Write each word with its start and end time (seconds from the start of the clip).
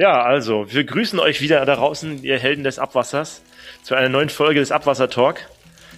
Ja, 0.00 0.22
also, 0.22 0.64
wir 0.72 0.84
grüßen 0.84 1.20
euch 1.20 1.42
wieder 1.42 1.62
da 1.66 1.76
draußen, 1.76 2.22
ihr 2.22 2.38
Helden 2.38 2.64
des 2.64 2.78
Abwassers, 2.78 3.42
zu 3.82 3.94
einer 3.94 4.08
neuen 4.08 4.30
Folge 4.30 4.58
des 4.58 4.72
Abwasser-Talk. 4.72 5.40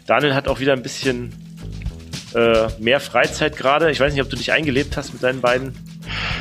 Daniel 0.08 0.34
hat 0.34 0.48
auch 0.48 0.58
wieder 0.58 0.72
ein 0.72 0.82
bisschen 0.82 1.32
äh, 2.34 2.66
mehr 2.80 2.98
Freizeit 2.98 3.56
gerade. 3.56 3.92
Ich 3.92 4.00
weiß 4.00 4.12
nicht, 4.12 4.20
ob 4.20 4.28
du 4.28 4.34
dich 4.34 4.50
eingelebt 4.50 4.96
hast 4.96 5.12
mit 5.12 5.22
deinen 5.22 5.40
beiden. 5.40 5.76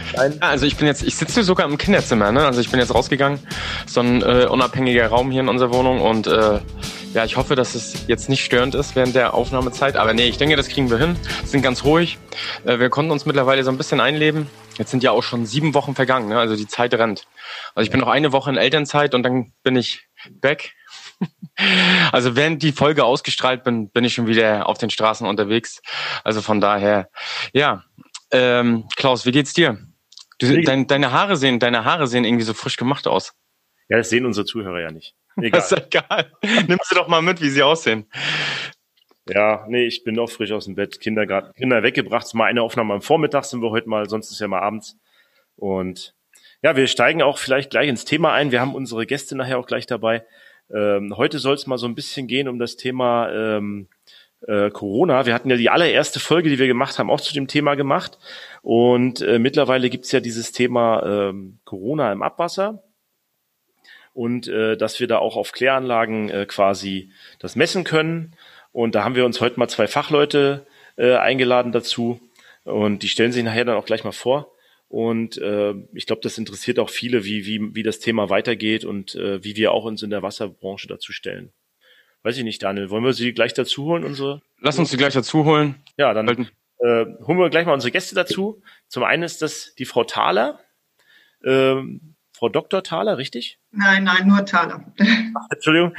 Kleinen. 0.10 0.42
Also 0.42 0.66
ich 0.66 0.76
bin 0.76 0.88
jetzt, 0.88 1.04
ich 1.04 1.16
sitze 1.16 1.44
sogar 1.44 1.68
im 1.68 1.78
Kinderzimmer, 1.78 2.32
ne? 2.32 2.48
Also 2.48 2.62
ich 2.62 2.72
bin 2.72 2.80
jetzt 2.80 2.96
rausgegangen, 2.96 3.38
so 3.86 4.00
ein 4.00 4.24
äh, 4.24 4.48
unabhängiger 4.50 5.06
Raum 5.06 5.30
hier 5.30 5.42
in 5.42 5.48
unserer 5.48 5.72
Wohnung 5.72 6.02
und 6.02 6.26
äh, 6.26 6.58
ja, 7.14 7.26
ich 7.26 7.36
hoffe, 7.36 7.56
dass 7.56 7.76
es 7.76 8.08
jetzt 8.08 8.30
nicht 8.30 8.44
störend 8.44 8.74
ist 8.74 8.96
während 8.96 9.16
der 9.16 9.34
Aufnahmezeit. 9.34 9.98
Aber 9.98 10.14
nee, 10.14 10.28
ich 10.28 10.38
denke, 10.38 10.56
das 10.56 10.70
kriegen 10.70 10.90
wir 10.90 10.98
hin. 10.98 11.18
Sind 11.44 11.62
ganz 11.62 11.84
ruhig. 11.84 12.18
Äh, 12.66 12.80
wir 12.80 12.90
konnten 12.90 13.12
uns 13.12 13.26
mittlerweile 13.26 13.64
so 13.64 13.72
ein 13.72 13.78
bisschen 13.78 14.00
einleben. 14.00 14.48
Jetzt 14.78 14.92
sind 14.92 15.04
ja 15.04 15.12
auch 15.12 15.24
schon 15.24 15.46
sieben 15.46 15.74
Wochen 15.74 15.94
vergangen, 15.94 16.30
ne? 16.30 16.40
also 16.40 16.56
die 16.56 16.68
Zeit 16.68 16.94
rennt. 16.94 17.28
Also 17.76 17.86
ich 17.86 17.92
bin 17.92 18.00
noch 18.00 18.08
eine 18.08 18.32
Woche 18.32 18.50
in 18.50 18.58
Elternzeit 18.58 19.14
und 19.14 19.24
dann 19.24 19.52
bin 19.64 19.76
ich 19.76 20.08
back. 20.30 20.74
Also 22.12 22.36
während 22.36 22.64
die 22.64 22.72
Folge 22.72 23.04
ausgestrahlt 23.04 23.64
bin, 23.64 23.92
bin 23.92 24.04
ich 24.04 24.16
schon 24.16 24.26
wieder 24.26 24.68
auf 24.68 24.80
den 24.80 24.90
Straßen 24.90 25.28
unterwegs. 25.28 25.82
Also 26.24 26.42
von 26.42 26.60
daher, 26.60 27.10
ja. 27.54 27.84
Ähm, 28.32 28.88
Klaus, 28.96 29.28
wie 29.28 29.32
geht's 29.32 29.54
dir? 29.54 29.78
Du, 30.40 30.62
dein, 30.64 30.88
deine 30.88 31.12
Haare 31.12 31.36
sehen, 31.38 31.60
deine 31.60 31.86
Haare 31.86 32.08
sehen 32.08 32.26
irgendwie 32.26 32.46
so 32.46 32.56
frisch 32.56 32.78
gemacht 32.78 33.06
aus. 33.06 33.34
Ja, 33.90 33.98
das 33.98 34.10
sehen 34.10 34.26
unsere 34.26 34.46
Zuhörer 34.46 34.80
ja 34.80 34.92
nicht. 34.92 35.14
Egal. 35.38 35.52
Das 35.52 35.72
ist 35.72 35.88
egal. 35.88 36.32
Nimm 36.68 36.80
sie 36.84 36.96
doch 36.96 37.08
mal 37.08 37.22
mit, 37.22 37.42
wie 37.42 37.50
sie 37.50 37.64
aussehen. 37.64 38.06
Ja, 39.30 39.66
nee, 39.70 39.86
ich 39.86 40.04
bin 40.04 40.18
auch 40.20 40.30
frisch 40.30 40.52
aus 40.52 40.66
dem 40.66 40.76
Bett. 40.76 41.00
Kindergarten, 41.00 41.54
Kinder 41.54 41.84
weggebracht. 41.84 42.34
Mal 42.34 42.46
eine 42.46 42.62
Aufnahme 42.62 42.94
am 42.94 43.02
Vormittag 43.02 43.46
sind 43.46 43.62
wir 43.62 43.70
heute 43.70 43.88
mal, 43.88 44.10
sonst 44.10 44.32
ist 44.32 44.42
ja 44.42 44.48
mal 44.48 44.60
abends. 44.60 44.98
Und 45.56 46.16
ja, 46.64 46.76
wir 46.76 46.88
steigen 46.88 47.22
auch 47.22 47.38
vielleicht 47.38 47.70
gleich 47.70 47.88
ins 47.88 48.06
Thema 48.06 48.34
ein. 48.34 48.52
Wir 48.52 48.62
haben 48.62 48.76
unsere 48.76 49.06
Gäste 49.06 49.36
nachher 49.36 49.60
auch 49.60 49.68
gleich 49.68 49.86
dabei. 49.86 50.26
Ähm, 50.74 51.16
heute 51.16 51.40
soll 51.40 51.56
es 51.56 51.68
mal 51.68 51.78
so 51.78 51.88
ein 51.88 51.96
bisschen 51.96 52.28
gehen 52.28 52.48
um 52.48 52.60
das 52.60 52.78
Thema 52.78 53.32
ähm, 53.32 53.88
äh, 54.48 54.70
Corona. 54.70 55.26
Wir 55.26 55.34
hatten 55.34 55.50
ja 55.50 55.58
die 55.58 55.70
allererste 55.70 56.20
Folge, 56.20 56.50
die 56.50 56.60
wir 56.60 56.68
gemacht 56.68 56.98
haben, 56.98 57.10
auch 57.10 57.22
zu 57.22 57.34
dem 57.34 57.48
Thema 57.48 57.76
gemacht. 57.76 58.18
Und 58.64 59.22
äh, 59.22 59.40
mittlerweile 59.40 59.90
gibt's 59.90 60.12
ja 60.12 60.20
dieses 60.20 60.52
Thema 60.52 61.04
ähm, 61.04 61.60
Corona 61.64 62.12
im 62.12 62.24
Abwasser 62.24 62.84
und 64.14 64.48
äh, 64.48 64.78
dass 64.78 65.00
wir 65.00 65.08
da 65.08 65.20
auch 65.20 65.36
auf 65.36 65.52
Kläranlagen 65.52 66.30
äh, 66.30 66.46
quasi 66.46 67.12
das 67.40 67.56
messen 67.56 67.84
können. 67.84 68.36
Und 68.72 68.96
da 68.96 69.04
haben 69.04 69.16
wir 69.16 69.26
uns 69.26 69.42
heute 69.42 69.60
mal 69.60 69.68
zwei 69.68 69.88
Fachleute 69.88 70.66
äh, 70.98 71.16
eingeladen 71.16 71.72
dazu 71.72 72.20
und 72.64 73.04
die 73.04 73.10
stellen 73.10 73.32
sich 73.32 73.44
nachher 73.44 73.66
dann 73.66 73.78
auch 73.78 73.86
gleich 73.86 74.04
mal 74.04 74.12
vor. 74.12 74.52
Und 74.88 75.38
äh, 75.38 75.74
ich 75.94 76.06
glaube, 76.06 76.22
das 76.22 76.38
interessiert 76.38 76.78
auch 76.78 76.90
viele, 76.90 77.24
wie, 77.24 77.46
wie, 77.46 77.76
wie 77.76 77.84
das 77.84 78.00
Thema 78.00 78.30
weitergeht 78.30 78.84
und 78.84 79.16
äh, 79.16 79.42
wie 79.44 79.56
wir 79.56 79.72
auch 79.72 79.86
uns 79.86 80.04
in 80.04 80.10
der 80.10 80.22
Wasserbranche 80.22 80.88
dazu 80.88 81.14
stellen. 81.14 81.54
Weiß 82.24 82.38
ich 82.38 82.44
nicht, 82.44 82.62
Daniel. 82.62 82.90
Wollen 82.90 83.06
wir 83.06 83.14
sie 83.14 83.34
gleich 83.34 83.54
dazu 83.54 83.86
holen, 83.86 84.04
unsere? 84.04 84.42
Lass 84.60 84.78
uns 84.78 84.92
sie 84.92 84.98
gleich 84.98 85.14
dazu 85.14 85.46
holen. 85.46 85.76
Ja, 85.98 86.14
dann 86.14 86.28
äh, 86.28 87.06
holen 87.26 87.40
wir 87.40 87.50
gleich 87.50 87.66
mal 87.66 87.74
unsere 87.74 87.92
Gäste 87.92 88.16
dazu. 88.16 88.62
Zum 88.88 89.04
einen 89.04 89.24
ist 89.24 89.42
das 89.42 89.74
die 89.76 89.86
Frau 89.86 90.04
Thaler. 90.04 90.60
Ähm, 91.44 92.16
Frau 92.42 92.50
Dr. 92.50 92.82
Thaler, 92.82 93.20
richtig? 93.20 93.60
Nein, 93.72 94.04
nein, 94.04 94.28
nur 94.28 94.44
Thaler. 94.44 94.84
Ach, 95.00 95.46
Entschuldigung. 95.52 95.94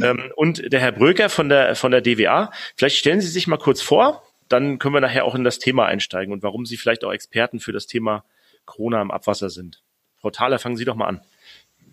ähm, 0.00 0.30
und 0.36 0.72
der 0.72 0.78
Herr 0.78 0.92
Bröker 0.92 1.28
von 1.28 1.48
der, 1.48 1.74
von 1.74 1.90
der 1.90 2.00
DWA. 2.00 2.52
Vielleicht 2.76 2.96
stellen 2.96 3.20
Sie 3.20 3.26
sich 3.26 3.48
mal 3.48 3.56
kurz 3.56 3.82
vor, 3.82 4.22
dann 4.48 4.78
können 4.78 4.94
wir 4.94 5.00
nachher 5.00 5.24
auch 5.24 5.34
in 5.34 5.42
das 5.42 5.58
Thema 5.58 5.86
einsteigen 5.86 6.32
und 6.32 6.44
warum 6.44 6.64
Sie 6.64 6.76
vielleicht 6.76 7.04
auch 7.04 7.12
Experten 7.12 7.58
für 7.58 7.72
das 7.72 7.88
Thema 7.88 8.22
Corona 8.66 9.02
im 9.02 9.10
Abwasser 9.10 9.50
sind. 9.50 9.82
Frau 10.20 10.30
Thaler, 10.30 10.60
fangen 10.60 10.76
Sie 10.76 10.84
doch 10.84 10.94
mal 10.94 11.08
an. 11.08 11.22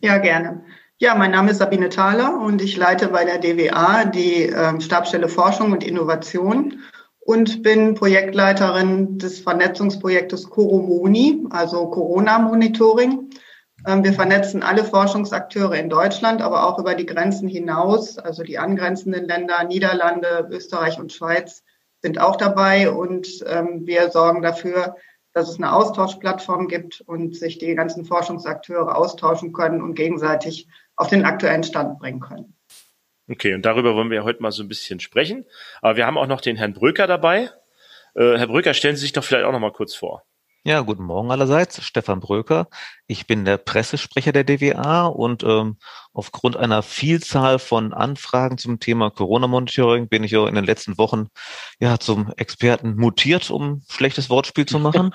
Ja, 0.02 0.20
gerne. 0.20 0.64
Ja, 1.00 1.16
mein 1.16 1.31
Name 1.31 1.50
ist 1.50 1.58
Sabine 1.58 1.90
Thaler 1.90 2.40
und 2.40 2.62
ich 2.62 2.78
leite 2.78 3.08
bei 3.08 3.25
der 3.25 3.40
DWA 3.40 4.06
die 4.06 4.44
ähm, 4.44 4.80
Stabstelle 4.80 5.28
Forschung 5.28 5.72
und 5.72 5.84
Innovation 5.84 6.84
und 7.22 7.64
bin 7.64 7.96
Projektleiterin 7.96 9.18
des 9.18 9.40
Vernetzungsprojektes 9.40 10.52
Coromoni, 10.52 11.47
also 11.50 11.90
Corona-Monitoring. 11.90 13.31
Ähm, 13.86 14.04
wir 14.04 14.14
vernetzen 14.14 14.64
alle 14.64 14.84
Forschungsakteure 14.84 15.78
in 15.78 15.90
Deutschland, 15.90 16.42
aber 16.42 16.68
auch 16.68 16.80
über 16.80 16.96
die 16.96 17.06
Grenzen 17.06 17.48
hinaus. 17.48 18.18
Also 18.18 18.44
die 18.44 18.58
angrenzenden 18.58 19.26
Länder, 19.26 19.64
Niederlande, 19.64 20.48
Österreich 20.52 21.00
und 21.00 21.14
Schweiz 21.14 21.64
sind 22.02 22.20
auch 22.20 22.36
dabei. 22.36 22.90
Und 22.90 23.44
ähm, 23.48 23.86
wir 23.86 24.10
sorgen 24.10 24.42
dafür, 24.42 24.96
dass 25.34 25.50
es 25.50 25.58
eine 25.58 25.74
Austauschplattform 25.74 26.68
gibt 26.68 27.02
und 27.02 27.36
sich 27.36 27.60
die 27.60 27.76
ganzen 27.76 28.06
Forschungsakteure 28.06 28.96
austauschen 28.96 29.54
können 29.54 29.82
und 29.82 29.94
gegenseitig 29.94 30.68
auf 30.96 31.09
den 31.09 31.26
aktuellen 31.26 31.64
Stand 31.64 32.00
bringen 32.00 32.20
können. 32.20 32.56
Okay, 33.30 33.54
und 33.54 33.66
darüber 33.66 33.94
wollen 33.94 34.09
wir 34.09 34.24
heute 34.24 34.42
mal 34.42 34.52
so 34.52 34.64
ein 34.64 34.70
bisschen 34.70 35.00
sprechen. 35.00 35.46
Aber 35.82 35.98
wir 35.98 36.08
haben 36.08 36.18
auch 36.18 36.28
noch 36.28 36.42
den 36.42 36.56
Herrn 36.56 36.74
Bröker 36.74 37.08
dabei. 37.08 37.50
Äh, 38.16 38.38
Herr 38.38 38.48
Bröker, 38.48 38.74
stellen 38.74 38.96
Sie 38.96 39.02
sich 39.02 39.14
doch 39.14 39.24
vielleicht 39.24 39.46
auch 39.46 39.52
noch 39.52 39.59
mal 39.59 39.74
kurz 39.74 39.94
vor. 39.94 40.24
Ja, 40.67 40.81
guten 40.81 41.05
Morgen 41.05 41.31
allerseits. 41.31 41.81
Stefan 41.81 42.19
Bröker. 42.19 42.67
Ich 43.07 43.25
bin 43.25 43.45
der 43.45 43.57
Pressesprecher 43.57 44.33
der 44.33 44.44
DWA 44.44 45.05
und 45.05 45.41
ähm, 45.44 45.78
aufgrund 46.11 46.57
einer 46.57 46.83
Vielzahl 46.83 47.57
von 47.57 47.94
Anfragen 47.94 48.57
zum 48.57 48.81
Thema 48.81 49.09
Corona-Monitoring 49.09 50.09
bin 50.09 50.25
ich 50.25 50.31
ja 50.31 50.45
in 50.45 50.55
den 50.55 50.66
letzten 50.66 50.97
Wochen 50.97 51.29
ja 51.79 52.00
zum 52.00 52.33
Experten 52.35 52.97
mutiert, 52.97 53.50
um 53.50 53.81
schlechtes 53.89 54.29
Wortspiel 54.29 54.66
zu 54.66 54.78
machen. 54.79 55.11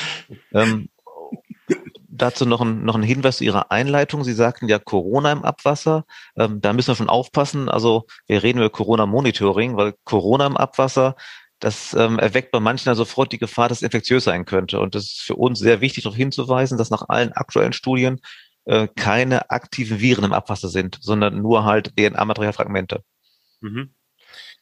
ähm, 0.54 0.88
dazu 2.08 2.46
noch 2.46 2.62
ein, 2.62 2.82
noch 2.82 2.94
ein 2.94 3.02
Hinweis 3.02 3.36
zu 3.36 3.44
Ihrer 3.44 3.70
Einleitung. 3.70 4.24
Sie 4.24 4.32
sagten 4.32 4.66
ja 4.66 4.78
Corona 4.78 5.30
im 5.30 5.44
Abwasser. 5.44 6.06
Ähm, 6.38 6.62
da 6.62 6.72
müssen 6.72 6.88
wir 6.88 6.96
schon 6.96 7.10
aufpassen. 7.10 7.68
Also 7.68 8.06
wir 8.28 8.42
reden 8.42 8.60
über 8.60 8.70
Corona-Monitoring, 8.70 9.76
weil 9.76 9.92
Corona 10.04 10.46
im 10.46 10.56
Abwasser 10.56 11.16
das 11.58 11.94
ähm, 11.94 12.18
erweckt 12.18 12.50
bei 12.50 12.60
manchen 12.60 12.88
ja 12.88 12.94
sofort 12.94 13.32
die 13.32 13.38
Gefahr, 13.38 13.68
dass 13.68 13.78
es 13.78 13.82
infektiös 13.82 14.24
sein 14.24 14.44
könnte. 14.44 14.80
Und 14.80 14.94
das 14.94 15.04
ist 15.04 15.22
für 15.22 15.36
uns 15.36 15.58
sehr 15.58 15.80
wichtig, 15.80 16.04
darauf 16.04 16.16
hinzuweisen, 16.16 16.78
dass 16.78 16.90
nach 16.90 17.08
allen 17.08 17.32
aktuellen 17.32 17.72
Studien 17.72 18.20
äh, 18.66 18.88
keine 18.94 19.50
aktiven 19.50 20.00
Viren 20.00 20.24
im 20.24 20.32
Abwasser 20.32 20.68
sind, 20.68 20.98
sondern 21.00 21.40
nur 21.40 21.64
halt 21.64 21.96
DNA-Materialfragmente. 21.96 23.02
Mhm. 23.60 23.94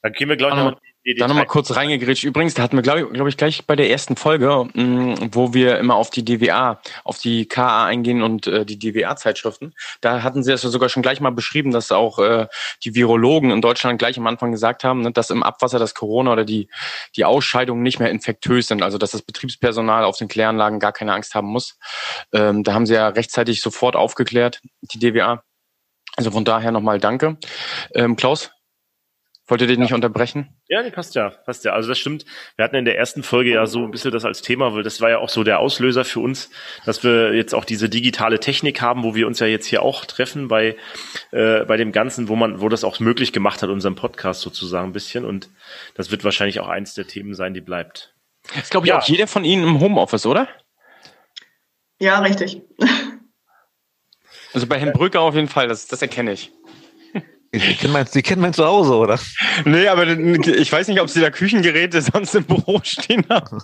Dann 0.03 0.13
gehen 0.13 0.29
wir, 0.29 0.37
glaube 0.37 0.57
ich, 0.57 0.63
noch 0.63 0.81
da 1.19 1.29
nochmal 1.29 1.47
kurz 1.47 1.77
reingegrätscht. 1.77 2.25
Übrigens, 2.25 2.55
da 2.55 2.63
hatten 2.63 2.77
wir, 2.77 2.83
glaube 2.83 3.11
glaub 3.13 3.29
ich, 3.29 3.37
gleich 3.37 3.67
bei 3.67 3.77
der 3.77 3.91
ersten 3.91 4.17
Folge, 4.17 4.69
mh, 4.73 4.83
mm, 4.83 5.31
wo 5.33 5.53
wir 5.53 5.79
immer 5.79 5.97
auf 5.97 6.11
die 6.11 6.25
DWA, 6.25 6.81
auf 7.05 7.19
die 7.19 7.47
KA 7.47 7.85
eingehen 7.85 8.23
und 8.23 8.47
äh, 8.47 8.65
die 8.65 8.79
DWA-Zeitschriften. 8.79 9.75
Da 10.01 10.23
hatten 10.23 10.43
sie 10.43 10.51
das 10.51 10.63
ja 10.63 10.71
sogar 10.71 10.89
schon 10.89 11.03
gleich 11.03 11.21
mal 11.21 11.31
beschrieben, 11.31 11.73
dass 11.73 11.93
auch 11.93 12.19
äh, 12.19 12.47
die 12.85 12.95
Virologen 12.95 13.51
in 13.51 13.61
Deutschland 13.61 13.99
gleich 13.99 14.19
am 14.19 14.27
Anfang 14.27 14.53
gesagt 14.53 14.83
haben, 14.83 15.03
ne, 15.03 15.13
dass 15.13 15.31
im 15.31 15.43
Abwasser 15.43 15.79
das 15.79 15.95
Corona 15.95 16.33
oder 16.33 16.45
die, 16.45 16.69
die 17.17 17.25
Ausscheidungen 17.25 17.83
nicht 17.83 17.99
mehr 17.99 18.11
infektös 18.11 18.69
sind. 18.69 18.83
Also, 18.83 18.97
dass 18.97 19.11
das 19.11 19.23
Betriebspersonal 19.23 20.05
auf 20.05 20.17
den 20.17 20.29
Kläranlagen 20.29 20.81
gar 20.81 20.93
keine 20.93 21.13
Angst 21.13 21.35
haben 21.35 21.49
muss. 21.49 21.79
Ähm, 22.33 22.65
da 22.65 22.73
haben 22.73 22.87
sie 22.87 22.95
ja 22.95 23.09
rechtzeitig 23.09 23.61
sofort 23.61 23.95
aufgeklärt, 23.95 24.63
die 24.81 24.99
DWA. 24.99 25.43
Also 26.17 26.31
von 26.31 26.45
daher 26.45 26.71
nochmal 26.71 27.01
danke. 27.01 27.37
Ähm, 27.95 28.17
Klaus, 28.17 28.53
Wollt 29.47 29.61
ihr 29.61 29.67
den 29.67 29.77
ja. 29.77 29.83
nicht 29.83 29.93
unterbrechen? 29.93 30.49
Ja, 30.69 30.83
die 30.83 30.91
passt 30.91 31.15
ja, 31.15 31.29
passt 31.29 31.67
ja. 31.67 31.73
Also 31.73 31.91
das 31.91 31.99
stimmt. 31.99 32.25
Wir 32.57 32.65
hatten 32.65 32.77
in 32.77 32.87
der 32.87 32.97
ersten 32.97 33.23
Folge 33.23 33.53
ja 33.53 33.67
so 33.67 33.85
ein 33.85 33.91
bisschen 33.91 34.11
das 34.11 34.25
als 34.25 34.41
Thema, 34.41 34.75
weil 34.75 34.83
das 34.83 35.03
war 35.03 35.11
ja 35.11 35.19
auch 35.19 35.29
so 35.29 35.45
der 35.45 35.59
Auslöser 35.59 36.07
für 36.07 36.21
uns, 36.21 36.51
dass 36.87 37.05
wir 37.05 37.35
jetzt 37.35 37.55
auch 37.55 37.67
diese 37.67 37.91
digitale 37.91 38.41
Technik 38.41 38.81
haben, 38.81 39.05
wo 39.05 39.15
wir 39.15 39.27
uns 39.27 39.41
ja 39.41 39.47
jetzt 39.47 39.67
hier 39.67 39.83
auch 39.83 40.07
treffen 40.07 40.49
bei 40.49 40.77
äh, 41.33 41.65
bei 41.65 41.77
dem 41.77 41.93
Ganzen, 41.93 42.29
wo 42.29 42.37
man, 42.37 42.63
wo 42.63 42.71
das 42.71 42.85
auch 42.85 43.01
möglich 43.01 43.35
gemacht 43.35 43.63
hat, 43.63 43.69
unseren 43.69 43.97
Podcast 43.97 44.41
sozusagen 44.41 44.89
ein 44.89 44.93
bisschen. 44.93 45.27
Und 45.27 45.51
das 45.95 46.11
wird 46.11 46.25
wahrscheinlich 46.25 46.61
auch 46.61 46.69
eins 46.69 46.95
der 46.95 47.07
Themen 47.07 47.35
sein, 47.35 47.53
die 47.53 47.61
bleibt. 47.61 48.15
Das 48.55 48.71
glaube 48.71 48.87
ich 48.87 48.91
ja. 48.91 48.99
auch 48.99 49.07
jeder 49.07 49.27
von 49.27 49.45
Ihnen 49.45 49.63
im 49.63 49.81
Homeoffice, 49.81 50.25
oder? 50.25 50.49
Ja, 52.01 52.21
richtig. 52.21 52.63
Also 54.55 54.69
bei 54.69 54.79
Herrn 54.79 54.93
Brücker 54.93 55.21
auf 55.21 55.35
jeden 55.35 55.49
Fall, 55.49 55.67
das, 55.67 55.89
das 55.89 56.01
erkenne 56.01 56.31
ich. 56.31 56.53
Sie 57.59 57.75
kennen, 57.75 57.93
mein, 57.93 58.07
kennen 58.07 58.43
mein 58.43 58.53
Zuhause, 58.53 58.95
oder? 58.95 59.19
Nee, 59.65 59.89
aber 59.89 60.07
ich 60.07 60.73
weiß 60.73 60.89
nicht, 60.89 61.01
ob 61.01 61.09
Sie 61.09 61.21
da 61.21 61.31
Küchengeräte 61.31 62.03
sonst 62.03 62.35
im 62.35 62.45
Büro 62.45 62.81
stehen 62.83 63.25
haben. 63.29 63.61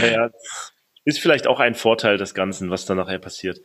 Naja, 0.00 0.30
ist 1.04 1.20
vielleicht 1.20 1.46
auch 1.46 1.60
ein 1.60 1.74
Vorteil 1.74 2.16
des 2.16 2.34
Ganzen, 2.34 2.70
was 2.70 2.86
da 2.86 2.94
nachher 2.94 3.18
passiert. 3.18 3.58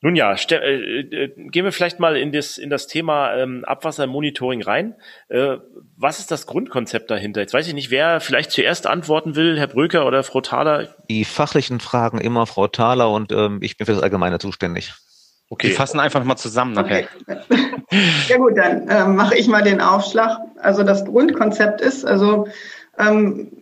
Nun 0.00 0.14
ja, 0.14 0.32
äh, 0.32 1.00
äh, 1.00 1.48
gehen 1.50 1.64
wir 1.64 1.72
vielleicht 1.72 1.98
mal 1.98 2.16
in 2.16 2.30
das, 2.30 2.56
in 2.56 2.70
das 2.70 2.86
Thema 2.86 3.34
ähm, 3.34 3.64
Abwassermonitoring 3.64 4.62
rein. 4.62 4.94
Äh, 5.28 5.56
was 5.96 6.20
ist 6.20 6.30
das 6.30 6.46
Grundkonzept 6.46 7.10
dahinter? 7.10 7.40
Jetzt 7.40 7.52
weiß 7.52 7.66
ich 7.66 7.74
nicht, 7.74 7.90
wer 7.90 8.20
vielleicht 8.20 8.52
zuerst 8.52 8.86
antworten 8.86 9.34
will, 9.34 9.58
Herr 9.58 9.66
Bröker 9.66 10.06
oder 10.06 10.22
Frau 10.22 10.40
Thaler. 10.40 10.94
Die 11.10 11.24
fachlichen 11.24 11.80
Fragen 11.80 12.20
immer 12.20 12.46
Frau 12.46 12.68
Thaler 12.68 13.10
und 13.10 13.32
ähm, 13.32 13.58
ich 13.60 13.76
bin 13.76 13.86
für 13.86 13.92
das 13.92 14.02
Allgemeine 14.02 14.38
zuständig. 14.38 14.94
Okay. 15.50 15.68
Wir 15.68 15.76
fassen 15.76 16.00
einfach 16.00 16.24
mal 16.24 16.36
zusammen 16.36 16.72
nachher. 16.72 17.08
Okay. 17.28 17.48
Ja 18.28 18.36
gut, 18.36 18.56
dann 18.56 18.88
äh, 18.88 19.06
mache 19.06 19.36
ich 19.36 19.48
mal 19.48 19.62
den 19.62 19.80
Aufschlag. 19.80 20.38
Also 20.60 20.82
das 20.82 21.04
Grundkonzept 21.04 21.80
ist, 21.80 22.04
also 22.04 22.46
Ähm, 23.00 23.52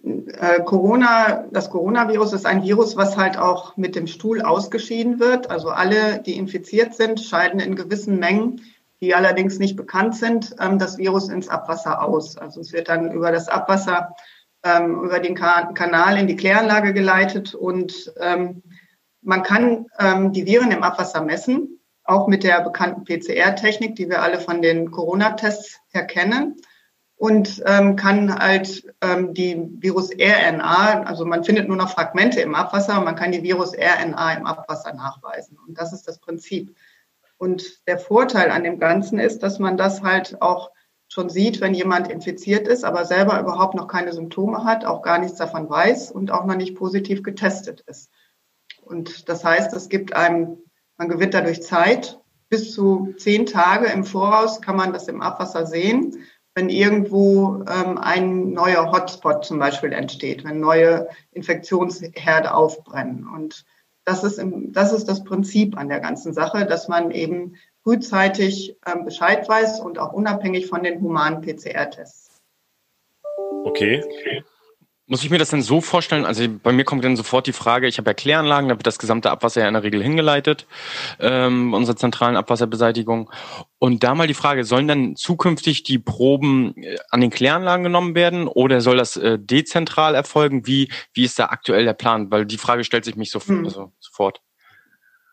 äh, 0.41 0.63
Corona, 0.63 1.45
das 1.51 1.69
Coronavirus 1.69 2.33
ist 2.33 2.47
ein 2.47 2.63
Virus, 2.63 2.97
was 2.97 3.19
halt 3.19 3.37
auch 3.37 3.77
mit 3.77 3.95
dem 3.95 4.07
Stuhl 4.07 4.41
ausgeschieden 4.41 5.21
wird. 5.21 5.51
Also 5.51 5.69
alle, 5.69 6.23
die 6.25 6.39
infiziert 6.39 6.95
sind, 6.95 7.21
scheiden 7.21 7.61
in 7.61 7.77
gewissen 7.77 8.19
Mengen, 8.19 8.63
die 9.03 9.15
allerdings 9.15 9.59
nicht 9.59 9.77
bekannt 9.77 10.17
sind, 10.17 10.57
ähm, 10.59 10.79
das 10.79 10.97
Virus 10.97 11.29
ins 11.29 11.51
Abwasser 11.51 12.03
aus. 12.03 12.39
Also 12.39 12.63
es 12.63 12.73
wird 12.73 12.89
dann 12.89 13.13
über 13.13 13.31
das 13.31 13.49
Abwasser, 13.49 14.15
ähm, 14.65 15.05
über 15.05 15.21
den 15.21 15.35
Ka 15.35 15.71
Kanal 15.75 16.17
in 16.17 16.29
die 16.29 16.37
Kläranlage 16.37 16.95
geleitet 16.95 17.55
und 17.55 18.11
ähm, 18.19 18.63
man 19.21 19.43
kann 19.43 19.85
ähm, 19.99 20.33
die 20.33 20.47
Viren 20.47 20.71
im 20.71 20.83
Abwasser 20.83 21.21
messen, 21.21 21.76
auch 22.07 22.29
mit 22.29 22.45
der 22.45 22.61
bekannten 22.63 23.05
PCR-Technik, 23.05 23.97
die 23.97 24.09
wir 24.09 24.23
alle 24.23 24.41
von 24.41 24.63
den 24.63 24.91
Corona-Tests 24.91 25.81
erkennen 25.93 26.57
und 27.17 27.63
ähm, 27.67 27.97
kann 27.97 28.39
halt 28.39 28.93
ähm, 29.01 29.33
die 29.33 29.57
Virus-RNA, 29.79 31.03
also 31.03 31.25
man 31.25 31.45
findet 31.45 31.67
nur 31.67 31.77
noch 31.77 31.91
Fragmente 31.91 32.41
im 32.41 32.55
Abwasser, 32.55 33.01
man 33.01 33.17
kann 33.17 33.33
die 33.33 33.43
Virus-RNA 33.43 34.35
im 34.35 34.47
Abwasser 34.47 34.93
nachweisen. 34.93 35.59
Und 35.67 35.79
das 35.79 35.93
ist 35.93 36.07
das 36.07 36.19
Prinzip. 36.19 36.77
Und 37.39 37.87
der 37.87 37.99
Vorteil 37.99 38.51
an 38.51 38.65
dem 38.65 38.79
Ganzen 38.79 39.19
ist, 39.19 39.43
dass 39.43 39.59
man 39.59 39.77
das 39.77 40.03
halt 40.03 40.41
auch 40.43 40.71
schon 41.09 41.31
sieht, 41.31 41.61
wenn 41.61 41.75
jemand 41.75 42.09
infiziert 42.09 42.67
ist, 42.69 42.85
aber 42.85 43.05
selber 43.05 43.41
überhaupt 43.41 43.75
noch 43.75 43.89
keine 43.89 44.13
Symptome 44.13 44.65
hat, 44.65 44.85
auch 44.85 45.03
gar 45.03 45.19
nichts 45.19 45.39
davon 45.39 45.71
weiß 45.71 46.11
und 46.11 46.31
auch 46.31 46.45
noch 46.45 46.57
nicht 46.57 46.75
positiv 46.75 47.23
getestet 47.23 47.81
ist. 47.83 48.11
Und 48.83 49.29
das 49.29 49.45
heißt, 49.45 49.73
es 49.75 49.89
gibt 49.89 50.15
einem, 50.15 50.59
man 50.99 51.09
gewinnt 51.09 51.35
dadurch 51.35 51.63
Zeit. 51.63 52.19
Bis 52.49 52.73
zu 52.73 53.15
zehn 53.17 53.47
Tage 53.47 53.87
im 53.87 54.05
Voraus 54.05 54.61
kann 54.61 54.77
man 54.77 54.93
das 54.93 55.09
im 55.09 55.21
Abwasser 55.21 55.67
sehen 55.67 56.25
wenn 56.57 56.71
irgendwo 56.71 57.65
ähm, 57.69 57.99
ein 57.99 58.53
neuer 58.53 58.91
Hotspot 58.91 59.45
zum 59.45 59.59
Beispiel 59.59 59.93
entsteht, 59.93 60.43
wenn 60.43 60.59
neue 60.59 61.07
Infektionsherde 61.33 62.55
aufbrennen. 62.55 63.29
Und 63.29 63.67
das 64.07 64.25
ist, 64.25 64.39
im, 64.39 64.73
das 64.73 64.95
ist 64.95 65.05
das 65.05 65.23
Prinzip 65.23 65.77
an 65.77 65.91
der 65.91 66.01
ganzen 66.01 66.33
Sache, 66.33 66.65
dass 66.65 66.89
man 66.89 67.11
eben 67.11 67.57
frühzeitig 67.83 68.79
ähm, 68.87 69.05
Bescheid 69.05 69.47
weiß 69.47 69.81
und 69.81 69.99
auch 69.99 70.15
unabhängig 70.15 70.67
von 70.67 70.83
den 70.83 71.03
humanen 71.03 71.43
PCR-Tests. 71.43 72.41
Okay. 73.65 74.03
Muss 75.09 75.23
ich 75.23 75.31
mir 75.31 75.39
das 75.39 75.51
denn 75.51 75.63
so 75.63 75.81
vorstellen? 75.81 76.25
Also 76.25 76.49
bei 76.49 76.73
mir 76.73 76.83
kommt 76.85 77.05
dann 77.05 77.17
sofort 77.17 77.47
die 77.47 77.53
Frage, 77.53 77.87
ich 77.87 77.99
habe 77.99 78.11
ja 78.11 78.15
Kläranlagen, 78.15 78.69
da 78.69 78.77
wird 78.77 78.89
das 78.89 78.99
gesamte 78.99 79.31
Abwasser 79.31 79.61
ja 79.61 79.69
in 79.69 79.75
der 79.75 79.85
Regel 79.85 80.03
hingeleitet, 80.03 80.67
ähm, 81.21 81.75
unsere 81.75 81.97
zentralen 81.97 82.37
Abwasserbeseitigung. 82.37 83.31
Und 83.79 84.03
da 84.03 84.17
mal 84.17 84.27
die 84.27 84.35
Frage, 84.35 84.65
sollen 84.65 84.89
dann 84.89 85.15
zukünftig 85.15 85.85
die 85.85 86.01
Proben 86.01 86.75
äh, 86.83 86.97
an 87.11 87.21
den 87.21 87.31
Kläranlagen 87.31 87.85
genommen 87.85 88.17
werden 88.17 88.49
oder 88.49 88.81
soll 88.81 88.97
das 88.97 89.17
äh, 89.17 89.39
dezentral 89.39 90.17
erfolgen? 90.17 90.67
Wie, 90.67 90.91
wie 91.13 91.23
ist 91.23 91.39
da 91.39 91.47
aktuell 91.47 91.85
der 91.85 91.95
Plan? 91.95 92.33
Weil 92.33 92.45
die 92.45 92.59
Frage 92.59 92.83
stellt 92.83 93.05
sich 93.05 93.15
mich 93.15 93.31
so, 93.31 93.39
hm. 93.39 93.65
also, 93.65 93.93
sofort. 94.01 94.41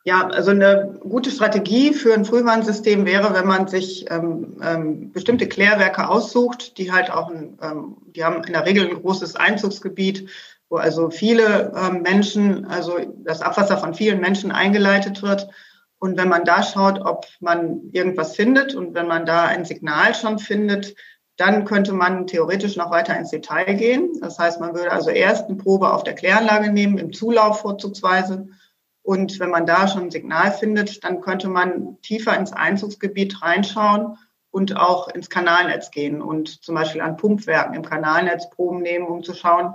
Ja, 0.05 0.27
also 0.27 0.51
eine 0.51 0.99
gute 0.99 1.31
Strategie 1.31 1.93
für 1.93 2.13
ein 2.13 2.25
Frühwarnsystem 2.25 3.05
wäre, 3.05 3.33
wenn 3.33 3.47
man 3.47 3.69
sich 3.69 4.11
ähm, 4.11 4.57
ähm, 4.61 5.11
bestimmte 5.13 5.47
Klärwerke 5.47 6.09
aussucht, 6.09 6.77
die 6.77 6.91
halt 6.91 7.09
auch, 7.09 7.29
ein, 7.29 7.57
ähm, 7.61 7.95
die 8.07 8.25
haben 8.25 8.43
in 8.43 8.51
der 8.51 8.65
Regel 8.65 8.89
ein 8.89 9.01
großes 9.01 9.37
Einzugsgebiet, 9.37 10.29
wo 10.67 10.75
also 10.75 11.09
viele 11.09 11.71
ähm, 11.73 12.01
Menschen, 12.01 12.65
also 12.65 12.97
das 13.23 13.41
Abwasser 13.41 13.77
von 13.77 13.93
vielen 13.93 14.19
Menschen 14.19 14.51
eingeleitet 14.51 15.21
wird. 15.21 15.47
Und 15.99 16.17
wenn 16.17 16.27
man 16.27 16.43
da 16.43 16.63
schaut, 16.63 16.99
ob 16.99 17.25
man 17.39 17.89
irgendwas 17.93 18.35
findet 18.35 18.75
und 18.75 18.93
wenn 18.95 19.07
man 19.07 19.25
da 19.25 19.45
ein 19.45 19.63
Signal 19.63 20.13
schon 20.15 20.37
findet, 20.37 20.95
dann 21.37 21.63
könnte 21.63 21.93
man 21.93 22.27
theoretisch 22.27 22.75
noch 22.75 22.91
weiter 22.91 23.17
ins 23.17 23.29
Detail 23.29 23.73
gehen. 23.75 24.11
Das 24.19 24.37
heißt, 24.37 24.59
man 24.59 24.75
würde 24.75 24.91
also 24.91 25.11
erst 25.11 25.47
eine 25.47 25.55
Probe 25.55 25.93
auf 25.93 26.03
der 26.03 26.13
Kläranlage 26.13 26.73
nehmen, 26.73 26.97
im 26.97 27.13
Zulauf 27.13 27.61
vorzugsweise 27.61 28.49
und 29.03 29.39
wenn 29.39 29.49
man 29.49 29.65
da 29.65 29.87
schon 29.87 30.03
ein 30.03 30.11
Signal 30.11 30.51
findet, 30.51 31.03
dann 31.03 31.21
könnte 31.21 31.49
man 31.49 32.01
tiefer 32.01 32.35
ins 32.37 32.53
Einzugsgebiet 32.53 33.41
reinschauen 33.41 34.17
und 34.49 34.77
auch 34.77 35.09
ins 35.09 35.29
Kanalnetz 35.29 35.91
gehen 35.91 36.21
und 36.21 36.63
zum 36.63 36.75
Beispiel 36.75 37.01
an 37.01 37.17
Pumpwerken 37.17 37.75
im 37.75 37.83
Kanalnetz 37.83 38.49
Proben 38.49 38.81
nehmen, 38.81 39.05
um 39.07 39.23
zu 39.23 39.33
schauen, 39.33 39.73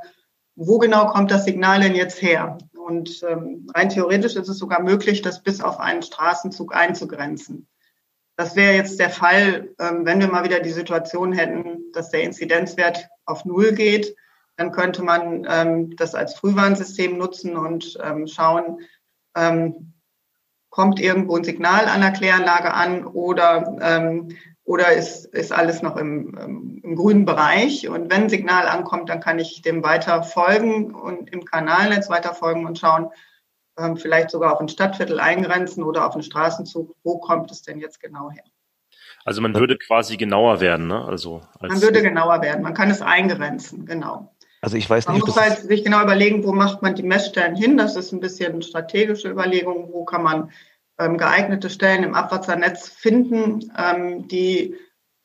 wo 0.57 0.79
genau 0.79 1.07
kommt 1.07 1.31
das 1.31 1.45
Signal 1.45 1.81
denn 1.81 1.95
jetzt 1.95 2.23
her? 2.23 2.59
Und 2.75 3.23
ähm, 3.29 3.67
rein 3.75 3.91
theoretisch 3.91 4.35
ist 4.35 4.49
es 4.49 4.59
sogar 4.59 4.83
möglich, 4.83 5.21
das 5.21 5.43
bis 5.43 5.61
auf 5.61 5.79
einen 5.79 6.03
Straßenzug 6.03 6.75
einzugrenzen. 6.75 7.69
Das 8.37 8.57
wäre 8.57 8.75
jetzt 8.75 8.99
der 8.99 9.11
Fall, 9.11 9.75
ähm, 9.79 10.07
wenn 10.07 10.21
wir 10.21 10.29
mal 10.29 10.45
wieder 10.45 10.61
die 10.61 10.71
Situation 10.71 11.33
hätten, 11.33 11.93
dass 11.93 12.11
der 12.11 12.23
Inzidenzwert 12.23 13.09
auf 13.27 13.45
Null 13.45 13.73
geht. 13.73 14.17
Dann 14.57 14.73
könnte 14.73 15.03
man 15.03 15.47
ähm, 15.49 15.97
das 15.97 16.15
als 16.15 16.35
Frühwarnsystem 16.35 17.19
nutzen 17.19 17.57
und 17.57 17.99
ähm, 18.03 18.27
schauen, 18.27 18.79
ähm, 19.39 19.93
kommt 20.71 21.01
irgendwo 21.01 21.37
ein 21.37 21.45
Signal 21.45 21.87
an 21.87 22.01
der 22.01 22.13
Kläranlage 22.13 22.73
an 22.73 23.05
oder, 23.05 23.77
ähm, 23.81 24.37
oder 24.65 24.93
ist, 24.93 25.25
ist 25.27 25.53
alles 25.53 25.83
noch 25.83 25.97
im, 25.97 26.81
im 26.83 26.95
grünen 26.95 27.25
Bereich. 27.25 27.89
Und 27.89 28.11
wenn 28.11 28.25
ein 28.25 28.29
Signal 28.29 28.67
ankommt, 28.67 29.09
dann 29.09 29.21
kann 29.21 29.39
ich 29.39 29.63
dem 29.63 29.83
weiter 29.83 30.23
folgen 30.23 30.95
und 30.95 31.33
im 31.33 31.45
Kanalnetz 31.45 32.11
weiter 32.11 32.35
folgen 32.35 32.67
und 32.67 32.79
schauen, 32.79 33.11
ähm, 33.79 33.97
vielleicht 33.97 34.31
sogar 34.31 34.53
auf 34.53 34.61
ein 34.61 34.69
Stadtviertel 34.69 35.21
eingrenzen 35.21 35.83
oder 35.83 36.07
auf 36.07 36.15
einen 36.15 36.23
Straßenzug, 36.23 36.95
wo 37.03 37.19
kommt 37.19 37.51
es 37.51 37.63
denn 37.63 37.79
jetzt 37.79 38.01
genau 38.01 38.31
her. 38.31 38.45
Also 39.25 39.41
man 39.41 39.55
würde 39.55 39.77
quasi 39.79 40.17
genauer 40.17 40.61
werden, 40.61 40.87
ne? 40.87 41.05
Also 41.05 41.43
man 41.61 41.83
würde 41.83 42.03
genauer 42.03 42.41
werden. 42.41 42.63
Man 42.63 42.75
kann 42.75 42.91
es 42.91 43.03
eingrenzen, 43.03 43.85
genau. 43.85 44.35
Also 44.61 44.77
ich 44.77 44.89
weiß 44.89 45.09
nicht. 45.09 45.21
Man 45.21 45.27
muss 45.27 45.41
halt 45.41 45.59
sich 45.59 45.85
genau 45.85 46.03
überlegen, 46.03 46.45
wo 46.45 46.53
macht 46.53 46.83
man 46.83 46.95
die 46.95 47.03
Messstellen 47.03 47.57
hin. 47.57 47.77
Das 47.77 47.97
ist 47.97 48.13
ein 48.13 48.21
bisschen 48.21 48.53
eine 48.53 48.63
strategische 48.63 49.31
Überlegung. 49.31 49.93
Wo 49.93 50.05
kann 50.05 50.23
man 50.23 50.51
ähm, 50.99 51.17
geeignete 51.17 51.71
Stellen 51.71 52.03
im 52.03 52.15
Abwassernetz 52.15 52.89
finden, 52.89 53.73
ähm, 53.79 54.29
die, 54.29 54.75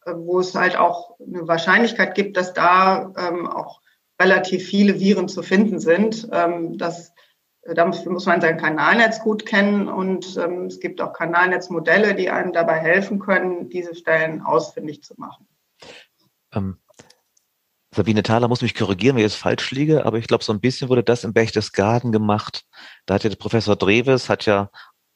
äh, 0.05 0.13
wo 0.15 0.39
es 0.39 0.53
halt 0.55 0.77
auch 0.77 1.19
eine 1.19 1.47
Wahrscheinlichkeit 1.47 2.15
gibt, 2.15 2.37
dass 2.37 2.53
da 2.53 3.11
ähm, 3.17 3.47
auch 3.47 3.81
relativ 4.21 4.67
viele 4.67 4.99
Viren 4.99 5.27
zu 5.27 5.41
finden 5.41 5.79
sind. 5.79 6.29
Ähm, 6.31 6.77
das, 6.77 7.11
äh, 7.63 7.73
da 7.73 7.85
muss, 7.85 8.05
muss 8.05 8.27
man 8.27 8.41
sein 8.41 8.57
Kanalnetz 8.57 9.19
gut 9.19 9.45
kennen 9.45 9.87
und 9.87 10.37
ähm, 10.37 10.65
es 10.67 10.79
gibt 10.79 11.01
auch 11.01 11.13
Kanalnetzmodelle, 11.13 12.13
die 12.13 12.29
einem 12.29 12.53
dabei 12.53 12.79
helfen 12.79 13.19
können, 13.19 13.69
diese 13.69 13.95
Stellen 13.95 14.41
ausfindig 14.41 15.03
zu 15.03 15.15
machen. 15.17 15.47
Ähm, 16.53 16.77
Sabine 17.95 18.23
Thaler 18.23 18.47
muss 18.47 18.61
mich 18.61 18.75
korrigieren, 18.75 19.15
wenn 19.15 19.23
ich 19.23 19.31
jetzt 19.31 19.41
falsch 19.41 19.71
liege, 19.71 20.05
aber 20.05 20.17
ich 20.17 20.27
glaube, 20.27 20.43
so 20.43 20.53
ein 20.53 20.59
bisschen 20.59 20.89
wurde 20.89 21.03
das 21.03 21.23
im 21.23 21.33
Berchtesgaden 21.33 22.11
gemacht. 22.11 22.63
Da 23.05 23.15
hat 23.15 23.23
ja 23.23 23.29
der 23.29 23.37
Professor 23.37 23.75
Dreves 23.75 24.29
hat 24.29 24.45
ja 24.45 24.69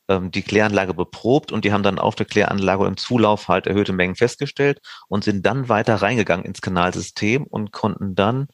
ähm, 0.09 0.31
die 0.31 0.41
Kläranlage 0.41 0.93
beprobt 0.93 1.51
und 1.51 1.65
die 1.65 1.71
haben 1.71 1.83
dann 1.83 1.99
auf 1.99 2.15
der 2.15 2.25
Kläranlage 2.25 2.85
im 2.85 2.97
Zulauf 2.97 3.47
halt 3.47 3.67
erhöhte 3.67 3.93
Mengen 3.93 4.15
festgestellt 4.15 4.79
und 5.07 5.23
sind 5.23 5.45
dann 5.45 5.69
weiter 5.69 5.95
reingegangen 5.95 6.45
ins 6.45 6.61
Kanalsystem 6.61 7.43
und 7.45 7.71
konnten 7.71 8.15
dann 8.15 8.47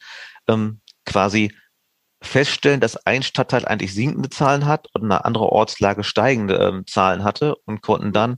ähm, 0.48 0.82
quasi 1.06 1.52
feststellen, 2.22 2.80
dass 2.80 2.96
ein 3.06 3.22
Stadtteil 3.22 3.66
eigentlich 3.66 3.94
sinkende 3.94 4.30
Zahlen 4.30 4.66
hat 4.66 4.88
und 4.94 5.04
eine 5.04 5.26
andere 5.26 5.50
Ortslage 5.50 6.04
steigende 6.04 6.56
ähm, 6.56 6.88
Zahlen 6.88 7.24
hatte 7.24 7.56
und 7.66 7.82
konnten 7.82 8.14
dann 8.14 8.38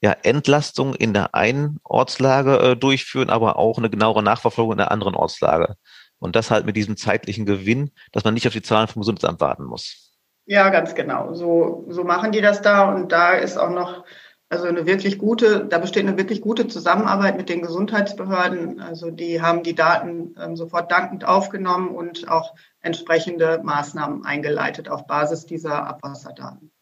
ja, 0.00 0.12
Entlastung 0.22 0.94
in 0.94 1.12
der 1.12 1.34
einen 1.34 1.78
Ortslage 1.84 2.58
äh, 2.58 2.76
durchführen, 2.76 3.30
aber 3.30 3.56
auch 3.56 3.78
eine 3.78 3.90
genauere 3.90 4.22
Nachverfolgung 4.22 4.72
in 4.72 4.78
der 4.78 4.90
anderen 4.90 5.14
Ortslage. 5.14 5.76
Und 6.18 6.36
das 6.36 6.50
halt 6.50 6.66
mit 6.66 6.76
diesem 6.76 6.96
zeitlichen 6.96 7.46
Gewinn, 7.46 7.90
dass 8.12 8.24
man 8.24 8.34
nicht 8.34 8.46
auf 8.46 8.52
die 8.52 8.62
Zahlen 8.62 8.88
vom 8.88 9.00
Gesundheitsamt 9.00 9.40
warten 9.40 9.64
muss. 9.64 10.10
Ja, 10.46 10.68
ganz 10.70 10.94
genau. 10.94 11.34
So, 11.34 11.86
so 11.88 12.04
machen 12.04 12.32
die 12.32 12.40
das 12.40 12.62
da. 12.62 12.92
Und 12.92 13.12
da 13.12 13.32
ist 13.32 13.56
auch 13.56 13.70
noch, 13.70 14.04
also 14.48 14.66
eine 14.66 14.86
wirklich 14.86 15.18
gute, 15.18 15.64
da 15.66 15.78
besteht 15.78 16.06
eine 16.06 16.18
wirklich 16.18 16.40
gute 16.40 16.66
Zusammenarbeit 16.66 17.36
mit 17.36 17.48
den 17.48 17.62
Gesundheitsbehörden. 17.62 18.80
Also 18.80 19.10
die 19.10 19.40
haben 19.40 19.62
die 19.62 19.74
Daten 19.74 20.34
ähm, 20.40 20.56
sofort 20.56 20.90
dankend 20.90 21.26
aufgenommen 21.26 21.94
und 21.94 22.28
auch 22.28 22.54
entsprechende 22.80 23.60
Maßnahmen 23.62 24.24
eingeleitet 24.24 24.88
auf 24.88 25.06
Basis 25.06 25.46
dieser 25.46 25.86
Abwasserdaten. 25.86 26.72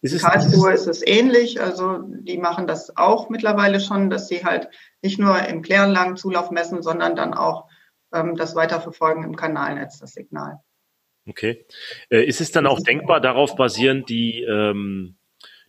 Ist 0.00 0.12
In 0.12 0.20
Karlsruhe 0.20 0.72
ist 0.72 0.86
es 0.86 1.04
ähnlich. 1.04 1.60
Also 1.60 1.98
die 2.02 2.38
machen 2.38 2.66
das 2.66 2.96
auch 2.96 3.30
mittlerweile 3.30 3.80
schon, 3.80 4.10
dass 4.10 4.28
sie 4.28 4.44
halt 4.44 4.68
nicht 5.02 5.18
nur 5.18 5.38
im 5.46 5.62
Kläranlagen 5.62 6.16
Zulauf 6.16 6.50
messen, 6.50 6.82
sondern 6.82 7.16
dann 7.16 7.34
auch 7.34 7.68
ähm, 8.12 8.36
das 8.36 8.54
weiterverfolgen 8.54 9.24
im 9.24 9.36
Kanalnetz, 9.36 9.98
das 9.98 10.12
Signal. 10.12 10.60
Okay. 11.28 11.66
Äh, 12.10 12.24
ist 12.24 12.40
es 12.40 12.52
dann 12.52 12.66
auch 12.66 12.80
denkbar, 12.80 13.20
darauf 13.20 13.56
basierend 13.56 14.08
die 14.08 14.42
ähm, 14.42 15.18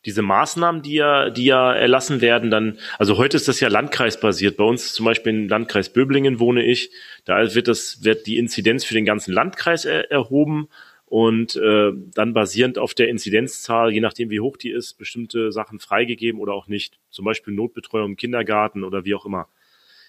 diese 0.06 0.22
Maßnahmen, 0.22 0.82
die 0.82 0.94
ja, 0.94 1.30
die 1.30 1.46
ja 1.46 1.74
erlassen 1.74 2.22
werden, 2.22 2.50
dann, 2.50 2.80
also 2.98 3.18
heute 3.18 3.36
ist 3.36 3.48
das 3.48 3.60
ja 3.60 3.68
landkreisbasiert. 3.68 4.56
Bei 4.58 4.64
uns 4.64 4.94
zum 4.94 5.06
Beispiel 5.06 5.34
im 5.34 5.50
Landkreis 5.50 5.92
Böblingen 5.92 6.40
wohne 6.40 6.64
ich. 6.64 6.92
Da 7.26 7.54
wird 7.54 7.68
das, 7.68 8.04
wird 8.04 8.26
die 8.26 8.38
Inzidenz 8.38 8.86
für 8.86 8.94
den 8.94 9.06
ganzen 9.06 9.34
Landkreis 9.34 9.86
er, 9.86 10.10
erhoben 10.10 10.70
und 11.10 11.56
äh, 11.56 11.92
dann 12.14 12.34
basierend 12.34 12.78
auf 12.78 12.94
der 12.94 13.10
Inzidenzzahl, 13.10 13.92
je 13.92 14.00
nachdem 14.00 14.30
wie 14.30 14.40
hoch 14.40 14.58
die 14.58 14.70
ist, 14.70 15.00
bestimmte 15.00 15.52
Sachen 15.52 15.80
freigegeben 15.80 16.40
oder 16.40 16.54
auch 16.54 16.68
nicht. 16.68 17.00
Zum 17.10 17.26
Beispiel 17.26 17.54
Notbetreuung 17.54 18.12
im 18.12 18.16
Kindergarten 18.16 18.84
oder 18.84 19.06
wie 19.06 19.16
auch 19.16 19.26
immer. 19.26 19.48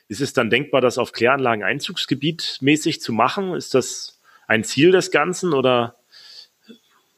ist 0.08 0.20
es 0.20 0.34
dann 0.34 0.50
denkbar, 0.50 0.82
das 0.82 0.98
auf 0.98 1.12
Kläranlagen 1.12 1.64
Einzugsgebiet 1.64 2.58
mäßig 2.60 3.00
zu 3.00 3.14
machen? 3.14 3.54
Ist 3.54 3.74
das 3.74 4.20
ein 4.46 4.62
Ziel 4.62 4.92
des 4.92 5.10
Ganzen 5.10 5.54
oder? 5.54 5.96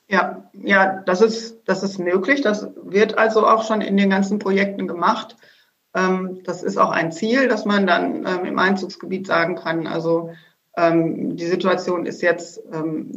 Ja, 0.07 0.49
ja, 0.53 1.03
das 1.05 1.21
ist, 1.21 1.62
das 1.65 1.83
ist 1.83 1.99
möglich. 1.99 2.41
Das 2.41 2.69
wird 2.85 3.19
also 3.19 3.47
auch 3.47 3.67
schon 3.67 3.81
in 3.81 3.97
den 3.97 4.11
ganzen 4.11 4.39
Projekten 4.39 4.87
gemacht. 4.87 5.37
Ähm, 5.95 6.41
das 6.45 6.62
ist 6.62 6.77
auch 6.77 6.91
ein 6.91 7.11
Ziel, 7.11 7.49
dass 7.49 7.65
man 7.65 7.87
dann 7.87 8.27
ähm, 8.27 8.45
im 8.45 8.59
Einzugsgebiet 8.61 9.27
sagen 9.27 9.57
kann, 9.57 9.89
also 9.89 10.31
ähm, 10.76 11.37
die 11.37 11.47
Situation 11.47 12.07
ist 12.07 12.23
jetzt 12.23 12.61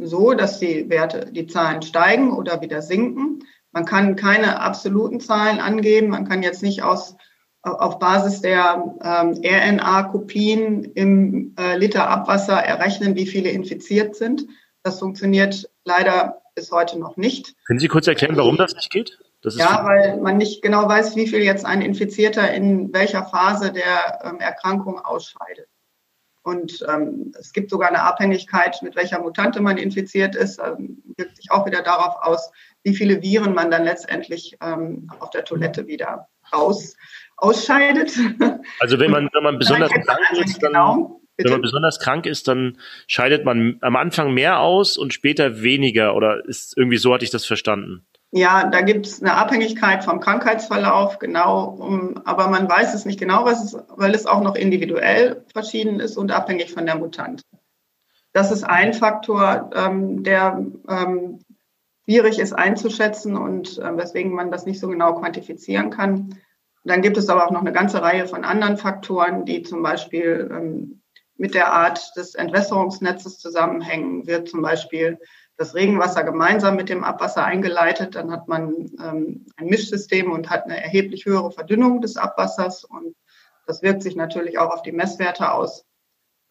so, 0.02 0.34
dass 0.34 0.58
die 0.58 0.90
Werte, 0.90 1.30
die 1.32 1.46
Zahlen 1.46 1.82
steigen 1.82 2.32
oder 2.32 2.60
wieder 2.60 2.82
sinken. 2.82 3.44
Man 3.72 3.84
kann 3.84 4.16
keine 4.16 4.60
absoluten 4.60 5.20
Zahlen 5.20 5.60
angeben. 5.60 6.08
Man 6.08 6.28
kann 6.28 6.42
jetzt 6.42 6.62
nicht 6.62 6.82
aus, 6.82 7.16
auf 7.62 7.98
Basis 7.98 8.40
der 8.40 8.94
RNA-Kopien 9.02 10.84
im 10.84 11.54
äh, 11.58 11.76
Liter 11.76 12.08
Abwasser 12.08 12.56
errechnen, 12.56 13.16
wie 13.16 13.26
viele 13.26 13.50
infiziert 13.50 14.16
sind. 14.16 14.46
Das 14.82 14.98
funktioniert 14.98 15.68
leider 15.84 16.42
bis 16.54 16.70
heute 16.72 16.98
noch 16.98 17.16
nicht. 17.16 17.54
Können 17.66 17.80
Sie 17.80 17.88
kurz 17.88 18.06
erklären, 18.06 18.36
warum 18.36 18.56
das 18.56 18.74
nicht 18.74 18.90
geht? 18.90 19.18
Das 19.42 19.56
ja, 19.56 19.84
weil 19.84 20.16
man 20.16 20.38
nicht 20.38 20.62
genau 20.62 20.88
weiß, 20.88 21.14
wie 21.16 21.26
viel 21.26 21.40
jetzt 21.40 21.64
ein 21.64 21.82
Infizierter 21.82 22.52
in 22.52 22.92
welcher 22.92 23.24
Phase 23.24 23.72
der 23.72 24.20
ähm, 24.24 24.40
Erkrankung 24.40 24.98
ausscheidet. 24.98 25.68
Und 26.46 26.86
ähm, 26.88 27.32
es 27.36 27.52
gibt 27.52 27.70
sogar 27.70 27.88
eine 27.88 28.02
Abhängigkeit, 28.02 28.80
mit 28.80 28.94
welcher 28.94 29.20
Mutante 29.20 29.60
man 29.60 29.78
infiziert 29.78 30.36
ist, 30.36 30.60
ähm, 30.60 31.02
wirkt 31.16 31.38
sich 31.38 31.50
auch 31.50 31.66
wieder 31.66 31.82
darauf 31.82 32.14
aus, 32.22 32.52
wie 32.84 32.94
viele 32.94 33.20
Viren 33.20 33.52
man 33.52 33.68
dann 33.68 33.82
letztendlich 33.82 34.56
ähm, 34.62 35.10
auf 35.18 35.30
der 35.30 35.44
Toilette 35.44 35.88
wieder 35.88 36.28
aus, 36.52 36.94
ausscheidet. 37.36 38.12
Also 38.78 39.00
wenn 39.00 39.10
man, 39.10 39.28
wenn 39.32 39.42
man 39.42 39.58
besonders 39.58 39.90
krank 39.90 40.20
ist, 40.38 40.62
dann, 40.62 40.72
genau. 40.72 41.20
Wenn 41.36 41.50
man 41.50 41.62
besonders 41.62 41.98
krank 41.98 42.26
ist, 42.26 42.46
dann 42.46 42.78
scheidet 43.08 43.44
man 43.44 43.78
am 43.80 43.96
Anfang 43.96 44.32
mehr 44.32 44.60
aus 44.60 44.96
und 44.96 45.12
später 45.12 45.62
weniger. 45.62 46.14
Oder 46.14 46.44
ist 46.46 46.76
irgendwie 46.76 46.98
so 46.98 47.12
hatte 47.12 47.24
ich 47.24 47.30
das 47.32 47.44
verstanden? 47.44 48.06
Ja, 48.36 48.68
da 48.68 48.82
gibt 48.82 49.06
es 49.06 49.22
eine 49.22 49.32
Abhängigkeit 49.32 50.04
vom 50.04 50.20
Krankheitsverlauf, 50.20 51.18
genau, 51.18 51.70
um, 51.70 52.20
aber 52.26 52.48
man 52.48 52.68
weiß 52.68 52.92
es 52.92 53.06
nicht 53.06 53.18
genau, 53.18 53.46
was 53.46 53.64
es, 53.64 53.78
weil 53.96 54.14
es 54.14 54.26
auch 54.26 54.42
noch 54.42 54.56
individuell 54.56 55.46
verschieden 55.54 56.00
ist 56.00 56.18
und 56.18 56.32
abhängig 56.32 56.70
von 56.70 56.84
der 56.84 56.96
Mutant. 56.96 57.40
Das 58.34 58.52
ist 58.52 58.62
ein 58.62 58.92
Faktor, 58.92 59.70
ähm, 59.74 60.22
der 60.22 60.66
ähm, 60.86 61.38
schwierig 62.04 62.38
ist 62.38 62.52
einzuschätzen 62.52 63.38
und 63.38 63.78
äh, 63.78 63.96
weswegen 63.96 64.34
man 64.34 64.50
das 64.50 64.66
nicht 64.66 64.80
so 64.80 64.88
genau 64.88 65.14
quantifizieren 65.14 65.88
kann. 65.88 66.38
Dann 66.84 67.00
gibt 67.00 67.16
es 67.16 67.30
aber 67.30 67.46
auch 67.46 67.52
noch 67.52 67.62
eine 67.62 67.72
ganze 67.72 68.02
Reihe 68.02 68.26
von 68.26 68.44
anderen 68.44 68.76
Faktoren, 68.76 69.46
die 69.46 69.62
zum 69.62 69.82
Beispiel 69.82 70.50
ähm, 70.52 71.00
mit 71.38 71.54
der 71.54 71.72
Art 71.72 72.14
des 72.18 72.34
Entwässerungsnetzes 72.34 73.38
zusammenhängen, 73.38 74.26
wird 74.26 74.50
zum 74.50 74.60
Beispiel 74.60 75.18
das 75.56 75.74
Regenwasser 75.74 76.22
gemeinsam 76.22 76.76
mit 76.76 76.88
dem 76.88 77.04
Abwasser 77.04 77.44
eingeleitet. 77.44 78.14
Dann 78.14 78.30
hat 78.30 78.48
man 78.48 78.90
ähm, 79.02 79.46
ein 79.56 79.66
Mischsystem 79.66 80.30
und 80.30 80.50
hat 80.50 80.64
eine 80.64 80.82
erheblich 80.82 81.24
höhere 81.24 81.50
Verdünnung 81.50 82.00
des 82.00 82.16
Abwassers. 82.16 82.84
Und 82.84 83.14
das 83.66 83.82
wirkt 83.82 84.02
sich 84.02 84.16
natürlich 84.16 84.58
auch 84.58 84.72
auf 84.72 84.82
die 84.82 84.92
Messwerte 84.92 85.52
aus. 85.52 85.86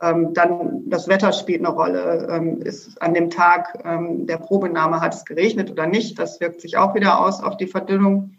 Ähm, 0.02 0.34
dann 0.34 0.90
das 0.90 1.08
Wetter 1.08 1.32
spielt 1.32 1.60
eine 1.60 1.74
Rolle. 1.74 2.28
Ähm, 2.30 2.62
ist 2.62 3.02
an 3.02 3.14
dem 3.14 3.30
Tag 3.30 3.82
ähm, 3.86 4.28
der 4.28 4.38
Probenahme 4.38 5.00
hat 5.02 5.14
es 5.14 5.24
geregnet 5.24 5.72
oder 5.72 5.88
nicht? 5.88 6.20
Das 6.20 6.40
wirkt 6.40 6.62
sich 6.62 6.78
auch 6.78 6.96
wieder 6.96 7.20
aus 7.20 7.42
auf 7.42 7.58
die 7.58 7.68
Verdünnung. 7.68 8.36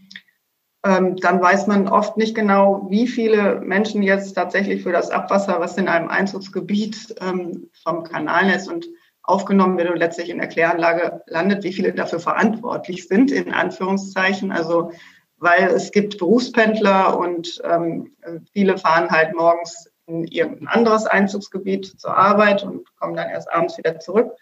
Ähm, 0.84 1.16
dann 1.16 1.40
weiß 1.40 1.66
man 1.68 1.88
oft 1.88 2.16
nicht 2.16 2.34
genau, 2.34 2.86
wie 2.90 3.08
viele 3.08 3.60
Menschen 3.60 4.02
jetzt 4.02 4.34
tatsächlich 4.34 4.82
für 4.82 4.92
das 4.92 5.10
Abwasser, 5.10 5.58
was 5.58 5.78
in 5.78 5.88
einem 5.88 6.08
Einzugsgebiet 6.08 7.14
ähm, 7.20 7.70
vom 7.82 8.04
Kanalnetz 8.04 8.68
und 8.68 8.86
aufgenommen 9.26 9.76
wird 9.78 9.90
und 9.90 9.98
letztlich 9.98 10.30
in 10.30 10.38
der 10.38 10.48
Kläranlage 10.48 11.22
landet, 11.26 11.64
wie 11.64 11.72
viele 11.72 11.92
dafür 11.92 12.20
verantwortlich 12.20 13.08
sind, 13.08 13.30
in 13.30 13.52
Anführungszeichen. 13.52 14.52
Also 14.52 14.92
weil 15.38 15.68
es 15.68 15.92
gibt 15.92 16.18
Berufspendler 16.18 17.18
und 17.18 17.60
ähm, 17.64 18.12
viele 18.52 18.78
fahren 18.78 19.10
halt 19.10 19.34
morgens 19.34 19.90
in 20.06 20.24
irgendein 20.24 20.68
anderes 20.68 21.06
Einzugsgebiet 21.06 22.00
zur 22.00 22.16
Arbeit 22.16 22.62
und 22.62 22.86
kommen 22.96 23.16
dann 23.16 23.28
erst 23.28 23.52
abends 23.52 23.76
wieder 23.76 23.98
zurück. 23.98 24.32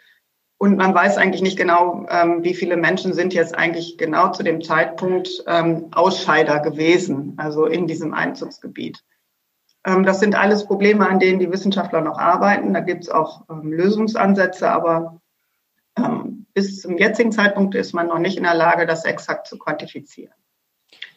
Und 0.59 0.77
man 0.77 0.95
weiß 0.95 1.19
eigentlich 1.19 1.43
nicht 1.43 1.59
genau, 1.59 2.07
ähm, 2.09 2.45
wie 2.45 2.55
viele 2.55 2.77
Menschen 2.77 3.13
sind 3.13 3.35
jetzt 3.35 3.57
eigentlich 3.57 3.99
genau 3.99 4.31
zu 4.31 4.43
dem 4.43 4.63
Zeitpunkt 4.63 5.43
ähm, 5.47 5.89
Ausscheider 5.93 6.61
gewesen, 6.61 7.35
also 7.39 7.67
in 7.67 7.87
diesem 7.87 8.15
Einzugsgebiet. 8.15 9.03
Ähm, 9.85 10.05
das 10.05 10.21
sind 10.21 10.35
alles 10.35 10.67
Probleme, 10.67 11.09
an 11.09 11.21
denen 11.21 11.39
die 11.39 11.51
Wissenschaftler 11.51 12.01
noch 12.01 12.19
arbeiten. 12.19 12.75
Da 12.75 12.81
gibt 12.81 13.05
es 13.05 13.11
auch 13.11 13.45
ähm, 13.51 13.73
Lösungsansätze, 13.73 14.71
aber 14.71 15.21
ähm, 15.97 16.47
bis 16.55 16.81
zum 16.81 16.97
jetzigen 16.99 17.33
Zeitpunkt 17.33 17.75
ist 17.75 17.93
man 17.93 18.09
noch 18.09 18.19
nicht 18.19 18.37
in 18.37 18.45
der 18.45 18.55
Lage, 18.55 18.87
das 18.87 19.05
exakt 19.05 19.47
zu 19.47 19.59
quantifizieren. 19.59 20.35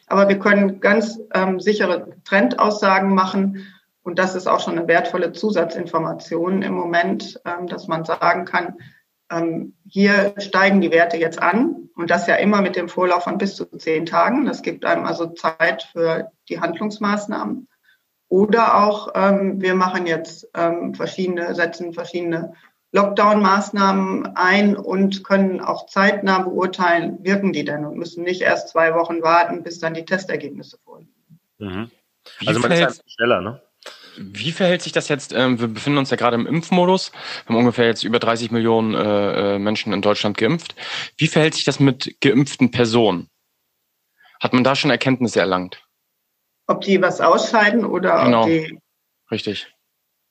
Aber 0.06 0.28
wir 0.28 0.38
können 0.38 0.80
ganz 0.80 1.20
ähm, 1.34 1.60
sichere 1.60 2.10
Trendaussagen 2.24 3.14
machen. 3.14 3.66
Und 4.02 4.18
das 4.18 4.34
ist 4.34 4.46
auch 4.46 4.60
schon 4.60 4.78
eine 4.78 4.88
wertvolle 4.88 5.32
Zusatzinformation 5.32 6.62
im 6.62 6.72
Moment, 6.72 7.40
ähm, 7.44 7.66
dass 7.66 7.88
man 7.88 8.04
sagen 8.04 8.46
kann, 8.46 8.78
ähm, 9.30 9.74
hier 9.86 10.34
steigen 10.38 10.80
die 10.80 10.90
Werte 10.90 11.18
jetzt 11.18 11.40
an 11.40 11.90
und 11.94 12.10
das 12.10 12.26
ja 12.26 12.36
immer 12.36 12.62
mit 12.62 12.76
dem 12.76 12.88
Vorlauf 12.88 13.24
von 13.24 13.36
bis 13.36 13.56
zu 13.56 13.66
zehn 13.66 14.06
Tagen. 14.06 14.46
Das 14.46 14.62
gibt 14.62 14.86
einem 14.86 15.04
also 15.04 15.26
Zeit 15.26 15.82
für 15.92 16.32
die 16.48 16.60
Handlungsmaßnahmen. 16.60 17.67
Oder 18.28 18.84
auch, 18.84 19.12
ähm, 19.14 19.60
wir 19.60 19.74
machen 19.74 20.06
jetzt 20.06 20.48
ähm, 20.54 20.94
verschiedene, 20.94 21.54
setzen 21.54 21.94
verschiedene 21.94 22.52
Lockdown-Maßnahmen 22.92 24.34
ein 24.34 24.76
und 24.76 25.24
können 25.24 25.60
auch 25.60 25.86
zeitnah 25.86 26.40
beurteilen, 26.40 27.22
wirken 27.22 27.52
die 27.52 27.64
denn 27.64 27.84
und 27.84 27.96
müssen 27.98 28.24
nicht 28.24 28.40
erst 28.40 28.70
zwei 28.70 28.94
Wochen 28.94 29.22
warten, 29.22 29.62
bis 29.62 29.78
dann 29.78 29.94
die 29.94 30.04
Testergebnisse 30.04 30.78
vorliegen. 30.84 31.12
Mhm. 31.58 31.90
Also 32.46 32.60
man 32.60 32.72
ist 32.72 32.82
einfach 32.82 33.02
schneller, 33.06 33.40
ne? 33.40 33.62
Wie 34.16 34.52
verhält 34.52 34.82
sich 34.82 34.92
das 34.92 35.08
jetzt? 35.08 35.32
Ähm, 35.32 35.60
wir 35.60 35.68
befinden 35.68 35.98
uns 35.98 36.10
ja 36.10 36.16
gerade 36.16 36.34
im 36.34 36.46
Impfmodus. 36.46 37.12
Wir 37.46 37.54
haben 37.54 37.60
ungefähr 37.60 37.86
jetzt 37.86 38.02
über 38.02 38.18
30 38.18 38.50
Millionen 38.50 38.94
äh, 38.94 39.54
äh, 39.54 39.58
Menschen 39.58 39.92
in 39.92 40.02
Deutschland 40.02 40.36
geimpft. 40.36 40.74
Wie 41.16 41.28
verhält 41.28 41.54
sich 41.54 41.64
das 41.64 41.78
mit 41.78 42.20
geimpften 42.20 42.70
Personen? 42.70 43.28
Hat 44.40 44.52
man 44.52 44.64
da 44.64 44.74
schon 44.74 44.90
Erkenntnisse 44.90 45.40
erlangt? 45.40 45.87
Ob 46.68 46.82
die 46.82 47.02
was 47.02 47.20
ausscheiden 47.20 47.84
oder 47.84 48.24
genau. 48.24 48.42
ob 48.42 48.46
die. 48.46 48.78
Richtig. 49.30 49.74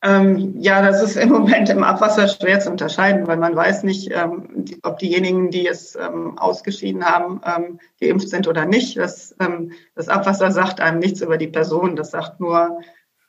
Ähm, 0.04 0.54
ja, 0.60 0.82
das 0.82 1.02
ist 1.02 1.16
im 1.18 1.30
Moment 1.34 1.70
im 1.70 1.84
Abwasser 1.84 2.28
schwer 2.28 2.60
zu 2.60 2.70
unterscheiden, 2.70 3.28
weil 3.28 3.38
man 3.38 3.56
weiß 3.56 3.84
nicht, 3.84 4.12
ähm, 4.12 4.48
die, 4.56 4.80
ob 4.84 5.00
diejenigen, 5.00 5.50
die 5.50 5.68
es 5.68 5.96
ähm, 5.96 6.38
ausgeschieden 6.38 7.04
haben, 7.04 7.42
ähm, 7.44 7.80
geimpft 8.00 8.30
sind 8.30 8.48
oder 8.48 8.66
nicht. 8.66 8.98
Das, 8.98 9.36
ähm, 9.40 9.74
das 9.96 10.08
Abwasser 10.08 10.52
sagt 10.52 10.80
einem 10.80 11.00
nichts 11.00 11.22
über 11.22 11.38
die 11.38 11.48
Person. 11.48 11.96
Das 11.96 12.12
sagt 12.12 12.40
nur, 12.40 12.80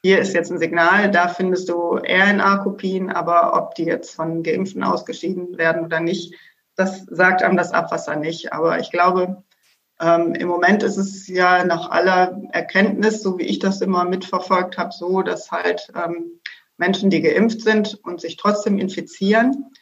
hier 0.03 0.21
ist 0.21 0.35
jetzt 0.35 0.53
ein 0.53 0.59
Signal, 0.59 1.11
da 1.11 1.29
findest 1.29 1.69
du 1.69 1.97
RNA-Kopien, 1.97 3.11
aber 3.11 3.57
ob 3.57 3.75
die 3.75 3.85
jetzt 3.85 4.15
von 4.15 4.43
Geimpften 4.43 4.85
ausgeschieden 4.85 5.59
werden 5.59 5.85
oder 5.85 5.99
nicht, 6.01 6.35
das 6.77 7.05
sagt 7.07 7.43
einem 7.43 7.57
das 7.57 7.73
Abwasser 7.73 8.15
nicht. 8.15 8.53
Aber 8.53 8.79
ich 8.79 8.93
glaube, 8.93 9.43
ähm, 10.01 10.35
Im 10.35 10.49
Moment 10.49 10.83
ist 10.83 10.97
es 10.97 11.27
ja 11.27 11.65
nach 11.65 11.91
aller 11.91 12.41
Erkenntnis, 12.53 13.23
so 13.23 13.39
wie 13.39 13.45
ich 13.45 13.59
das 13.59 13.81
immer 13.81 14.05
mitverfolgt 14.05 14.79
habe, 14.79 14.93
so, 14.93 15.23
dass 15.23 15.51
halt 15.51 15.89
ähm, 15.95 16.41
Menschen, 16.77 17.11
die 17.11 17.21
geimpft 17.21 17.63
sind 17.63 17.99
und 18.05 18.21
sich 18.21 18.37
trotzdem 18.37 18.79
infizieren, 18.79 19.73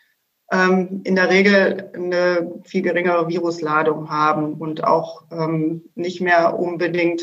ähm, 0.51 1.03
in 1.05 1.17
der 1.17 1.29
Regel 1.29 1.91
eine 1.95 2.61
viel 2.65 2.83
geringere 2.83 3.29
Virusladung 3.29 4.09
haben 4.09 4.55
und 4.55 4.85
auch 4.85 5.25
ähm, 5.31 5.85
nicht 5.95 6.23
mehr 6.23 6.59
unbedingt 6.59 7.23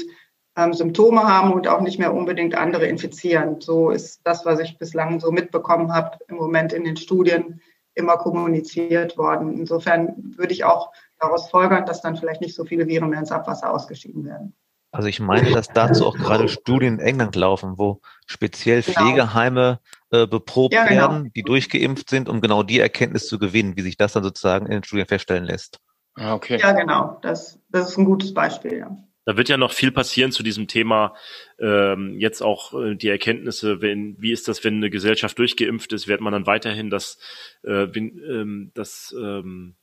ähm, 0.56 0.74
Symptome 0.74 1.24
haben 1.24 1.52
und 1.52 1.68
auch 1.68 1.82
nicht 1.82 1.98
mehr 1.98 2.14
unbedingt 2.14 2.54
andere 2.54 2.86
infizieren. 2.86 3.60
So 3.60 3.90
ist 3.90 4.22
das, 4.24 4.46
was 4.46 4.60
ich 4.60 4.78
bislang 4.78 5.20
so 5.20 5.32
mitbekommen 5.32 5.92
habe, 5.94 6.20
im 6.28 6.36
Moment 6.36 6.74
in 6.74 6.84
den 6.84 6.98
Studien 6.98 7.60
immer 7.96 8.18
kommuniziert 8.18 9.18
worden. 9.18 9.58
Insofern 9.58 10.36
würde 10.38 10.54
ich 10.54 10.64
auch 10.64 10.92
daraus 11.24 11.50
folgern, 11.50 11.86
dass 11.86 12.02
dann 12.02 12.16
vielleicht 12.16 12.42
nicht 12.42 12.56
so 12.56 12.66
viele 12.66 12.88
Viren 12.88 13.10
mehr 13.10 13.20
ins 13.20 13.32
Abwasser 13.32 13.72
ausgeschieden 13.72 14.26
werden. 14.26 14.56
Also 14.92 15.08
ich 15.08 15.20
meine, 15.20 15.52
dass 15.52 15.70
dazu 15.70 16.06
auch 16.06 16.16
gerade 16.16 16.48
Studien 16.48 17.00
in 17.00 17.00
England 17.00 17.36
laufen, 17.36 17.80
wo 17.80 18.02
speziell 18.28 18.84
genau. 18.84 19.00
Pflegeheime 19.00 19.80
äh, 20.12 20.28
beprobt 20.28 20.76
ja, 20.76 20.86
genau. 20.86 21.02
werden, 21.02 21.32
die 21.36 21.42
durchgeimpft 21.42 22.12
sind, 22.12 22.30
um 22.30 22.42
genau 22.42 22.62
die 22.62 22.80
Erkenntnis 22.80 23.28
zu 23.28 23.40
gewinnen, 23.40 23.76
wie 23.76 23.82
sich 23.82 23.98
das 23.98 24.14
dann 24.14 24.24
sozusagen 24.24 24.68
in 24.68 24.74
den 24.74 24.84
Studien 24.84 25.08
feststellen 25.08 25.46
lässt. 25.46 25.80
Ah, 26.14 26.36
okay. 26.36 26.60
Ja, 26.60 26.74
genau. 26.74 27.18
Das, 27.24 27.60
das 27.70 27.90
ist 27.90 27.98
ein 27.98 28.06
gutes 28.06 28.36
Beispiel, 28.36 28.78
ja. 28.78 28.96
Da 29.26 29.36
wird 29.36 29.50
ja 29.50 29.58
noch 29.58 29.72
viel 29.72 29.92
passieren 29.92 30.32
zu 30.32 30.44
diesem 30.44 30.68
Thema. 30.68 31.16
Ähm, 31.58 32.20
jetzt 32.20 32.44
auch 32.44 32.74
äh, 32.80 32.96
die 32.96 33.08
Erkenntnisse, 33.08 33.82
wenn, 33.82 34.16
wie 34.20 34.32
ist 34.32 34.48
das, 34.48 34.64
wenn 34.64 34.76
eine 34.76 34.92
Gesellschaft 34.92 35.40
durchgeimpft 35.40 35.92
ist, 35.94 36.08
wird 36.08 36.22
man 36.22 36.34
dann 36.34 36.46
weiterhin 36.46 36.92
das, 36.92 37.18
äh, 37.64 37.88
wenn, 37.94 38.20
ähm, 38.30 38.72
das 38.76 39.16
ähm, 39.18 39.76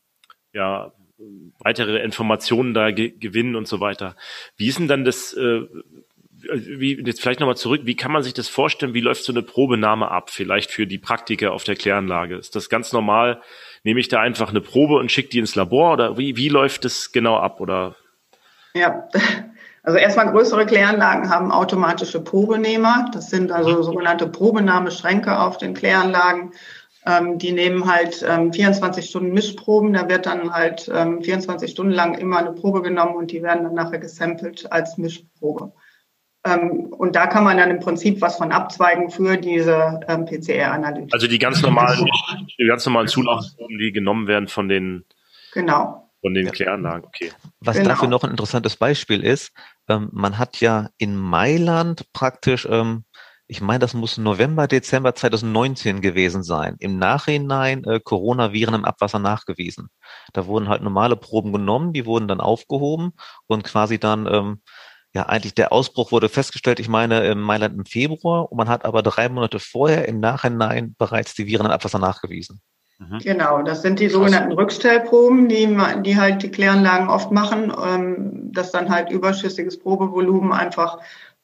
ja, 0.53 0.93
weitere 1.59 1.99
Informationen 2.03 2.75
da 2.75 2.91
ge 2.91 3.11
gewinnen 3.11 3.57
und 3.57 3.69
so 3.69 3.81
weiter. 3.81 4.17
Wie 4.57 4.69
ist 4.69 4.79
denn 4.79 4.89
dann 4.89 5.05
das, 5.05 5.33
äh, 5.35 5.62
wie, 6.53 7.03
jetzt 7.05 7.21
vielleicht 7.21 7.41
nochmal 7.41 7.57
zurück, 7.57 7.83
wie 7.85 7.97
kann 7.97 8.12
man 8.12 8.23
sich 8.23 8.35
das 8.35 8.49
vorstellen, 8.49 8.95
wie 8.95 9.00
läuft 9.00 9.25
so 9.25 9.33
eine 9.33 9.43
Probenahme 9.43 10.11
ab, 10.11 10.31
vielleicht 10.31 10.71
für 10.71 10.87
die 10.87 10.99
Praktiker 10.99 11.53
auf 11.53 11.65
der 11.65 11.77
Kläranlage? 11.77 12.37
Ist 12.37 12.57
das 12.57 12.69
ganz 12.69 12.93
normal? 12.93 13.43
Nehme 13.85 14.00
ich 14.00 14.09
da 14.09 14.21
einfach 14.21 14.50
eine 14.50 14.61
Probe 14.61 14.97
und 14.97 15.11
schicke 15.11 15.31
die 15.31 15.39
ins 15.39 15.55
Labor 15.55 15.93
oder 15.93 16.19
wie, 16.19 16.37
wie 16.37 16.49
läuft 16.49 16.85
das 16.85 17.12
genau 17.12 17.37
ab? 17.37 17.61
Oder? 17.61 17.97
Ja, 18.75 19.09
also 19.83 19.99
erstmal 19.99 20.31
größere 20.31 20.67
Kläranlagen 20.67 21.31
haben 21.31 21.53
automatische 21.53 22.23
Probenehmer. 22.23 23.11
Das 23.12 23.31
sind 23.31 23.53
also 23.53 23.83
sogenannte 23.83 24.27
Probenahmeschränke 24.27 25.39
auf 25.39 25.59
den 25.59 25.75
Kläranlagen. 25.75 26.53
Ähm, 27.07 27.38
die 27.38 27.52
nehmen 27.52 27.90
halt 27.90 28.25
ähm, 28.28 28.52
24 28.52 29.07
Stunden 29.09 29.33
Mischproben. 29.33 29.95
Da 29.95 30.09
wird 30.09 30.26
dann 30.26 30.52
halt 30.52 30.90
ähm, 30.95 31.23
24 31.23 31.71
Stunden 31.71 31.92
lang 31.92 32.14
immer 32.14 32.38
eine 32.38 32.52
Probe 32.52 32.83
genommen 32.83 33.16
und 33.16 33.30
die 33.30 33.42
werden 33.42 33.64
dann 33.64 33.75
nachher 33.75 33.99
gesampelt 33.99 34.71
als 34.71 34.99
Mischprobe. 34.99 35.73
Ähm, 36.45 36.87
und 36.92 37.16
da 37.16 37.26
kann 37.26 37.45
man 37.45 37.59
dann 37.59 37.71
im 37.71 37.80
Prinzip 37.80 38.21
was 38.21 38.37
von 38.37 38.52
abzweigen 38.52 39.11
für 39.11 39.37
diese 39.37 40.00
ähm, 40.09 40.25
PCR-Analyse. 40.25 41.09
Also 41.12 41.26
die 41.26 41.38
ganz 41.38 41.61
normalen, 41.62 42.07
die 42.59 42.66
ganz 42.66 42.85
normalen 42.87 43.09
Zulassungen, 43.09 43.78
die 43.78 43.92
genommen 43.92 44.26
werden 44.26 44.49
von 44.49 44.69
den, 44.69 45.04
genau. 45.52 46.11
von 46.23 46.33
den 46.33 46.50
Kläranlagen. 46.50 47.04
Okay. 47.04 47.33
Was 47.61 47.76
Genau. 47.76 47.90
dafür 47.90 48.09
noch 48.09 48.25
ein 48.25 48.30
interessantes 48.30 48.76
Beispiel 48.76 49.23
ist, 49.23 49.52
ähm, 49.88 50.09
man 50.12 50.38
hat 50.38 50.61
ja 50.61 50.88
in 50.97 51.14
Mailand 51.14 52.11
praktisch, 52.14 52.66
ähm, 52.71 53.04
ich 53.50 53.61
meine, 53.61 53.80
das 53.80 53.95
muss 53.95 54.16
November, 54.16 54.69
Dezember 54.69 55.12
2019 55.12 56.00
gewesen 56.00 56.45
sein, 56.45 56.76
im 56.78 56.99
Nachhinein 56.99 57.83
äh, 57.83 57.99
Coronaviren 57.99 58.75
im 58.75 58.85
Abwasser 58.85 59.19
nachgewiesen. 59.19 59.88
Da 60.33 60.47
wurden 60.47 60.69
halt 60.69 60.83
normale 60.83 61.16
Proben 61.16 61.52
genommen, 61.52 61.92
die 61.92 62.07
wurden 62.07 62.28
dann 62.28 62.40
aufgehoben 62.40 63.12
und 63.49 63.64
quasi 63.64 63.99
dann, 63.99 64.28
ähm, 64.30 64.62
ja, 65.12 65.25
eigentlich 65.26 65.54
der 65.54 65.73
Ausbruch 65.73 66.12
wurde 66.12 66.28
festgestellt, 66.28 66.78
ich 66.78 66.88
meine, 66.88 67.26
in 67.26 67.40
Mailand 67.40 67.76
im 67.76 67.87
Februar 67.87 68.52
und 68.52 68.57
man 68.57 68.69
hat 68.69 68.85
aber 68.85 69.02
drei 69.02 69.28
Monate 69.28 69.59
vorher 69.59 70.07
im 70.07 70.21
Nachhinein 70.21 70.95
bereits 70.97 71.35
die 71.35 71.49
Viren 71.49 71.66
im 71.66 71.73
Abwasser 71.73 71.99
nachgewiesen. 71.99 72.61
Genau, 73.23 73.62
das 73.62 73.80
sind 73.80 73.99
die 73.99 74.11
sogenannten 74.11 74.52
Rückstellproben, 74.52 75.49
die, 75.49 75.75
die 76.04 76.21
halt 76.21 76.42
die 76.42 76.50
Kläranlagen 76.50 77.09
oft 77.09 77.33
machen, 77.33 77.73
ähm, 77.83 78.52
dass 78.52 78.73
dann 78.73 78.90
halt 78.90 79.11
überschüssiges 79.11 79.78
Probevolumen 79.78 80.52
einfach 80.52 80.99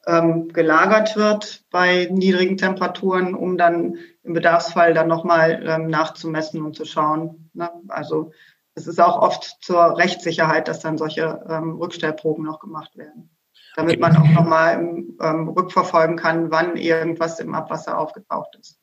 ähm, 0.06 0.48
gelagert 0.48 1.16
wird 1.16 1.64
bei 1.70 2.08
niedrigen 2.10 2.56
Temperaturen, 2.56 3.34
um 3.34 3.58
dann 3.58 3.96
im 4.22 4.34
Bedarfsfall 4.34 4.94
dann 4.94 5.08
nochmal 5.08 5.62
ähm, 5.66 5.88
nachzumessen 5.88 6.62
und 6.62 6.76
zu 6.76 6.84
schauen. 6.84 7.50
Ne? 7.54 7.70
Also 7.88 8.32
es 8.74 8.86
ist 8.86 9.00
auch 9.00 9.20
oft 9.20 9.56
zur 9.60 9.98
Rechtssicherheit, 9.98 10.68
dass 10.68 10.80
dann 10.80 10.98
solche 10.98 11.44
ähm, 11.48 11.76
Rückstellproben 11.76 12.44
noch 12.44 12.60
gemacht 12.60 12.96
werden, 12.96 13.30
damit 13.74 13.94
Okay. 13.94 14.00
man 14.00 14.16
auch 14.16 14.28
nochmal 14.28 14.74
ähm, 15.20 15.48
rückverfolgen 15.48 16.16
kann, 16.16 16.50
wann 16.50 16.76
irgendwas 16.76 17.40
im 17.40 17.54
Abwasser 17.54 17.98
aufgetaucht 17.98 18.56
ist. 18.60 18.78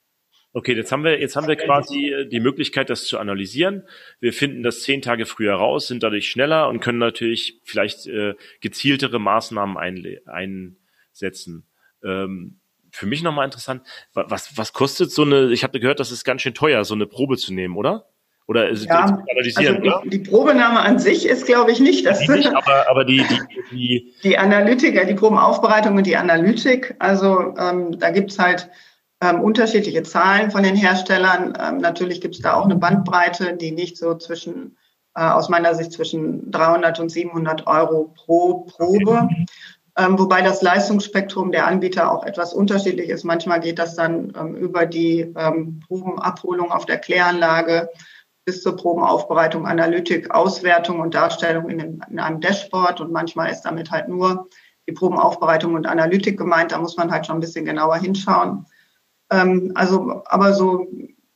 Okay, 0.56 0.76
jetzt 0.76 0.92
haben 0.92 1.04
wir, 1.04 1.20
jetzt 1.20 1.36
haben 1.36 1.48
wir 1.48 1.56
quasi 1.56 2.10
äh, 2.10 2.28
die 2.28 2.40
Möglichkeit, 2.40 2.92
das 2.92 3.06
zu 3.06 3.18
analysieren. 3.18 3.88
Wir 4.20 4.34
finden 4.34 4.62
das 4.62 4.82
zehn 4.82 5.02
Tage 5.02 5.26
früher 5.26 5.56
raus, 5.56 5.88
sind 5.88 6.04
dadurch 6.04 6.30
schneller 6.30 6.70
und 6.70 6.80
können 6.80 7.00
natürlich 7.00 7.60
vielleicht 7.64 8.06
äh, 8.06 8.36
gezieltere 8.62 9.20
Maßnahmen 9.20 9.78
einle 9.78 10.22
einsetzen. 11.24 11.66
Ähm, 12.04 12.60
für 12.92 13.06
mich 13.06 13.24
nochmal 13.24 13.46
interessant, 13.46 13.84
wa- 14.14 14.26
was, 14.28 14.58
was 14.58 14.74
kostet 14.74 15.12
so 15.12 15.24
eine, 15.24 15.52
ich 15.52 15.64
habe 15.64 15.80
gehört, 15.80 16.00
das 16.00 16.12
ist 16.12 16.24
ganz 16.24 16.42
schön 16.42 16.54
teuer, 16.54 16.84
so 16.86 16.94
eine 16.94 17.06
Probe 17.08 17.38
zu 17.38 17.54
nehmen, 17.54 17.76
oder? 17.78 18.10
Oder 18.46 18.68
ist 18.70 18.86
Ja, 18.86 19.06
es 19.06 19.12
analysieren, 19.32 19.78
Also 19.90 20.02
die, 20.04 20.10
die 20.10 20.30
Probenahme 20.30 20.82
an 20.82 21.00
sich 21.00 21.26
ist, 21.26 21.46
glaube 21.46 21.72
ich, 21.72 21.80
nicht 21.80 22.06
das. 22.06 22.20
Die 22.20 22.30
nicht, 22.30 22.54
aber, 22.54 22.90
aber 22.90 23.06
die, 23.06 23.24
die, 23.24 23.40
die, 23.72 24.14
Die 24.22 24.38
Analytiker, 24.38 25.06
die 25.06 25.14
Probenaufbereitung 25.14 25.96
und 25.96 26.06
die 26.06 26.18
Analytik, 26.18 26.94
also 27.00 27.56
ähm, 27.58 27.98
da 28.00 28.12
gibt's 28.12 28.38
halt 28.38 28.70
ähm, 29.22 29.40
unterschiedliche 29.42 30.04
Zahlen 30.04 30.52
von 30.52 30.62
den 30.64 30.76
Herstellern. 30.76 31.58
Ähm, 31.60 31.78
natürlich 31.78 32.20
gibt's 32.20 32.42
da 32.42 32.56
auch 32.56 32.66
eine 32.66 32.76
Bandbreite, 32.76 33.56
die 33.56 33.70
liegt 33.72 33.96
so 33.96 34.14
zwischen, 34.16 34.78
äh, 35.16 35.22
aus 35.24 35.48
meiner 35.48 35.74
Sicht, 35.74 35.94
zwischen 35.94 36.52
300 36.52 37.00
und 37.00 37.10
700 37.10 37.66
Euro 37.66 38.14
pro 38.14 38.66
Probe. 38.66 39.30
Ähm, 39.32 39.46
wobei 39.96 40.42
das 40.42 40.62
Leistungsspektrum 40.62 41.52
der 41.52 41.68
Anbieter 41.68 42.12
auch 42.12 42.24
etwas 42.26 42.54
unterschiedlich 42.54 43.10
ist. 43.10 43.24
Manchmal 43.24 43.60
geht 43.60 43.78
das 43.78 43.96
dann 43.96 44.34
ähm, 44.36 44.56
über 44.56 44.86
die 44.86 45.34
ähm, 45.38 45.82
Probenabholung 45.88 46.72
auf 46.72 46.86
der 46.86 46.98
Kläranlage 46.98 47.90
bis 48.46 48.62
zur 48.62 48.76
Probenaufbereitung, 48.76 49.66
Analytik, 49.68 50.32
Auswertung 50.32 51.00
und 51.00 51.14
Darstellung 51.14 51.70
in, 51.70 52.02
einem 52.02 52.42
Dashboard. 52.42 53.02
Und 53.02 53.12
manchmal 53.12 53.52
ist 53.52 53.62
damit 53.62 53.92
halt 53.92 54.10
nur 54.10 54.50
die 54.88 54.94
Probenaufbereitung 54.94 55.76
und 55.76 55.88
Analytik 55.88 56.38
gemeint. 56.38 56.72
Da 56.72 56.80
muss 56.80 56.98
man 56.98 57.12
halt 57.12 57.26
schon 57.26 57.38
ein 57.38 57.42
bisschen 57.42 57.66
genauer 57.66 57.98
hinschauen. 57.98 58.66
Ähm, 59.32 59.72
also, 59.76 60.24
aber 60.26 60.54
so, 60.54 60.88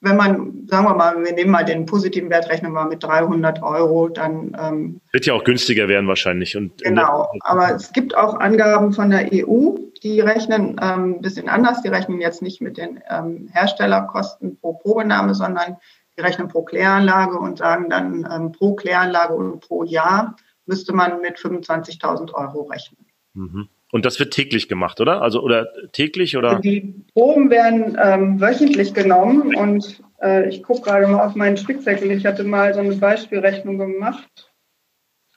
wenn 0.08 0.18
man, 0.18 0.68
sagen 0.68 0.86
wir 0.86 0.96
mal, 0.96 1.24
wir 1.24 1.34
nehmen 1.34 1.52
mal 1.52 1.66
den 1.66 1.86
positiven 1.86 2.30
Wert, 2.30 2.50
rechnen 2.50 2.72
wir 2.74 2.86
mit 2.86 3.04
300 3.04 3.62
Euro, 3.62 4.08
dann 4.08 4.56
ähm, 4.60 5.02
wird 5.12 5.26
ja 5.26 5.34
auch 5.34 5.44
günstiger 5.44 5.88
werden 5.88 6.08
wahrscheinlich. 6.08 6.56
Und 6.56 6.82
Genau, 6.84 7.32
aber 7.42 7.76
es 7.76 7.92
gibt 7.92 8.16
auch 8.16 8.40
Angaben 8.40 8.94
von 8.94 9.10
der 9.10 9.30
EU, 9.34 9.76
die 10.04 10.22
rechnen 10.22 10.80
ähm, 10.82 11.16
ein 11.16 11.22
bisschen 11.22 11.50
anders. 11.50 11.82
Die 11.82 11.90
rechnen 11.90 12.22
jetzt 12.22 12.42
nicht 12.42 12.62
mit 12.62 12.78
den 12.78 13.00
ähm, 13.10 13.50
Herstellerkosten 13.52 14.58
pro 14.60 14.74
Probenahme, 14.74 15.36
sondern 15.36 15.78
die 16.18 16.22
rechnen 16.22 16.48
pro 16.48 16.64
Kläranlage 16.64 17.38
und 17.38 17.58
sagen 17.58 17.90
dann 17.90 18.28
ähm, 18.32 18.52
pro 18.52 18.76
Kläranlage 18.76 19.34
und 19.34 19.60
pro 19.60 19.84
Jahr 19.84 20.36
müsste 20.66 20.94
man 20.94 21.22
mit 21.22 21.38
25.000 21.38 22.34
Euro 22.34 22.64
rechnen. 22.64 23.06
Mhm. 23.34 23.70
Und 23.92 24.06
das 24.06 24.20
wird 24.20 24.34
täglich 24.34 24.68
gemacht, 24.68 25.00
oder? 25.00 25.22
Also 25.22 25.42
oder 25.42 25.68
täglich 25.94 26.36
oder? 26.36 26.60
Die 26.60 26.94
Proben 27.14 27.50
werden 27.50 27.98
ähm, 28.02 28.42
wöchentlich 28.42 28.94
genommen 28.94 29.56
und 29.56 30.02
äh, 30.22 30.50
ich 30.50 30.62
gucke 30.62 30.82
gerade 30.82 31.08
mal 31.08 31.26
auf 31.26 31.36
meinen 31.36 31.58
Spickzettel. 31.58 32.12
Ich 32.12 32.26
hatte 32.26 32.44
mal 32.44 32.74
so 32.74 32.82
eine 32.82 32.96
Beispielrechnung 32.96 33.78
gemacht. 33.78 34.52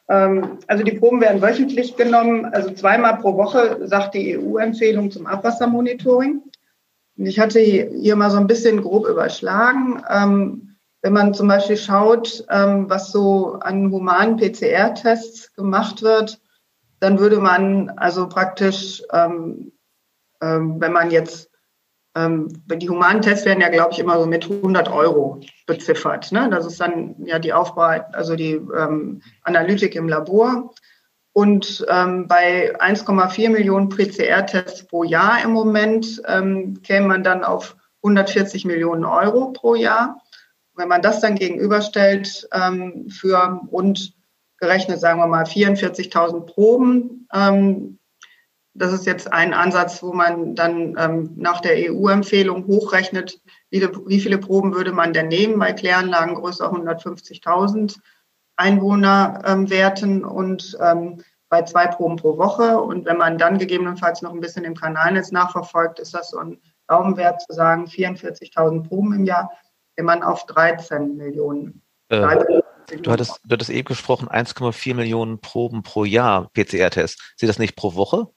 Ähm, 0.08 0.58
also 0.66 0.82
die 0.82 0.98
Proben 0.98 1.20
werden 1.20 1.40
wöchentlich 1.40 1.96
genommen, 1.96 2.44
also 2.46 2.70
zweimal 2.72 3.18
pro 3.18 3.36
Woche, 3.36 3.86
sagt 3.86 4.14
die 4.14 4.36
EU-Empfehlung 4.36 5.12
zum 5.12 5.26
Abwassermonitoring. 5.26 6.42
Und 7.16 7.26
ich 7.26 7.38
hatte 7.38 7.60
hier 7.60 8.16
mal 8.16 8.30
so 8.30 8.38
ein 8.38 8.48
bisschen 8.48 8.82
grob 8.82 9.06
überschlagen. 9.06 10.02
Ähm, 10.10 10.76
wenn 11.02 11.12
man 11.12 11.34
zum 11.34 11.46
Beispiel 11.48 11.76
schaut, 11.76 12.44
ähm, 12.50 12.90
was 12.90 13.12
so 13.12 13.58
an 13.60 13.90
humanen 13.90 14.36
PCR-Tests 14.36 15.54
gemacht 15.54 16.02
wird, 16.02 16.40
dann 17.00 17.18
würde 17.18 17.38
man 17.38 17.90
also 17.96 18.28
praktisch, 18.28 19.02
ähm, 19.12 19.72
ähm, 20.40 20.80
wenn 20.80 20.92
man 20.92 21.10
jetzt, 21.10 21.50
ähm, 22.14 22.48
die 22.66 22.88
humanen 22.88 23.22
Tests 23.22 23.46
werden 23.46 23.60
ja, 23.60 23.70
glaube 23.70 23.92
ich, 23.92 23.98
immer 23.98 24.20
so 24.20 24.26
mit 24.26 24.44
100 24.44 24.90
Euro 24.90 25.40
beziffert. 25.66 26.30
Ne? 26.30 26.48
Das 26.50 26.66
ist 26.66 26.80
dann 26.80 27.16
ja 27.24 27.38
die 27.38 27.52
Aufbereitung, 27.52 28.14
also 28.14 28.36
die 28.36 28.52
ähm, 28.52 29.22
Analytik 29.42 29.94
im 29.94 30.08
Labor. 30.08 30.72
Und 31.32 31.86
ähm, 31.88 32.26
bei 32.26 32.76
1,4 32.80 33.50
Millionen 33.50 33.88
PCR-Tests 33.88 34.86
pro 34.88 35.04
Jahr 35.04 35.42
im 35.42 35.52
Moment 35.52 36.20
ähm, 36.26 36.82
käme 36.82 37.06
man 37.06 37.22
dann 37.22 37.44
auf 37.44 37.76
140 38.02 38.64
Millionen 38.64 39.04
Euro 39.04 39.52
pro 39.52 39.74
Jahr. 39.74 40.20
Wenn 40.74 40.88
man 40.88 41.02
das 41.02 41.20
dann 41.20 41.34
gegenüberstellt 41.34 42.48
für 43.10 43.60
rund 43.70 44.14
gerechnet, 44.60 45.00
sagen 45.00 45.18
wir 45.18 45.26
mal, 45.26 45.44
44.000 45.44 46.46
Proben, 46.46 47.26
ähm, 47.32 47.98
das 48.74 48.92
ist 48.92 49.06
jetzt 49.06 49.32
ein 49.32 49.52
Ansatz, 49.52 50.02
wo 50.02 50.12
man 50.12 50.54
dann 50.54 50.96
ähm, 50.98 51.32
nach 51.36 51.60
der 51.60 51.92
EU-Empfehlung 51.92 52.66
hochrechnet, 52.66 53.40
wie, 53.70 54.20
viele 54.20 54.38
Proben 54.38 54.74
würde 54.74 54.92
man 54.92 55.12
denn 55.12 55.28
nehmen 55.28 55.58
bei 55.58 55.72
Kläranlagen 55.72 56.36
größer 56.36 56.72
150.000 56.72 57.98
Einwohnerwerten 58.56 60.20
ähm, 60.20 60.28
und 60.28 60.78
ähm, 60.80 61.22
bei 61.48 61.62
zwei 61.62 61.88
Proben 61.88 62.16
pro 62.16 62.38
Woche. 62.38 62.80
Und 62.80 63.06
wenn 63.06 63.16
man 63.16 63.38
dann 63.38 63.58
gegebenenfalls 63.58 64.22
noch 64.22 64.32
ein 64.32 64.40
bisschen 64.40 64.64
im 64.64 64.76
Kanalnetz 64.76 65.32
nachverfolgt, 65.32 65.98
ist 65.98 66.14
das 66.14 66.30
so 66.30 66.38
ein 66.38 66.60
Daumenwert 66.86 67.42
zu 67.42 67.52
sagen, 67.52 67.86
44.000 67.86 68.86
Proben 68.86 69.14
im 69.14 69.24
Jahr, 69.24 69.50
wenn 69.96 70.04
man 70.04 70.22
auf 70.22 70.46
13 70.46 71.16
Millionen. 71.16 71.82
Äh, 72.08 72.59
du, 73.02 73.10
hattest, 73.10 73.40
du 73.44 73.52
hattest 73.52 73.70
eben 73.70 73.86
gesprochen, 73.86 74.28
1,4 74.28 74.94
Millionen 74.94 75.40
Proben 75.40 75.82
pro 75.82 76.04
Jahr 76.04 76.50
PCR-Test. 76.54 77.34
Sie 77.36 77.46
das 77.46 77.58
nicht 77.58 77.76
pro 77.76 77.94
Woche? 77.94 78.28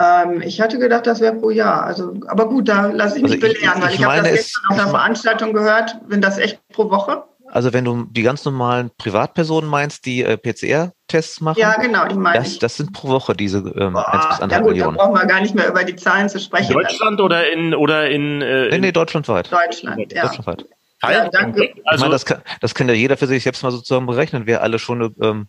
Ähm, 0.00 0.42
ich 0.42 0.60
hatte 0.60 0.78
gedacht, 0.78 1.06
das 1.06 1.20
wäre 1.20 1.34
pro 1.34 1.50
Jahr. 1.50 1.82
Also, 1.84 2.14
aber 2.28 2.48
gut, 2.48 2.68
da 2.68 2.86
lasse 2.86 3.16
ich 3.16 3.22
mich 3.22 3.32
also 3.32 3.46
belehren, 3.46 3.78
ich, 3.78 3.82
weil 3.82 3.92
ich, 3.92 3.98
ich 3.98 4.04
habe 4.04 4.16
das 4.22 4.30
gestern 4.30 4.62
auf 4.68 4.78
einer 4.78 4.88
Veranstaltung 4.88 5.52
gehört. 5.52 5.96
Wenn 6.06 6.20
das 6.20 6.38
echt 6.38 6.60
pro 6.68 6.90
Woche? 6.90 7.24
Also 7.50 7.72
wenn 7.72 7.84
du 7.84 8.04
die 8.04 8.22
ganz 8.22 8.44
normalen 8.44 8.90
Privatpersonen 8.96 9.68
meinst, 9.68 10.04
die 10.04 10.22
äh, 10.22 10.36
PCR-Tests 10.36 11.40
machen? 11.40 11.58
Ja, 11.58 11.80
genau, 11.80 12.06
die 12.06 12.14
meine 12.14 12.38
das, 12.38 12.52
ich. 12.52 12.58
Das 12.58 12.76
sind 12.76 12.92
pro 12.92 13.08
Woche 13.08 13.34
diese 13.34 13.58
ähm, 13.58 13.94
Boah, 13.94 14.12
1 14.12 14.28
bis 14.28 14.38
1,5 14.38 14.52
ja 14.52 14.58
gut, 14.58 14.70
Millionen. 14.70 14.96
Da 14.96 15.04
brauchen 15.04 15.14
wir 15.14 15.26
gar 15.26 15.40
nicht 15.40 15.54
mehr 15.54 15.68
über 15.68 15.84
die 15.84 15.96
Zahlen 15.96 16.28
zu 16.28 16.38
sprechen. 16.38 16.72
In 16.72 16.78
Deutschland 16.78 17.20
oder 17.20 17.50
in 17.50 17.74
oder 17.74 18.10
in, 18.10 18.42
äh, 18.42 18.68
nee, 18.68 18.78
nee, 18.78 18.92
deutschlandweit. 18.92 19.50
Deutschland, 19.50 20.12
ja. 20.12 20.22
Deutschlandweit. 20.22 20.66
Ja, 21.02 21.28
danke. 21.28 21.74
Also, 21.84 21.96
ich 21.96 22.00
meine, 22.00 22.12
das 22.12 22.26
kann, 22.26 22.42
das 22.60 22.74
kann 22.74 22.88
ja 22.88 22.94
jeder 22.94 23.16
für 23.16 23.26
sich 23.26 23.42
selbst 23.42 23.62
mal 23.62 23.70
sozusagen 23.70 24.06
berechnen, 24.06 24.46
wer 24.46 24.62
alle 24.62 24.78
schon 24.78 25.14
ähm, 25.20 25.48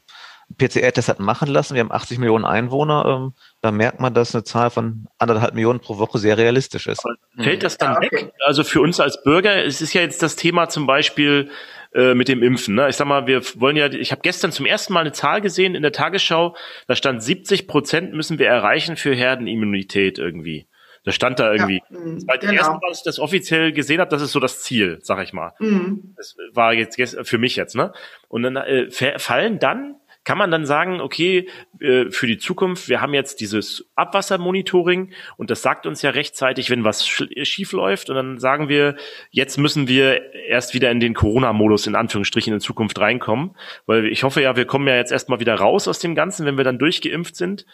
PCR-Test 0.57 1.09
hat 1.09 1.19
machen 1.19 1.47
lassen. 1.47 1.75
Wir 1.75 1.81
haben 1.81 1.91
80 1.91 2.17
Millionen 2.17 2.45
Einwohner. 2.45 3.05
Ähm, 3.05 3.33
da 3.61 3.71
merkt 3.71 3.99
man, 3.99 4.13
dass 4.13 4.33
eine 4.33 4.43
Zahl 4.43 4.69
von 4.69 5.07
anderthalb 5.17 5.53
Millionen 5.53 5.79
pro 5.79 5.97
Woche 5.97 6.17
sehr 6.17 6.37
realistisch 6.37 6.87
ist. 6.87 7.03
Fällt 7.37 7.63
das 7.63 7.77
dann 7.77 8.01
weg? 8.01 8.31
Also 8.45 8.63
für 8.63 8.81
uns 8.81 8.99
als 8.99 9.23
Bürger, 9.23 9.63
es 9.63 9.81
ist 9.81 9.93
ja 9.93 10.01
jetzt 10.01 10.23
das 10.23 10.35
Thema 10.35 10.69
zum 10.69 10.87
Beispiel 10.87 11.49
äh, 11.93 12.13
mit 12.13 12.27
dem 12.27 12.43
Impfen. 12.43 12.75
Ne? 12.75 12.89
Ich 12.89 12.95
sag 12.95 13.07
mal, 13.07 13.27
wir 13.27 13.41
wollen 13.55 13.75
ja, 13.75 13.87
ich 13.87 14.11
habe 14.11 14.21
gestern 14.21 14.51
zum 14.51 14.65
ersten 14.65 14.93
Mal 14.93 15.01
eine 15.01 15.11
Zahl 15.11 15.41
gesehen 15.41 15.75
in 15.75 15.81
der 15.81 15.91
Tagesschau, 15.91 16.55
da 16.87 16.95
stand 16.95 17.23
70 17.23 17.67
Prozent 17.67 18.13
müssen 18.13 18.39
wir 18.39 18.47
erreichen 18.47 18.95
für 18.95 19.13
Herdenimmunität 19.13 20.19
irgendwie. 20.19 20.67
Das 21.03 21.15
stand 21.15 21.39
da 21.39 21.51
irgendwie. 21.51 21.81
Ja, 21.89 21.99
das 22.15 22.27
war 22.27 22.37
genau. 22.37 22.53
erste 22.53 22.71
Mal, 22.73 22.79
dass 22.89 22.97
ich 22.99 23.03
das 23.03 23.19
offiziell 23.19 23.71
gesehen 23.71 23.99
habe, 23.99 24.09
das 24.09 24.21
ist 24.21 24.31
so 24.31 24.39
das 24.39 24.61
Ziel, 24.61 24.99
sag 25.01 25.23
ich 25.23 25.33
mal. 25.33 25.53
Mhm. 25.59 26.13
Das 26.17 26.35
war 26.53 26.73
jetzt 26.73 26.99
für 27.27 27.37
mich 27.37 27.55
jetzt, 27.55 27.75
ne? 27.75 27.93
Und 28.27 28.43
dann 28.43 28.55
äh, 28.55 28.89
fallen 29.19 29.59
dann 29.59 29.95
kann 30.29 30.37
man 30.37 30.51
dann 30.51 30.65
sagen, 30.65 31.01
okay, 31.01 31.49
äh, 31.79 32.11
für 32.11 32.27
die 32.27 32.37
Zukunft, 32.37 32.89
wir 32.89 33.01
haben 33.01 33.13
jetzt 33.13 33.39
dieses 33.39 33.89
Abwassermonitoring 33.95 35.11
und 35.37 35.49
das 35.49 35.61
sagt 35.61 35.87
uns 35.87 36.01
ja 36.01 36.11
rechtzeitig, 36.11 36.69
wenn 36.69 36.83
was 36.83 37.07
schief 37.07 37.71
läuft 37.71 38.09
und 38.09 38.15
dann 38.15 38.37
sagen 38.37 38.69
wir, 38.69 38.95
jetzt 39.31 39.57
müssen 39.57 39.87
wir 39.87 40.33
erst 40.35 40.73
wieder 40.73 40.91
in 40.91 40.99
den 40.99 41.13
Corona-Modus 41.13 41.87
in 41.87 41.95
Anführungsstrichen 41.95 42.53
in 42.53 42.59
Zukunft 42.59 42.99
reinkommen, 42.99 43.55
weil 43.85 44.05
ich 44.05 44.23
hoffe 44.23 44.41
ja, 44.41 44.55
wir 44.55 44.65
kommen 44.65 44.87
ja 44.87 44.97
jetzt 44.97 45.11
erstmal 45.11 45.39
wieder 45.39 45.55
raus 45.55 45.87
aus 45.87 45.99
dem 45.99 46.15
Ganzen, 46.15 46.45
wenn 46.45 46.57
wir 46.57 46.63
dann 46.63 46.77
durchgeimpft 46.77 47.35
sind 47.35 47.65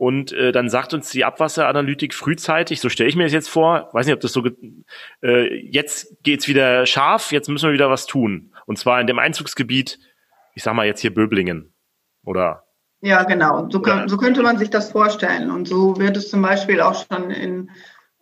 und 0.00 0.32
äh, 0.32 0.50
dann 0.50 0.70
sagt 0.70 0.94
uns 0.94 1.10
die 1.10 1.26
Abwasseranalytik 1.26 2.14
frühzeitig, 2.14 2.80
so 2.80 2.88
stelle 2.88 3.10
ich 3.10 3.16
mir 3.16 3.24
das 3.24 3.34
jetzt 3.34 3.50
vor, 3.50 3.90
weiß 3.92 4.06
nicht, 4.06 4.14
ob 4.14 4.20
das 4.22 4.32
so, 4.32 4.42
äh, 5.22 5.54
jetzt 5.70 6.22
geht's 6.22 6.48
wieder 6.48 6.86
scharf, 6.86 7.32
jetzt 7.32 7.50
müssen 7.50 7.66
wir 7.66 7.74
wieder 7.74 7.90
was 7.90 8.06
tun. 8.06 8.50
Und 8.64 8.78
zwar 8.78 8.98
in 9.02 9.06
dem 9.06 9.18
Einzugsgebiet, 9.18 9.98
ich 10.54 10.62
sag 10.62 10.72
mal 10.72 10.86
jetzt 10.86 11.02
hier 11.02 11.12
Böblingen, 11.12 11.74
oder? 12.24 12.64
Ja, 13.02 13.24
genau. 13.24 13.68
So, 13.68 13.82
so 14.06 14.16
könnte 14.16 14.42
man 14.42 14.56
sich 14.56 14.70
das 14.70 14.90
vorstellen. 14.90 15.50
Und 15.50 15.68
so 15.68 15.98
wird 15.98 16.16
es 16.16 16.30
zum 16.30 16.40
Beispiel 16.40 16.80
auch 16.80 17.04
schon 17.06 17.30
in 17.30 17.70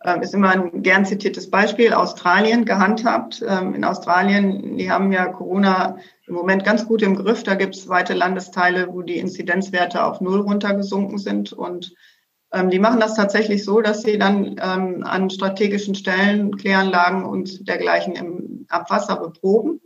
äh, 0.01 0.21
ist 0.21 0.33
immer 0.33 0.51
ein 0.51 0.81
gern 0.83 1.05
zitiertes 1.05 1.49
Beispiel, 1.49 1.93
Australien 1.93 2.65
gehandhabt. 2.65 3.43
Ähm, 3.47 3.73
in 3.73 3.85
Australien, 3.85 4.77
die 4.77 4.91
haben 4.91 5.11
ja 5.11 5.27
Corona 5.27 5.97
im 6.29 6.35
Moment 6.35 6.63
ganz 6.63 6.85
gut 6.85 7.01
im 7.01 7.15
Griff. 7.15 7.43
Da 7.43 7.55
gibt 7.55 7.75
es 7.75 7.89
weite 7.89 8.13
Landesteile, 8.13 8.93
wo 8.93 9.01
die 9.01 9.17
Inzidenzwerte 9.17 10.03
auf 10.03 10.21
Null 10.21 10.41
runtergesunken 10.41 11.17
sind. 11.17 11.51
Und 11.51 11.93
ähm, 12.53 12.69
die 12.69 12.79
machen 12.79 12.99
das 12.99 13.15
tatsächlich 13.15 13.65
so, 13.65 13.81
dass 13.81 14.03
sie 14.03 14.17
dann 14.17 14.55
ähm, 14.61 15.03
an 15.03 15.29
strategischen 15.29 15.95
Stellen 15.95 16.55
Kläranlagen 16.55 17.25
und 17.25 17.67
dergleichen 17.67 18.15
im 18.15 18.65
Abwasser 18.69 19.17
beproben 19.17 19.81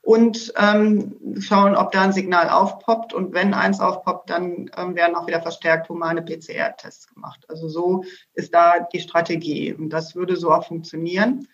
und 0.00 0.52
ähm, 0.56 1.14
schauen, 1.38 1.76
ob 1.76 1.92
da 1.92 2.02
ein 2.02 2.12
Signal 2.12 2.48
aufpoppt. 2.48 3.12
Und 3.12 3.34
wenn 3.34 3.52
eins 3.52 3.78
aufpoppt, 3.78 4.30
dann 4.30 4.70
ähm, 4.76 4.96
werden 4.96 5.14
auch 5.14 5.26
wieder 5.26 5.42
verstärkt 5.42 5.90
humane 5.90 6.22
PCR-Tests 6.22 7.06
gemacht. 7.14 7.44
Also 7.48 7.68
so 7.68 8.04
ist 8.32 8.52
da 8.54 8.80
die 8.80 9.00
Strategie. 9.00 9.74
Und 9.74 9.90
das 9.90 10.16
würde 10.16 10.36
so 10.36 10.50
auch 10.50 10.66
funktionieren. 10.66 11.46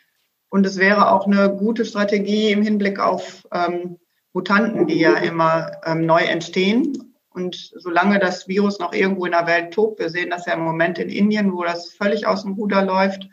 Und 0.48 0.64
es 0.64 0.78
wäre 0.78 1.10
auch 1.12 1.26
eine 1.26 1.54
gute 1.54 1.84
Strategie 1.84 2.52
im 2.52 2.62
Hinblick 2.62 3.00
auf 3.00 3.46
ähm, 3.52 3.98
Mutanten, 4.32 4.86
die 4.86 4.98
ja 4.98 5.14
immer 5.14 5.72
ähm, 5.84 6.06
neu 6.06 6.22
entstehen. 6.22 7.14
Und 7.30 7.72
solange 7.76 8.18
das 8.18 8.48
Virus 8.48 8.78
noch 8.78 8.92
irgendwo 8.92 9.26
in 9.26 9.32
der 9.32 9.46
Welt 9.46 9.72
tobt, 9.72 10.00
wir 10.00 10.10
sehen 10.10 10.30
das 10.30 10.46
ja 10.46 10.54
im 10.54 10.60
Moment 10.60 10.98
in 10.98 11.08
Indien, 11.08 11.52
wo 11.52 11.62
das 11.62 11.92
völlig 11.92 12.26
aus 12.26 12.42
dem 12.42 12.52
Ruder 12.52 12.82
läuft, 12.82 13.28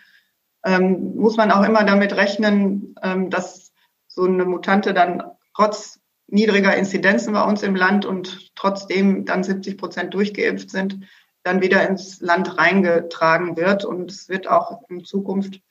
ähm, 0.63 1.15
muss 1.15 1.37
man 1.37 1.51
auch 1.51 1.63
immer 1.63 1.83
damit 1.83 2.15
rechnen, 2.15 2.95
ähm, 3.01 3.29
dass 3.29 3.73
so 4.07 4.23
eine 4.23 4.45
Mutante 4.45 4.93
dann 4.93 5.23
trotz 5.55 5.99
niedriger 6.27 6.75
Inzidenzen 6.75 7.33
bei 7.33 7.43
uns 7.43 7.63
im 7.63 7.75
Land 7.75 8.05
und 8.05 8.55
trotzdem 8.55 9.25
dann 9.25 9.43
70 9.43 9.77
Prozent 9.77 10.13
durchgeimpft 10.13 10.69
sind, 10.69 10.99
dann 11.43 11.61
wieder 11.61 11.87
ins 11.87 12.19
Land 12.21 12.57
reingetragen 12.57 13.55
wird. 13.57 13.85
Und 13.85 14.11
es 14.11 14.27
wird 14.29 14.47
auch 14.47 14.81
in 14.89 15.03
Zukunft, 15.03 15.61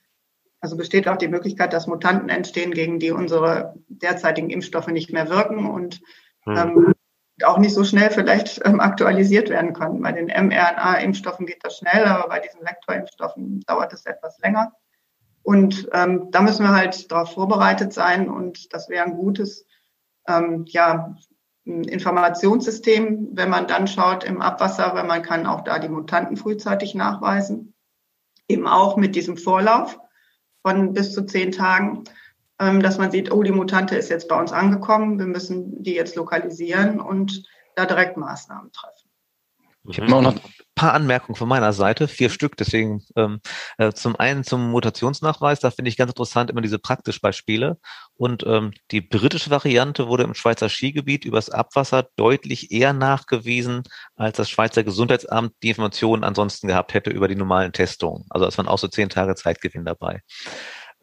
also 0.64 0.78
besteht 0.78 1.08
auch 1.08 1.18
die 1.18 1.28
Möglichkeit, 1.28 1.74
dass 1.74 1.86
Mutanten 1.86 2.30
entstehen, 2.30 2.70
gegen 2.70 2.98
die 2.98 3.10
unsere 3.10 3.74
derzeitigen 3.88 4.48
Impfstoffe 4.48 4.86
nicht 4.86 5.12
mehr 5.12 5.28
wirken 5.28 5.66
und 5.66 6.00
hm. 6.44 6.56
ähm, 6.56 6.94
auch 7.42 7.58
nicht 7.58 7.74
so 7.74 7.84
schnell 7.84 8.10
vielleicht 8.10 8.62
ähm, 8.64 8.80
aktualisiert 8.80 9.50
werden 9.50 9.74
können. 9.74 10.00
Bei 10.00 10.12
den 10.12 10.28
mRNA-Impfstoffen 10.28 11.44
geht 11.44 11.62
das 11.62 11.76
schnell, 11.76 12.06
aber 12.06 12.30
bei 12.30 12.40
diesen 12.40 12.62
Vektorimpfstoffen 12.62 13.60
dauert 13.66 13.92
es 13.92 14.06
etwas 14.06 14.38
länger. 14.38 14.72
Und 15.42 15.86
ähm, 15.92 16.30
da 16.30 16.40
müssen 16.40 16.64
wir 16.64 16.74
halt 16.74 17.12
darauf 17.12 17.34
vorbereitet 17.34 17.92
sein 17.92 18.30
und 18.30 18.72
das 18.72 18.88
wäre 18.88 19.04
ein 19.04 19.18
gutes 19.18 19.66
ähm, 20.26 20.64
ja, 20.68 21.14
Informationssystem, 21.66 23.32
wenn 23.32 23.50
man 23.50 23.66
dann 23.66 23.86
schaut 23.86 24.24
im 24.24 24.40
Abwasser, 24.40 24.94
weil 24.94 25.04
man 25.04 25.20
kann 25.20 25.44
auch 25.44 25.60
da 25.60 25.78
die 25.78 25.90
Mutanten 25.90 26.38
frühzeitig 26.38 26.94
nachweisen, 26.94 27.74
eben 28.48 28.66
auch 28.66 28.96
mit 28.96 29.14
diesem 29.14 29.36
Vorlauf 29.36 29.98
von 30.64 30.94
bis 30.94 31.12
zu 31.12 31.26
zehn 31.26 31.52
Tagen, 31.52 32.04
ähm, 32.58 32.82
dass 32.82 32.98
man 32.98 33.10
sieht, 33.10 33.30
oh, 33.30 33.42
die 33.42 33.52
Mutante 33.52 33.96
ist 33.96 34.08
jetzt 34.08 34.28
bei 34.28 34.38
uns 34.38 34.50
angekommen, 34.50 35.18
wir 35.18 35.26
müssen 35.26 35.82
die 35.82 35.94
jetzt 35.94 36.16
lokalisieren 36.16 37.00
und 37.00 37.44
da 37.76 37.84
direkt 37.84 38.16
Maßnahmen 38.16 38.72
treffen. 38.72 38.93
Ich 39.88 40.00
habe 40.00 40.14
auch 40.14 40.22
noch 40.22 40.34
paar 40.74 40.94
Anmerkungen 40.94 41.36
von 41.36 41.48
meiner 41.48 41.72
Seite, 41.72 42.08
vier 42.08 42.30
Stück. 42.30 42.56
Deswegen 42.56 43.02
ähm, 43.16 43.40
äh, 43.78 43.92
zum 43.92 44.16
einen 44.16 44.44
zum 44.44 44.70
Mutationsnachweis, 44.70 45.60
da 45.60 45.70
finde 45.70 45.88
ich 45.88 45.96
ganz 45.96 46.10
interessant 46.10 46.50
immer 46.50 46.62
diese 46.62 46.78
Praktischbeispiele. 46.78 47.78
Und 48.16 48.44
ähm, 48.46 48.72
die 48.90 49.00
britische 49.00 49.50
Variante 49.50 50.08
wurde 50.08 50.24
im 50.24 50.34
Schweizer 50.34 50.68
Skigebiet 50.68 51.24
übers 51.24 51.50
Abwasser 51.50 52.08
deutlich 52.16 52.72
eher 52.72 52.92
nachgewiesen, 52.92 53.82
als 54.16 54.36
das 54.36 54.50
Schweizer 54.50 54.84
Gesundheitsamt 54.84 55.52
die 55.62 55.68
Informationen 55.70 56.24
ansonsten 56.24 56.68
gehabt 56.68 56.94
hätte 56.94 57.10
über 57.10 57.28
die 57.28 57.36
normalen 57.36 57.72
Testungen. 57.72 58.24
Also 58.30 58.46
es 58.46 58.58
waren 58.58 58.68
auch 58.68 58.78
so 58.78 58.88
zehn 58.88 59.08
Tage 59.08 59.34
Zeitgewinn 59.34 59.84
dabei. 59.84 60.22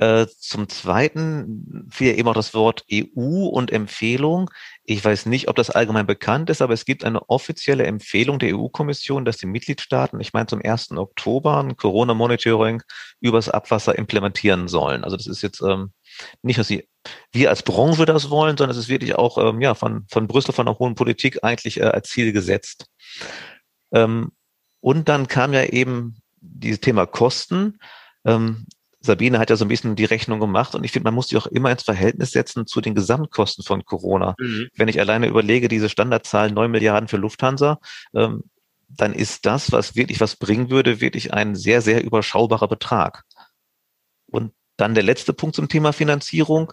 Äh, 0.01 0.25
zum 0.39 0.67
Zweiten 0.67 1.87
fiel 1.91 2.17
eben 2.17 2.27
auch 2.27 2.33
das 2.33 2.55
Wort 2.55 2.83
EU 2.91 3.45
und 3.45 3.71
Empfehlung. 3.71 4.49
Ich 4.83 5.05
weiß 5.05 5.27
nicht, 5.27 5.47
ob 5.47 5.55
das 5.57 5.69
allgemein 5.69 6.07
bekannt 6.07 6.49
ist, 6.49 6.63
aber 6.63 6.73
es 6.73 6.85
gibt 6.85 7.03
eine 7.03 7.29
offizielle 7.29 7.85
Empfehlung 7.85 8.39
der 8.39 8.57
EU-Kommission, 8.57 9.25
dass 9.25 9.37
die 9.37 9.45
Mitgliedstaaten, 9.45 10.19
ich 10.19 10.33
meine 10.33 10.47
zum 10.47 10.59
1. 10.65 10.93
Oktober, 10.93 11.59
ein 11.59 11.77
Corona-Monitoring 11.77 12.81
übers 13.19 13.47
Abwasser 13.47 13.95
implementieren 13.95 14.67
sollen. 14.67 15.03
Also 15.03 15.17
das 15.17 15.27
ist 15.27 15.43
jetzt 15.43 15.61
ähm, 15.61 15.91
nicht, 16.41 16.57
dass 16.57 16.71
wir 16.71 17.49
als 17.51 17.61
Branche 17.61 18.07
das 18.07 18.31
wollen, 18.31 18.57
sondern 18.57 18.75
es 18.75 18.83
ist 18.83 18.89
wirklich 18.89 19.13
auch 19.13 19.37
ähm, 19.37 19.61
ja, 19.61 19.75
von, 19.75 20.07
von 20.09 20.25
Brüssel, 20.25 20.55
von 20.55 20.65
der 20.65 20.79
hohen 20.79 20.95
Politik 20.95 21.43
eigentlich 21.43 21.79
äh, 21.79 21.83
als 21.83 22.09
Ziel 22.09 22.33
gesetzt. 22.33 22.87
Ähm, 23.91 24.31
und 24.79 25.09
dann 25.09 25.27
kam 25.27 25.53
ja 25.53 25.63
eben 25.63 26.15
dieses 26.39 26.79
Thema 26.79 27.05
Kosten. 27.05 27.77
Ähm, 28.25 28.65
Sabine 29.01 29.39
hat 29.39 29.49
ja 29.49 29.55
so 29.55 29.65
ein 29.65 29.69
bisschen 29.69 29.95
die 29.95 30.05
Rechnung 30.05 30.39
gemacht 30.39 30.75
und 30.75 30.83
ich 30.83 30.91
finde, 30.91 31.05
man 31.05 31.15
muss 31.15 31.27
die 31.27 31.37
auch 31.37 31.47
immer 31.47 31.71
ins 31.71 31.83
Verhältnis 31.83 32.31
setzen 32.31 32.67
zu 32.67 32.81
den 32.81 32.93
Gesamtkosten 32.93 33.63
von 33.63 33.83
Corona. 33.83 34.35
Mhm. 34.39 34.69
Wenn 34.75 34.87
ich 34.87 34.99
alleine 34.99 35.27
überlege, 35.27 35.67
diese 35.67 35.89
Standardzahl 35.89 36.51
neun 36.51 36.71
Milliarden 36.71 37.07
für 37.07 37.17
Lufthansa, 37.17 37.79
ähm, 38.13 38.43
dann 38.87 39.13
ist 39.13 39.45
das, 39.45 39.71
was 39.71 39.95
wirklich 39.95 40.19
was 40.21 40.35
bringen 40.35 40.69
würde, 40.69 41.01
wirklich 41.01 41.33
ein 41.33 41.55
sehr, 41.55 41.81
sehr 41.81 42.03
überschaubarer 42.03 42.67
Betrag. 42.67 43.23
Und 44.27 44.53
dann 44.77 44.93
der 44.93 45.03
letzte 45.03 45.33
Punkt 45.33 45.55
zum 45.55 45.69
Thema 45.69 45.93
Finanzierung. 45.93 46.71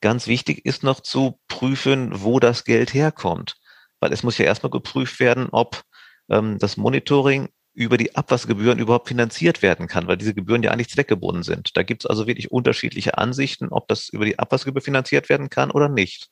Ganz 0.00 0.26
wichtig 0.26 0.64
ist 0.64 0.82
noch 0.82 1.00
zu 1.00 1.38
prüfen, 1.48 2.22
wo 2.22 2.40
das 2.40 2.64
Geld 2.64 2.92
herkommt. 2.92 3.56
Weil 4.00 4.12
es 4.12 4.22
muss 4.22 4.38
ja 4.38 4.44
erstmal 4.44 4.70
geprüft 4.70 5.20
werden, 5.20 5.48
ob 5.52 5.82
ähm, 6.28 6.58
das 6.58 6.76
Monitoring 6.76 7.48
über 7.74 7.96
die 7.96 8.14
Abwassergebühren 8.14 8.78
überhaupt 8.78 9.08
finanziert 9.08 9.62
werden 9.62 9.86
kann, 9.86 10.06
weil 10.06 10.18
diese 10.18 10.34
Gebühren 10.34 10.62
ja 10.62 10.70
eigentlich 10.70 10.90
zweckgebunden 10.90 11.42
sind. 11.42 11.76
Da 11.76 11.82
gibt 11.82 12.04
es 12.04 12.10
also 12.10 12.26
wirklich 12.26 12.50
unterschiedliche 12.50 13.16
Ansichten, 13.16 13.68
ob 13.68 13.88
das 13.88 14.08
über 14.08 14.24
die 14.24 14.38
Abwassergebühr 14.38 14.82
finanziert 14.82 15.28
werden 15.28 15.48
kann 15.48 15.70
oder 15.70 15.88
nicht. 15.88 16.30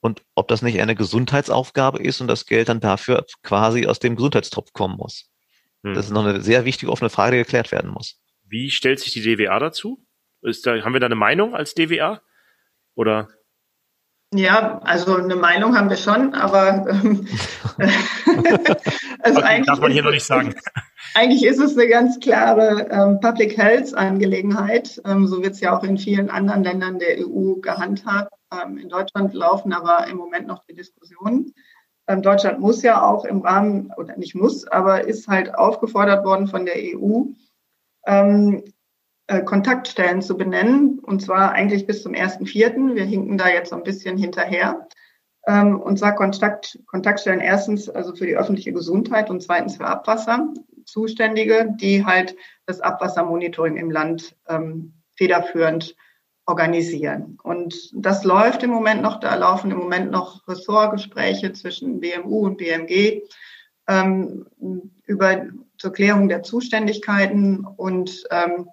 Und 0.00 0.22
ob 0.34 0.48
das 0.48 0.62
nicht 0.62 0.80
eine 0.80 0.96
Gesundheitsaufgabe 0.96 2.02
ist 2.02 2.20
und 2.20 2.26
das 2.26 2.46
Geld 2.46 2.68
dann 2.68 2.80
dafür 2.80 3.24
quasi 3.44 3.86
aus 3.86 4.00
dem 4.00 4.16
Gesundheitstopf 4.16 4.72
kommen 4.72 4.96
muss. 4.96 5.30
Hm. 5.84 5.94
Das 5.94 6.06
ist 6.06 6.10
noch 6.10 6.26
eine 6.26 6.40
sehr 6.40 6.64
wichtige 6.64 6.90
offene 6.90 7.10
Frage, 7.10 7.36
die 7.36 7.44
geklärt 7.44 7.70
werden 7.70 7.90
muss. 7.90 8.20
Wie 8.44 8.70
stellt 8.70 8.98
sich 8.98 9.12
die 9.12 9.22
DWA 9.22 9.60
dazu? 9.60 10.04
Da, 10.64 10.82
haben 10.82 10.92
wir 10.92 11.00
da 11.00 11.06
eine 11.06 11.14
Meinung 11.14 11.54
als 11.54 11.74
DWA? 11.74 12.20
Oder? 12.94 13.28
Ja, 14.34 14.78
also 14.82 15.16
eine 15.16 15.36
Meinung 15.36 15.76
haben 15.76 15.90
wir 15.90 15.98
schon, 15.98 16.34
aber 16.34 16.86
ähm, 16.88 17.28
also 19.18 19.40
eigentlich 19.40 19.66
darf 19.66 19.80
man 19.80 19.92
hier 19.92 20.02
noch 20.02 20.10
nicht 20.10 20.24
sagen. 20.24 20.54
Eigentlich 21.14 21.44
ist 21.44 21.58
es 21.58 21.76
eine 21.76 21.88
ganz 21.88 22.18
klare 22.20 22.88
ähm, 22.90 23.20
Public 23.20 23.58
Health 23.58 23.92
Angelegenheit. 23.94 25.02
Ähm, 25.04 25.26
so 25.26 25.42
wird 25.42 25.52
es 25.52 25.60
ja 25.60 25.76
auch 25.76 25.84
in 25.84 25.98
vielen 25.98 26.30
anderen 26.30 26.64
Ländern 26.64 26.98
der 26.98 27.18
EU 27.18 27.56
gehandhabt. 27.56 28.32
Ähm, 28.50 28.78
in 28.78 28.88
Deutschland 28.88 29.34
laufen 29.34 29.74
aber 29.74 30.06
im 30.06 30.16
Moment 30.16 30.46
noch 30.46 30.64
die 30.64 30.74
Diskussionen. 30.74 31.52
Ähm, 32.06 32.22
Deutschland 32.22 32.60
muss 32.60 32.82
ja 32.82 33.02
auch 33.02 33.26
im 33.26 33.42
Rahmen, 33.42 33.92
oder 33.98 34.16
nicht 34.16 34.34
muss, 34.34 34.66
aber 34.66 35.06
ist 35.06 35.28
halt 35.28 35.54
aufgefordert 35.54 36.24
worden 36.24 36.46
von 36.46 36.64
der 36.64 36.76
EU, 36.76 37.24
ähm, 38.06 38.64
äh, 38.64 38.70
Kontaktstellen 39.40 40.22
zu 40.22 40.36
benennen, 40.36 40.98
und 40.98 41.22
zwar 41.22 41.52
eigentlich 41.52 41.86
bis 41.86 42.02
zum 42.02 42.12
1.4. 42.12 42.94
Wir 42.94 43.04
hinken 43.04 43.38
da 43.38 43.48
jetzt 43.48 43.70
so 43.70 43.76
ein 43.76 43.82
bisschen 43.82 44.18
hinterher. 44.18 44.86
Ähm, 45.46 45.80
und 45.80 45.98
zwar 45.98 46.14
Kontakt, 46.14 46.78
Kontaktstellen 46.86 47.40
erstens 47.40 47.88
also 47.88 48.14
für 48.14 48.26
die 48.26 48.36
öffentliche 48.36 48.72
Gesundheit 48.72 49.30
und 49.30 49.42
zweitens 49.42 49.76
für 49.76 49.86
Abwasser. 49.86 50.52
Zuständige, 50.84 51.74
die 51.80 52.04
halt 52.04 52.36
das 52.66 52.80
Abwassermonitoring 52.80 53.76
im 53.76 53.90
Land 53.90 54.36
ähm, 54.48 54.94
federführend 55.16 55.96
organisieren. 56.46 57.38
Und 57.42 57.90
das 57.94 58.24
läuft 58.24 58.62
im 58.62 58.70
Moment 58.70 59.02
noch, 59.02 59.20
da 59.20 59.34
laufen 59.36 59.70
im 59.70 59.78
Moment 59.78 60.10
noch 60.10 60.46
Ressortgespräche 60.48 61.52
zwischen 61.52 62.00
BMU 62.00 62.46
und 62.46 62.58
BMG 62.58 63.22
ähm, 63.88 64.46
über 65.04 65.46
zur 65.78 65.92
Klärung 65.92 66.28
der 66.28 66.42
Zuständigkeiten 66.42 67.64
und 67.64 68.24
ähm, 68.30 68.68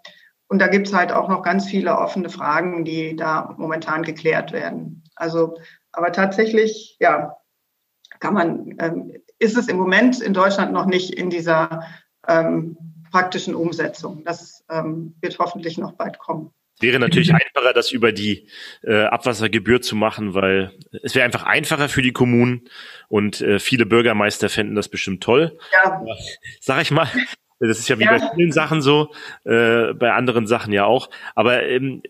und 0.50 0.60
da 0.60 0.68
gibt 0.68 0.88
es 0.88 0.94
halt 0.94 1.12
auch 1.12 1.30
noch 1.30 1.44
ganz 1.44 1.68
viele 1.68 1.98
offene 1.98 2.30
Fragen, 2.30 2.84
die 2.84 3.16
da 3.16 3.54
momentan 3.58 4.02
geklärt 4.04 4.52
werden. 4.52 5.04
Also, 5.16 5.58
aber 5.92 6.12
tatsächlich, 6.12 6.98
ja, 7.00 7.38
kann 8.20 8.34
man, 8.34 8.76
ähm, 8.80 9.14
ist 9.38 9.58
es 9.58 9.68
im 9.68 9.78
Moment 9.78 10.20
in 10.20 10.34
Deutschland 10.34 10.74
noch 10.74 10.88
nicht 10.88 11.14
in 11.14 11.30
dieser 11.30 11.84
ähm, 12.28 12.78
praktischen 13.12 13.54
Umsetzung. 13.54 14.24
Das 14.26 14.66
ähm, 14.70 15.16
wird 15.22 15.38
hoffentlich 15.38 15.78
noch 15.78 15.94
bald 15.94 16.18
kommen. 16.18 16.52
Wäre 16.82 17.00
natürlich 17.00 17.34
einfacher, 17.34 17.74
das 17.74 17.92
über 17.92 18.12
die 18.12 18.48
äh, 18.84 19.04
Abwassergebühr 19.04 19.82
zu 19.82 19.96
machen, 19.96 20.34
weil 20.34 20.72
es 21.04 21.14
wäre 21.14 21.26
einfach 21.26 21.44
einfacher 21.44 21.90
für 21.90 22.02
die 22.02 22.14
Kommunen 22.14 22.70
und 23.10 23.42
äh, 23.42 23.60
viele 23.60 23.86
Bürgermeister 23.86 24.50
fänden 24.50 24.76
das 24.76 24.88
bestimmt 24.88 25.22
toll. 25.22 25.58
Ja. 25.74 26.02
Sag 26.62 26.82
ich 26.82 26.92
mal, 26.92 27.10
das 27.60 27.80
ist 27.80 27.90
ja 27.90 28.00
wie 28.00 28.06
ja. 28.06 28.18
bei 28.18 28.30
vielen 28.36 28.52
Sachen 28.52 28.82
so, 28.82 29.10
äh, 29.44 29.94
bei 29.94 30.14
anderen 30.14 30.48
Sachen 30.48 30.72
ja 30.74 30.86
auch. 30.86 31.10
Aber 31.36 31.64
ähm, 31.64 32.02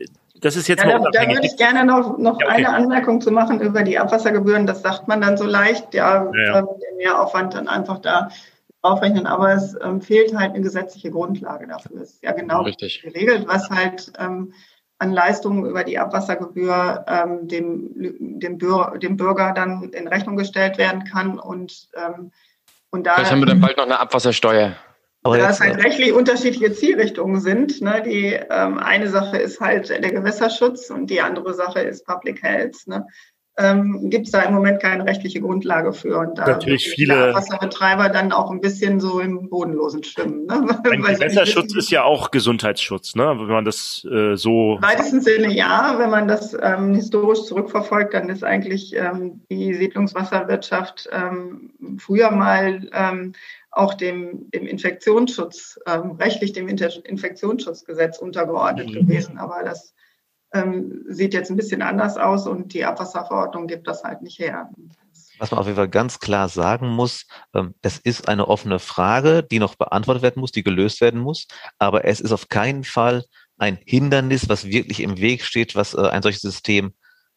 das 0.42 0.56
ist 0.56 0.68
jetzt 0.68 0.84
ja, 0.84 0.98
mal 0.98 1.10
da, 1.12 1.26
da 1.26 1.30
würde 1.30 1.46
ich 1.46 1.58
gerne 1.58 1.84
noch, 1.86 2.18
noch 2.18 2.40
ja, 2.40 2.48
okay. 2.48 2.56
eine 2.56 2.70
Anmerkung 2.70 3.20
zu 3.20 3.32
machen 3.32 3.60
über 3.60 3.84
die 3.84 4.00
Abwassergebühren. 4.00 4.68
Das 4.68 4.82
sagt 4.82 5.08
man 5.08 5.22
dann 5.22 5.38
so 5.38 5.46
leicht, 5.46 5.94
ja, 5.94 6.26
ja, 6.26 6.44
ja. 6.44 6.62
der 6.62 6.96
Mehraufwand 6.98 7.56
dann 7.56 7.68
einfach 7.68 8.00
da 8.00 8.30
aufrechnen, 8.82 9.28
aber 9.28 9.54
es 9.54 9.76
ähm, 9.84 10.02
fehlt 10.02 10.34
halt 10.36 10.54
eine 10.54 10.62
gesetzliche 10.62 11.12
Grundlage 11.12 11.68
dafür. 11.68 12.02
Es 12.02 12.12
ist 12.12 12.24
ja 12.24 12.32
genau 12.32 12.62
Richtig. 12.62 13.02
geregelt, 13.02 13.46
was 13.48 13.70
halt 13.70 14.14
ähm, 14.18 14.54
an 15.00 15.12
Leistungen 15.12 15.66
über 15.66 15.84
die 15.84 16.00
Abwassergebühr 16.00 17.06
ähm, 17.08 17.48
dem, 17.48 18.40
dem, 18.40 18.58
Bürger, 18.58 18.98
dem 18.98 19.18
Bürger 19.18 19.54
dann 19.54 19.90
in 19.90 20.08
Rechnung 20.08 20.38
gestellt 20.38 20.78
werden 20.78 21.04
kann. 21.06 21.40
Und, 21.40 21.90
ähm, 21.96 22.32
und 22.90 23.06
da 23.06 23.16
Vielleicht 23.16 23.32
haben 23.32 23.40
wir 23.40 23.48
dann 23.48 23.62
bald 23.62 23.78
noch 23.78 23.86
eine 23.86 24.00
Abwassersteuer. 24.00 24.76
Aber 25.24 25.38
da 25.38 25.50
es 25.50 25.60
halt 25.60 25.78
äh, 25.78 25.82
rechtlich 25.82 26.14
unterschiedliche 26.14 26.74
Zielrichtungen 26.74 27.42
sind. 27.42 27.82
Ne? 27.82 28.02
Die 28.06 28.40
ähm, 28.50 28.78
eine 28.78 29.10
Sache 29.10 29.38
ist 29.38 29.60
halt 29.60 29.90
der 29.90 30.12
Gewässerschutz 30.12 30.90
und 30.90 31.10
die 31.10 31.22
andere 31.22 31.54
Sache 31.54 31.82
ist 31.82 32.06
Public 32.06 32.42
Health. 32.42 32.88
Ne? 32.88 33.06
ähm, 33.60 34.10
gibt 34.10 34.26
es 34.28 34.32
da 34.32 34.42
im 34.42 34.54
Moment 34.54 34.82
keine 34.82 35.06
rechtliche 35.06 35.42
Grundlage 35.42 35.92
für. 35.92 36.18
Und 36.18 36.38
da 36.38 36.46
Natürlich 36.48 36.90
viele 36.90 37.34
Wasserbetreiber 37.34 38.10
dann 38.10 38.32
auch 38.32 38.50
ein 38.52 38.62
bisschen 38.62 39.00
so 39.00 39.20
im 39.20 39.50
Bodenlosen 39.50 40.04
schwimmen. 40.04 40.46
Ne? 40.46 40.80
Ein 40.90 41.02
Gewässerschutz 41.02 41.76
ist 41.76 41.92
ja 41.92 42.04
auch 42.04 42.32
Gesundheitsschutz, 42.32 43.16
ne? 43.16 43.36
wenn 43.38 43.48
man 43.48 43.66
das 43.66 44.06
äh, 44.10 44.36
so. 44.36 44.76
Im 44.78 44.82
weitesten 44.82 45.22
Sinne 45.22 45.54
ja. 45.54 45.96
Wenn 45.98 46.10
man 46.10 46.28
das 46.28 46.56
ähm, 46.60 46.96
historisch 46.96 47.44
zurückverfolgt, 47.44 48.14
dann 48.14 48.30
ist 48.30 48.44
eigentlich 48.44 48.96
ähm, 48.96 49.42
die 49.52 49.74
Siedlungswasserwirtschaft 49.74 51.10
ähm, 51.12 51.72
früher 52.00 52.32
mal 52.32 52.90
ähm, 52.94 53.34
auch 53.72 53.94
dem, 53.94 54.50
dem 54.52 54.66
Infektionsschutz, 54.66 55.80
ähm, 55.86 56.12
rechtlich 56.12 56.54
dem 56.54 56.68
Inter 56.68 56.90
Infektionsschutzgesetz 57.06 58.18
untergeordnet 58.18 58.90
mhm. 58.90 58.94
gewesen. 58.94 59.38
Aber 59.38 59.64
das 59.64 59.94
ähm, 60.54 61.06
sieht 61.08 61.34
jetzt 61.34 61.52
ein 61.52 61.58
bisschen 61.58 61.82
anders 61.82 62.18
aus 62.18 62.48
und 62.48 62.74
die 62.74 62.86
Abwasserverordnung 62.86 63.68
gibt 63.68 63.88
das 63.88 64.04
halt 64.04 64.22
nicht 64.22 64.40
her. 64.40 64.70
Was 65.38 65.52
man 65.52 65.60
auf 65.60 65.68
jeden 65.68 65.78
Fall 65.78 65.90
ganz 65.90 66.20
klar 66.20 66.50
sagen 66.50 66.90
muss, 66.90 67.26
ähm, 67.54 67.74
es 67.82 67.98
ist 68.00 68.28
eine 68.28 68.48
offene 68.48 68.80
Frage, 68.80 69.44
die 69.44 69.60
noch 69.60 69.76
beantwortet 69.76 70.24
werden 70.24 70.40
muss, 70.40 70.52
die 70.52 70.64
gelöst 70.64 71.00
werden 71.02 71.22
muss, 71.22 71.48
aber 71.78 72.06
es 72.06 72.20
ist 72.20 72.32
auf 72.32 72.50
keinen 72.50 72.84
Fall 72.84 73.24
ein 73.58 73.78
Hindernis, 73.86 74.50
was 74.50 74.68
wirklich 74.68 75.02
im 75.02 75.18
Weg 75.18 75.44
steht, 75.44 75.76
was 75.76 75.94
äh, 75.94 76.02
ein 76.02 76.24
solches 76.24 76.42
System 76.42 76.94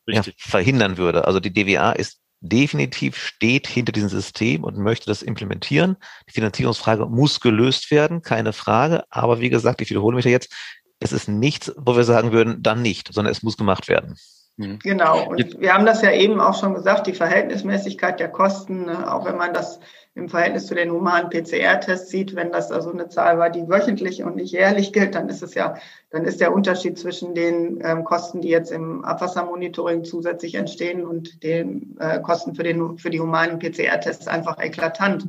ja, 0.06 0.22
verhindern 0.36 0.96
würde. 0.96 1.26
Also 1.26 1.38
die 1.38 1.52
DWA 1.52 1.92
ist 1.92 2.21
definitiv 2.42 3.16
steht 3.16 3.66
hinter 3.66 3.92
diesem 3.92 4.08
System 4.08 4.64
und 4.64 4.76
möchte 4.76 5.06
das 5.06 5.22
implementieren. 5.22 5.96
Die 6.28 6.32
Finanzierungsfrage 6.32 7.06
muss 7.06 7.40
gelöst 7.40 7.90
werden, 7.90 8.22
keine 8.22 8.52
Frage. 8.52 9.04
Aber 9.10 9.40
wie 9.40 9.48
gesagt, 9.48 9.80
ich 9.80 9.90
wiederhole 9.90 10.16
mich 10.16 10.24
da 10.24 10.30
jetzt, 10.30 10.52
es 10.98 11.12
ist 11.12 11.28
nichts, 11.28 11.72
wo 11.76 11.96
wir 11.96 12.04
sagen 12.04 12.32
würden, 12.32 12.62
dann 12.62 12.82
nicht, 12.82 13.12
sondern 13.12 13.32
es 13.32 13.42
muss 13.42 13.56
gemacht 13.56 13.88
werden. 13.88 14.16
Mhm. 14.56 14.80
Genau, 14.80 15.28
und 15.28 15.60
wir 15.60 15.72
haben 15.72 15.86
das 15.86 16.02
ja 16.02 16.12
eben 16.12 16.40
auch 16.40 16.58
schon 16.58 16.74
gesagt, 16.74 17.06
die 17.06 17.14
Verhältnismäßigkeit 17.14 18.20
der 18.20 18.28
Kosten, 18.28 18.86
ne, 18.86 19.10
auch 19.12 19.24
wenn 19.24 19.36
man 19.36 19.54
das 19.54 19.80
im 20.14 20.28
Verhältnis 20.28 20.66
zu 20.66 20.74
den 20.74 20.90
humanen 20.90 21.30
PCR-Tests 21.30 22.10
sieht, 22.10 22.34
wenn 22.34 22.52
das 22.52 22.70
also 22.70 22.92
eine 22.92 23.08
Zahl 23.08 23.38
war, 23.38 23.48
die 23.48 23.68
wöchentlich 23.68 24.22
und 24.22 24.36
nicht 24.36 24.52
jährlich 24.52 24.92
gilt, 24.92 25.14
dann 25.14 25.28
ist 25.28 25.42
es 25.42 25.54
ja, 25.54 25.76
dann 26.10 26.24
ist 26.24 26.40
der 26.40 26.52
Unterschied 26.54 26.98
zwischen 26.98 27.34
den 27.34 27.80
ähm, 27.82 28.04
Kosten, 28.04 28.42
die 28.42 28.50
jetzt 28.50 28.70
im 28.70 29.04
Abwassermonitoring 29.04 30.04
zusätzlich 30.04 30.54
entstehen 30.54 31.06
und 31.06 31.42
den 31.42 31.96
äh, 31.98 32.20
Kosten 32.20 32.54
für, 32.54 32.62
den, 32.62 32.98
für 32.98 33.08
die 33.08 33.20
humanen 33.20 33.58
PCR-Tests 33.58 34.28
einfach 34.28 34.58
eklatant. 34.58 35.26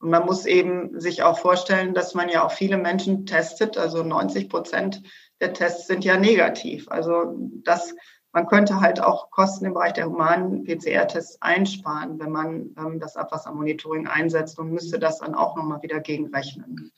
Und 0.00 0.10
man 0.10 0.26
muss 0.26 0.46
eben 0.46 1.00
sich 1.00 1.22
auch 1.22 1.38
vorstellen, 1.38 1.94
dass 1.94 2.14
man 2.14 2.28
ja 2.28 2.44
auch 2.44 2.52
viele 2.52 2.76
Menschen 2.76 3.26
testet. 3.26 3.78
Also 3.78 4.02
90 4.02 4.48
Prozent 4.48 5.02
der 5.40 5.52
Tests 5.52 5.86
sind 5.86 6.04
ja 6.04 6.18
negativ. 6.18 6.88
Also 6.90 7.36
das, 7.62 7.94
man 8.34 8.46
könnte 8.48 8.80
halt 8.80 9.00
auch 9.00 9.30
Kosten 9.30 9.64
im 9.64 9.74
Bereich 9.74 9.92
der 9.92 10.06
humanen 10.06 10.64
PCR-Tests 10.64 11.40
einsparen, 11.40 12.18
wenn 12.18 12.32
man 12.32 12.74
ähm, 12.76 12.98
das 12.98 13.16
Abwassermonitoring 13.16 14.08
einsetzt 14.08 14.58
und 14.58 14.72
müsste 14.72 14.98
das 14.98 15.20
dann 15.20 15.36
auch 15.36 15.56
nochmal 15.56 15.80
wieder 15.82 16.00
gegenrechnen. 16.00 16.90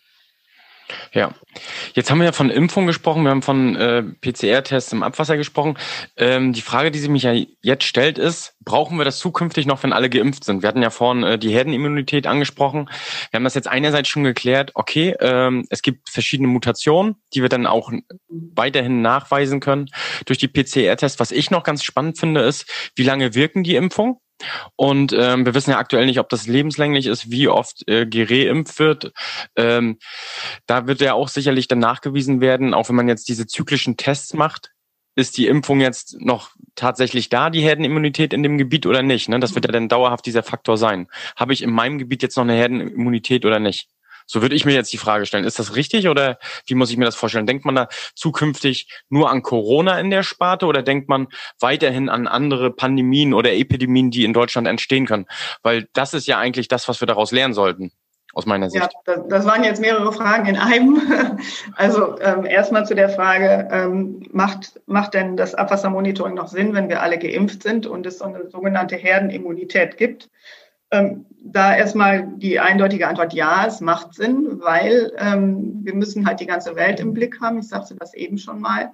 Ja, 1.13 1.33
jetzt 1.95 2.11
haben 2.11 2.19
wir 2.19 2.27
ja 2.27 2.33
von 2.33 2.51
Impfung 2.51 2.87
gesprochen, 2.87 3.25
wir 3.25 3.31
haben 3.31 3.43
von 3.43 3.75
äh, 3.77 4.03
PCR-Tests 4.03 4.93
im 4.93 5.03
Abwasser 5.03 5.37
gesprochen. 5.37 5.77
Ähm, 6.17 6.53
die 6.53 6.61
Frage, 6.61 6.91
die 6.91 6.99
sie 6.99 7.09
mich 7.09 7.25
ja 7.25 7.35
jetzt 7.61 7.85
stellt, 7.85 8.19
ist, 8.19 8.55
brauchen 8.65 8.99
wir 8.99 9.05
das 9.05 9.19
zukünftig 9.19 9.67
noch, 9.67 9.83
wenn 9.83 9.93
alle 9.93 10.11
geimpft 10.11 10.45
sind? 10.45 10.63
Wir 10.63 10.69
hatten 10.69 10.83
ja 10.83 10.91
vorhin 10.91 11.23
äh, 11.25 11.39
die 11.39 11.51
Herdenimmunität 11.51 12.27
angesprochen. 12.27 12.89
Wir 13.31 13.39
haben 13.39 13.45
das 13.45 13.55
jetzt 13.55 13.69
einerseits 13.69 14.09
schon 14.09 14.25
geklärt, 14.25 14.73
okay, 14.75 15.17
ähm, 15.21 15.67
es 15.71 15.83
gibt 15.83 16.09
verschiedene 16.09 16.49
Mutationen, 16.49 17.17
die 17.35 17.43
wir 17.43 17.49
dann 17.49 17.67
auch 17.67 17.91
weiterhin 18.29 19.03
nachweisen 19.03 19.61
können 19.61 19.91
durch 20.27 20.39
die 20.39 20.49
PCR-Tests. 20.49 21.19
Was 21.19 21.33
ich 21.33 21.51
noch 21.51 21.65
ganz 21.65 21.83
spannend 21.83 22.19
finde, 22.19 22.43
ist, 22.43 22.93
wie 22.95 23.05
lange 23.05 23.35
wirken 23.35 23.65
die 23.65 23.77
Impfungen? 23.77 24.17
Und 24.77 25.13
ähm, 25.13 25.47
wir 25.47 25.55
wissen 25.55 25.71
ja 25.71 25.79
aktuell 25.79 26.07
nicht, 26.07 26.21
ob 26.21 26.29
das 26.29 26.47
lebenslänglich 26.47 27.07
ist, 27.07 27.31
wie 27.31 27.49
oft 27.49 27.89
äh, 27.89 28.07
gereimpft 28.07 28.79
wird. 28.79 29.13
Ähm, 29.57 29.99
da 30.67 30.87
wird 30.87 31.01
ja 31.01 31.15
auch 31.15 31.29
sicherlich 31.29 31.69
dann 31.69 31.79
nachgewiesen 31.79 32.41
werden, 32.41 32.75
auch 32.75 32.89
wenn 32.89 32.97
man 32.97 33.09
jetzt 33.09 33.29
diese 33.29 33.47
zyklischen 33.47 33.97
Tests 33.97 34.35
macht, 34.35 34.73
ist 35.17 35.39
die 35.39 35.47
Impfung 35.47 35.81
jetzt 35.81 36.21
noch 36.21 36.51
tatsächlich 36.75 37.31
da, 37.31 37.49
die 37.49 37.63
Herdenimmunität 37.63 38.35
in 38.35 38.43
dem 38.43 38.59
Gebiet 38.59 38.85
oder 38.85 39.03
nicht? 39.03 39.31
Ne? 39.31 39.41
Das 39.41 39.55
wird 39.55 39.65
ja 39.65 39.73
dann 39.73 39.89
dauerhaft 39.89 40.27
dieser 40.27 40.43
Faktor 40.43 40.77
sein. 40.77 41.09
Habe 41.37 41.55
ich 41.55 41.63
in 41.63 41.71
meinem 41.71 41.99
Gebiet 41.99 42.23
jetzt 42.23 42.37
noch 42.37 42.45
eine 42.45 42.53
Herdenimmunität 42.55 43.47
oder 43.47 43.59
nicht? 43.59 43.89
So 44.27 44.43
würde 44.43 44.55
ich 44.55 44.65
mir 44.65 44.75
jetzt 44.75 44.93
die 44.93 44.99
Frage 44.99 45.25
stellen. 45.25 45.45
Ist 45.45 45.59
das 45.59 45.77
richtig 45.77 46.09
oder 46.09 46.39
wie 46.67 46.75
muss 46.75 46.91
ich 46.91 46.97
mir 46.97 47.05
das 47.05 47.15
vorstellen? 47.15 47.47
Denkt 47.47 47.65
man 47.65 47.77
da 47.77 47.89
zukünftig 48.15 48.89
nur 49.09 49.31
an 49.31 49.43
Corona 49.43 49.99
in 50.01 50.11
der 50.11 50.25
Sparte 50.25 50.67
oder 50.67 50.83
denkt 50.83 51.09
man 51.09 51.29
weiterhin 51.61 52.09
an 52.09 52.27
andere 52.27 52.71
Pandemien 52.71 53.33
oder 53.33 53.53
Epidemien, 53.53 54.11
die 54.11 54.25
in 54.25 54.33
Deutschland 54.33 54.67
entstehen 54.67 55.07
können? 55.07 55.27
Weil 55.63 55.89
das 55.93 56.13
ist 56.13 56.27
ja 56.27 56.39
eigentlich 56.39 56.69
das, 56.69 56.89
was 56.89 57.01
wir 57.01 57.07
daraus 57.07 57.31
lernen 57.31 57.55
sollten 57.55 57.93
aus 58.37 58.45
meiner 58.45 58.69
Sicht. 58.69 58.87
Ja, 59.07 59.17
das, 59.29 59.47
waren 59.47 59.65
jetzt 59.65 59.81
mehrere 59.81 60.13
Fragen 60.13 60.47
in 60.47 60.57
einem. 60.57 61.01
Also 61.75 62.19
ähm, 62.21 62.45
erstmal 62.45 62.87
zu 62.87 62.95
der 62.95 63.09
Frage, 63.09 63.69
ähm, 63.71 64.23
macht, 64.33 64.81
macht 64.87 65.15
denn 65.15 65.37
das 65.37 65.55
Abwassermonitoring 65.55 66.35
noch 66.35 66.49
Sinn, 66.49 66.75
wenn 66.75 66.89
wir 66.89 67.03
alle 67.03 67.19
geimpft 67.19 67.63
sind 67.63 67.87
und 67.87 68.07
es 68.07 68.19
so 68.19 68.25
eine 68.25 68.49
sogenannte 68.49 68.97
Herdenimmunität 68.97 69.97
gibt? 69.97 70.31
Ähm, 70.91 71.27
da 71.49 71.77
erstmal 71.77 72.29
die 72.37 72.61
eindeutige 72.61 73.09
Antwort 73.09 73.33
ja, 73.33 73.67
es 73.67 73.81
macht 73.81 74.15
Sinn, 74.15 74.61
weil 74.61 75.13
ähm, 75.19 75.81
wir 75.83 75.95
müssen 75.95 76.27
halt 76.27 76.41
die 76.41 76.47
ganze 76.47 76.77
Welt 76.77 77.01
im 77.01 77.13
Blick 77.13 77.41
haben. 77.41 77.59
Ich 77.59 77.69
sagte 77.69 77.97
das 77.97 78.15
eben 78.15 78.39
schon 78.39 78.61
mal. 78.61 78.93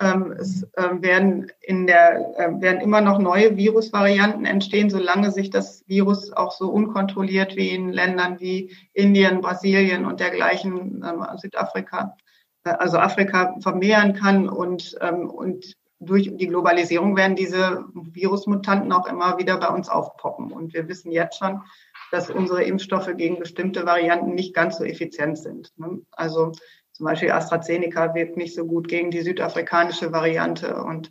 Ähm, 0.00 0.32
es 0.32 0.64
äh, 0.74 1.00
werden, 1.00 1.50
in 1.60 1.86
der, 1.86 2.34
äh, 2.36 2.60
werden 2.60 2.80
immer 2.80 3.00
noch 3.00 3.18
neue 3.18 3.56
Virusvarianten 3.56 4.46
entstehen, 4.46 4.90
solange 4.90 5.30
sich 5.30 5.50
das 5.50 5.84
Virus 5.86 6.32
auch 6.32 6.52
so 6.52 6.70
unkontrolliert 6.70 7.56
wie 7.56 7.70
in 7.70 7.92
Ländern 7.92 8.40
wie 8.40 8.74
Indien, 8.94 9.40
Brasilien 9.40 10.04
und 10.04 10.18
dergleichen, 10.18 11.04
ähm, 11.06 11.24
Südafrika, 11.36 12.16
äh, 12.64 12.70
also 12.70 12.98
Afrika 12.98 13.54
vermehren 13.60 14.14
kann 14.14 14.48
und, 14.48 14.96
ähm, 15.00 15.28
und 15.28 15.76
durch 16.04 16.30
die 16.36 16.46
Globalisierung 16.46 17.16
werden 17.16 17.36
diese 17.36 17.84
Virusmutanten 17.94 18.92
auch 18.92 19.06
immer 19.06 19.38
wieder 19.38 19.56
bei 19.58 19.68
uns 19.68 19.88
aufpoppen. 19.88 20.52
Und 20.52 20.74
wir 20.74 20.88
wissen 20.88 21.12
jetzt 21.12 21.38
schon, 21.38 21.62
dass 22.10 22.30
unsere 22.30 22.62
Impfstoffe 22.64 23.10
gegen 23.16 23.38
bestimmte 23.38 23.86
Varianten 23.86 24.34
nicht 24.34 24.54
ganz 24.54 24.78
so 24.78 24.84
effizient 24.84 25.38
sind. 25.38 25.72
Ne? 25.76 26.02
Also 26.12 26.52
zum 26.92 27.06
Beispiel 27.06 27.30
AstraZeneca 27.30 28.14
wirkt 28.14 28.36
nicht 28.36 28.54
so 28.54 28.66
gut 28.66 28.88
gegen 28.88 29.10
die 29.10 29.22
südafrikanische 29.22 30.12
Variante 30.12 30.82
und 30.82 31.10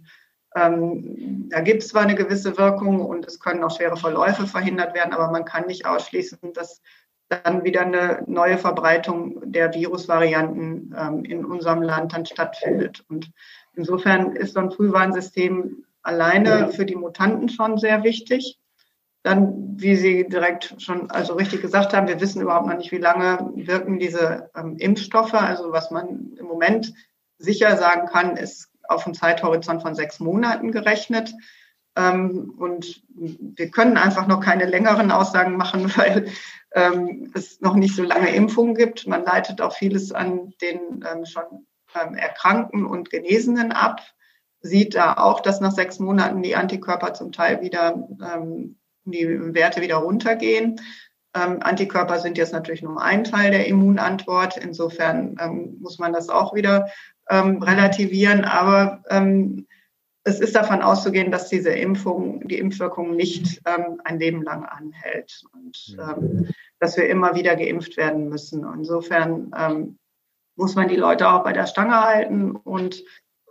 Ähm, 0.54 1.48
da 1.50 1.62
gibt 1.62 1.82
es 1.82 1.88
zwar 1.88 2.02
eine 2.02 2.16
gewisse 2.16 2.58
Wirkung 2.58 3.00
und 3.00 3.26
es 3.26 3.40
können 3.40 3.64
auch 3.64 3.74
schwere 3.74 3.96
Verläufe 3.96 4.46
verhindert 4.48 4.94
werden, 4.94 5.14
aber 5.14 5.32
man 5.32 5.46
kann 5.46 5.66
nicht 5.66 5.86
ausschließen, 5.86 6.40
dass 6.54 6.82
dann 7.30 7.64
wieder 7.64 7.84
eine 7.84 8.22
neue 8.28 8.58
Verbreitung 8.58 9.40
der 9.50 9.74
Virusvarianten 9.74 10.94
ähm, 10.98 11.24
in 11.24 11.46
unserem 11.46 11.82
Land 11.82 12.12
dann 12.12 12.26
stattfindet. 12.26 13.06
Und 13.08 13.32
insofern 13.82 14.36
ist 14.36 14.54
so 14.54 14.60
ein 14.60 14.72
Frühwarnsystem 14.72 15.86
alleine 16.04 16.72
für 16.72 16.86
die 16.86 16.96
Mutanten 16.96 17.50
schon 17.50 17.80
sehr 17.80 18.04
wichtig. 18.04 18.60
Dann, 19.24 19.80
wie 19.80 19.96
Sie 19.96 20.28
direkt 20.28 20.76
schon 20.78 21.10
also 21.10 21.34
richtig 21.34 21.62
gesagt 21.62 21.94
haben, 21.94 22.08
wir 22.08 22.22
wissen 22.22 22.42
überhaupt 22.42 22.68
noch 22.68 22.78
nicht, 22.78 22.92
wie 22.92 22.98
lange 22.98 23.52
wirken 23.56 23.98
diese 23.98 24.52
ähm, 24.56 24.78
Impfstoffe. 24.78 25.34
Also 25.34 25.72
was 25.72 25.90
man 25.90 26.34
im 26.40 26.46
Moment 26.46 26.94
sicher 27.40 27.76
sagen 27.78 28.08
kann, 28.08 28.38
ist 28.38 28.70
auf 28.88 29.06
einen 29.06 29.16
Zeithorizont 29.16 29.82
von 29.82 29.96
sechs 29.96 30.20
Monaten 30.20 30.72
gerechnet. 30.72 31.34
Ähm, 31.96 32.54
und 32.58 33.04
wir 33.10 33.70
können 33.72 33.98
einfach 33.98 34.28
noch 34.28 34.42
keine 34.42 34.66
längeren 34.66 35.12
Aussagen 35.12 35.58
machen, 35.58 35.92
weil 35.98 36.28
ähm, 36.74 37.32
es 37.34 37.62
noch 37.62 37.76
nicht 37.76 37.96
so 37.96 38.04
lange 38.04 38.34
Impfungen 38.34 38.76
gibt. 38.76 39.08
Man 39.08 39.24
leitet 39.24 39.60
auch 39.60 39.74
vieles 39.74 40.12
an 40.12 40.54
den 40.62 41.04
ähm, 41.12 41.26
schon 41.26 41.66
Erkrankten 41.94 42.86
und 42.86 43.10
Genesenen 43.10 43.72
ab, 43.72 44.02
sieht 44.62 44.96
da 44.96 45.16
auch, 45.16 45.40
dass 45.42 45.60
nach 45.60 45.72
sechs 45.72 46.00
Monaten 46.00 46.44
die 46.44 46.56
Antikörper 46.56 47.14
zum 47.14 47.32
Teil 47.32 47.62
wieder, 47.62 48.08
ähm, 48.24 48.78
die 49.06 49.54
Werte 49.54 49.82
wieder 49.82 49.98
runtergehen. 49.98 50.80
Ähm, 51.34 51.60
Antikörper 51.62 52.20
sind 52.20 52.38
jetzt 52.38 52.54
natürlich 52.54 52.84
nur 52.84 53.02
ein 53.02 53.24
Teil 53.24 53.52
der 53.52 53.68
Immunantwort. 53.68 54.58
Insofern 54.58 55.38
ähm, 55.40 55.78
muss 55.80 55.98
man 55.98 56.14
das 56.14 56.30
auch 56.30 56.54
wieder 56.54 56.90
ähm, 57.30 57.64
relativieren. 57.64 58.44
Aber 58.44 59.04
ähm, 59.10 59.66
es 60.24 60.40
ist 60.40 60.56
davon 60.56 60.82
auszugehen, 60.82 61.32
dass 61.32 61.50
diese 61.50 61.72
Impfung, 61.72 62.48
die 62.48 62.60
Impfwirkung 62.60 63.16
nicht 63.16 63.62
ähm, 63.66 64.02
ein 64.04 64.20
Leben 64.20 64.44
lang 64.44 64.66
anhält 64.66 65.44
und 65.54 65.98
ähm, 66.00 66.48
dass 66.80 66.98
wir 66.98 67.10
immer 67.10 67.34
wieder 67.36 67.56
geimpft 67.56 67.98
werden 67.98 68.30
müssen. 68.30 68.66
Insofern 68.76 69.52
ähm, 69.58 69.98
muss 70.62 70.76
man 70.76 70.88
die 70.88 70.96
Leute 70.96 71.28
auch 71.28 71.44
bei 71.44 71.54
der 71.54 71.66
Stange 71.66 72.00
halten 72.06 72.56
und 72.56 73.04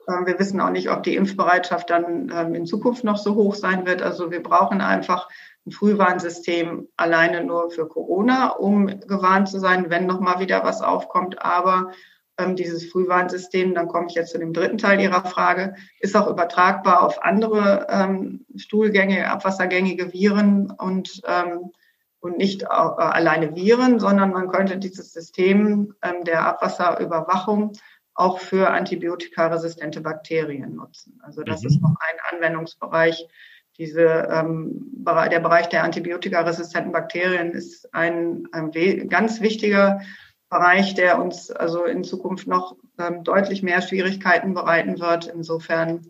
äh, 0.07 0.27
wir 0.27 0.39
wissen 0.39 0.61
auch 0.61 0.71
nicht, 0.71 0.91
ob 0.91 1.03
die 1.03 1.17
Impfbereitschaft 1.17 1.91
dann 1.91 2.33
ähm, 2.33 2.55
in 2.55 2.67
Zukunft 2.67 3.03
noch 3.03 3.19
so 3.19 3.35
hoch 3.35 3.57
sein 3.57 3.85
wird. 3.85 4.01
Also 4.01 4.31
wir 4.31 4.41
brauchen 4.41 4.81
einfach 4.81 5.29
ein 5.67 5.73
Frühwarnsystem 5.73 6.87
alleine 6.97 7.43
nur 7.43 7.71
für 7.73 7.89
Corona, 7.89 8.51
um 8.51 8.87
gewarnt 8.87 9.49
zu 9.49 9.59
sein, 9.59 9.91
wenn 9.91 10.07
noch 10.07 10.21
mal 10.21 10.39
wieder 10.39 10.63
was 10.63 10.83
aufkommt. 10.83 11.43
Aber 11.43 11.91
ähm, 12.39 12.55
dieses 12.55 12.89
Frühwarnsystem, 12.89 13.75
dann 13.75 13.89
komme 13.89 14.07
ich 14.09 14.15
jetzt 14.15 14.31
zu 14.31 14.39
dem 14.39 14.53
dritten 14.53 14.79
Teil 14.79 15.01
Ihrer 15.01 15.25
Frage, 15.25 15.75
ist 15.99 16.17
auch 16.17 16.31
übertragbar 16.31 17.03
auf 17.03 17.25
andere 17.25 17.89
ähm, 17.91 18.47
Stuhlgänge, 18.55 19.29
abwassergängige 19.29 20.13
Viren 20.13 20.71
und, 20.71 21.23
ähm, 21.27 21.73
und 22.21 22.37
nicht 22.37 22.63
äh, 22.63 22.67
alleine 22.67 23.55
Viren, 23.55 23.99
sondern 23.99 24.31
man 24.31 24.49
könnte 24.49 24.79
dieses 24.79 25.13
System 25.13 25.95
ähm, 26.03 26.25
der 26.25 26.47
Abwasserüberwachung 26.47 27.73
auch 28.15 28.39
für 28.39 28.71
antibiotikaresistente 28.71 30.01
Bakterien 30.03 30.77
nutzen. 30.77 31.21
Also 31.23 31.43
das 31.43 31.63
mhm. 31.63 31.69
ist 31.69 31.83
noch 31.83 31.95
ein 31.99 32.35
Anwendungsbereich. 32.37 33.27
Diese, 33.79 34.29
ähm, 34.31 34.91
der 35.07 35.41
Bereich 35.41 35.69
der 35.71 35.85
antibiotikaresistenten 35.85 36.93
Bakterien 36.93 37.53
ist 37.53 37.95
ein, 37.95 38.47
ein 38.53 38.71
ganz 39.09 39.41
wichtiger 39.41 40.03
Bereich, 40.51 40.95
der 40.95 41.23
uns 41.23 41.51
also 41.51 41.85
in 41.85 42.05
Zukunft 42.05 42.47
noch 42.47 42.77
ähm, 42.99 43.25
deutlich 43.25 43.63
mehr 43.63 43.81
Schwierigkeiten 43.81 44.53
bereiten 44.53 45.01
wird. 45.01 45.29
Insofern 45.29 46.07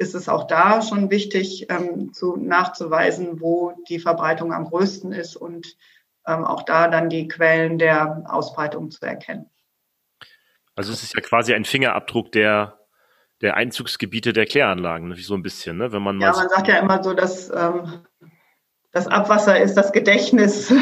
ist 0.00 0.14
es 0.14 0.30
auch 0.30 0.46
da 0.46 0.80
schon 0.80 1.10
wichtig, 1.10 1.66
ähm, 1.68 2.14
zu, 2.14 2.36
nachzuweisen, 2.36 3.40
wo 3.40 3.74
die 3.88 3.98
Verbreitung 3.98 4.54
am 4.54 4.64
größten 4.64 5.12
ist 5.12 5.36
und 5.36 5.76
ähm, 6.26 6.42
auch 6.44 6.62
da 6.62 6.88
dann 6.88 7.10
die 7.10 7.28
Quellen 7.28 7.76
der 7.76 8.24
Ausbreitung 8.26 8.90
zu 8.90 9.04
erkennen. 9.04 9.50
Also 10.74 10.90
es 10.90 11.02
ist 11.02 11.14
ja 11.14 11.20
quasi 11.20 11.52
ein 11.52 11.66
Fingerabdruck 11.66 12.32
der, 12.32 12.78
der 13.42 13.56
Einzugsgebiete 13.56 14.32
der 14.32 14.46
Kläranlagen, 14.46 15.08
ne? 15.08 15.16
so 15.16 15.34
ein 15.34 15.42
bisschen, 15.42 15.76
ne? 15.76 15.92
wenn 15.92 16.02
man 16.02 16.18
Ja, 16.18 16.32
man 16.32 16.48
sagt 16.48 16.68
ja 16.68 16.78
immer 16.78 17.02
so, 17.02 17.12
dass 17.12 17.50
ähm, 17.50 18.00
das 18.92 19.06
Abwasser 19.06 19.60
ist 19.60 19.74
das 19.74 19.92
Gedächtnis. 19.92 20.72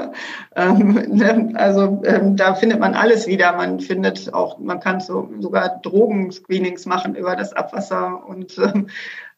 ähm, 0.54 0.94
ne? 1.16 1.52
Also 1.54 2.02
ähm, 2.04 2.36
da 2.36 2.54
findet 2.54 2.80
man 2.80 2.94
alles 2.94 3.26
wieder. 3.26 3.52
Man 3.52 3.80
findet 3.80 4.32
auch, 4.34 4.58
man 4.58 4.80
kann 4.80 5.00
so, 5.00 5.30
sogar 5.40 5.80
Drogenscreenings 5.82 6.86
machen 6.86 7.14
über 7.14 7.36
das 7.36 7.52
Abwasser. 7.52 8.26
Und 8.26 8.58
ähm, 8.58 8.88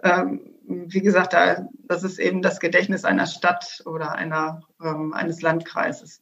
ähm, 0.03 0.40
wie 0.66 1.00
gesagt, 1.00 1.33
da, 1.33 1.68
das 1.87 2.05
ist 2.05 2.18
eben 2.18 2.42
das 2.42 2.61
Gedächtnis 2.61 3.05
einer 3.05 3.27
Stadt 3.27 3.83
oder 3.87 4.12
einer, 4.12 4.62
ähm, 4.83 5.12
eines 5.12 5.42
Landkreises. 5.42 6.20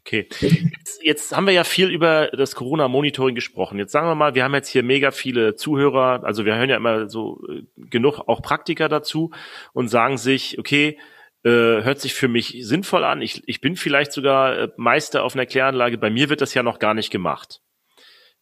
Okay. 0.00 0.28
Jetzt, 0.40 1.02
jetzt 1.02 1.36
haben 1.36 1.46
wir 1.46 1.52
ja 1.52 1.64
viel 1.64 1.90
über 1.90 2.28
das 2.28 2.54
Corona-Monitoring 2.54 3.34
gesprochen. 3.34 3.78
Jetzt 3.78 3.90
sagen 3.90 4.06
wir 4.06 4.14
mal, 4.14 4.36
wir 4.36 4.44
haben 4.44 4.54
jetzt 4.54 4.68
hier 4.68 4.84
mega 4.84 5.10
viele 5.10 5.56
Zuhörer, 5.56 6.22
also 6.22 6.44
wir 6.44 6.54
hören 6.54 6.70
ja 6.70 6.76
immer 6.76 7.08
so 7.08 7.40
äh, 7.48 7.62
genug 7.76 8.20
auch 8.28 8.40
Praktiker 8.40 8.88
dazu 8.88 9.32
und 9.72 9.88
sagen 9.88 10.16
sich, 10.16 10.60
okay, 10.60 10.96
äh, 11.44 11.82
hört 11.82 12.00
sich 12.00 12.14
für 12.14 12.28
mich 12.28 12.56
sinnvoll 12.60 13.04
an. 13.04 13.22
Ich, 13.22 13.42
ich 13.46 13.60
bin 13.60 13.76
vielleicht 13.76 14.12
sogar 14.12 14.58
äh, 14.58 14.68
Meister 14.76 15.22
auf 15.22 15.34
einer 15.34 15.46
Kläranlage. 15.46 15.98
Bei 15.98 16.10
mir 16.10 16.28
wird 16.28 16.40
das 16.40 16.54
ja 16.54 16.62
noch 16.62 16.78
gar 16.78 16.94
nicht 16.94 17.10
gemacht. 17.10 17.60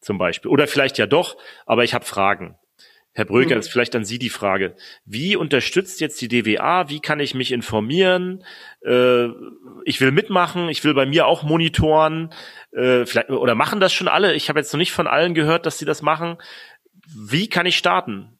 Zum 0.00 0.18
Beispiel. 0.18 0.50
Oder 0.50 0.66
vielleicht 0.66 0.98
ja 0.98 1.06
doch, 1.06 1.36
aber 1.66 1.84
ich 1.84 1.94
habe 1.94 2.04
Fragen. 2.04 2.58
Herr 3.16 3.24
Bröker, 3.24 3.54
mhm. 3.54 3.60
ist 3.60 3.70
vielleicht 3.70 3.94
an 3.94 4.04
Sie 4.04 4.18
die 4.18 4.28
Frage. 4.28 4.74
Wie 5.04 5.36
unterstützt 5.36 6.00
jetzt 6.00 6.20
die 6.20 6.28
DWA? 6.28 6.88
Wie 6.88 7.00
kann 7.00 7.20
ich 7.20 7.34
mich 7.34 7.52
informieren? 7.52 8.42
Äh, 8.84 9.28
ich 9.84 10.00
will 10.00 10.10
mitmachen, 10.10 10.68
ich 10.68 10.82
will 10.82 10.94
bei 10.94 11.06
mir 11.06 11.26
auch 11.26 11.44
monitoren. 11.44 12.32
Äh, 12.72 13.06
vielleicht, 13.06 13.30
oder 13.30 13.54
machen 13.54 13.78
das 13.78 13.92
schon 13.92 14.08
alle? 14.08 14.34
Ich 14.34 14.48
habe 14.48 14.58
jetzt 14.58 14.72
noch 14.72 14.78
nicht 14.78 14.92
von 14.92 15.06
allen 15.06 15.34
gehört, 15.34 15.64
dass 15.64 15.78
sie 15.78 15.84
das 15.84 16.02
machen. 16.02 16.38
Wie 17.06 17.48
kann 17.48 17.66
ich 17.66 17.76
starten? 17.76 18.36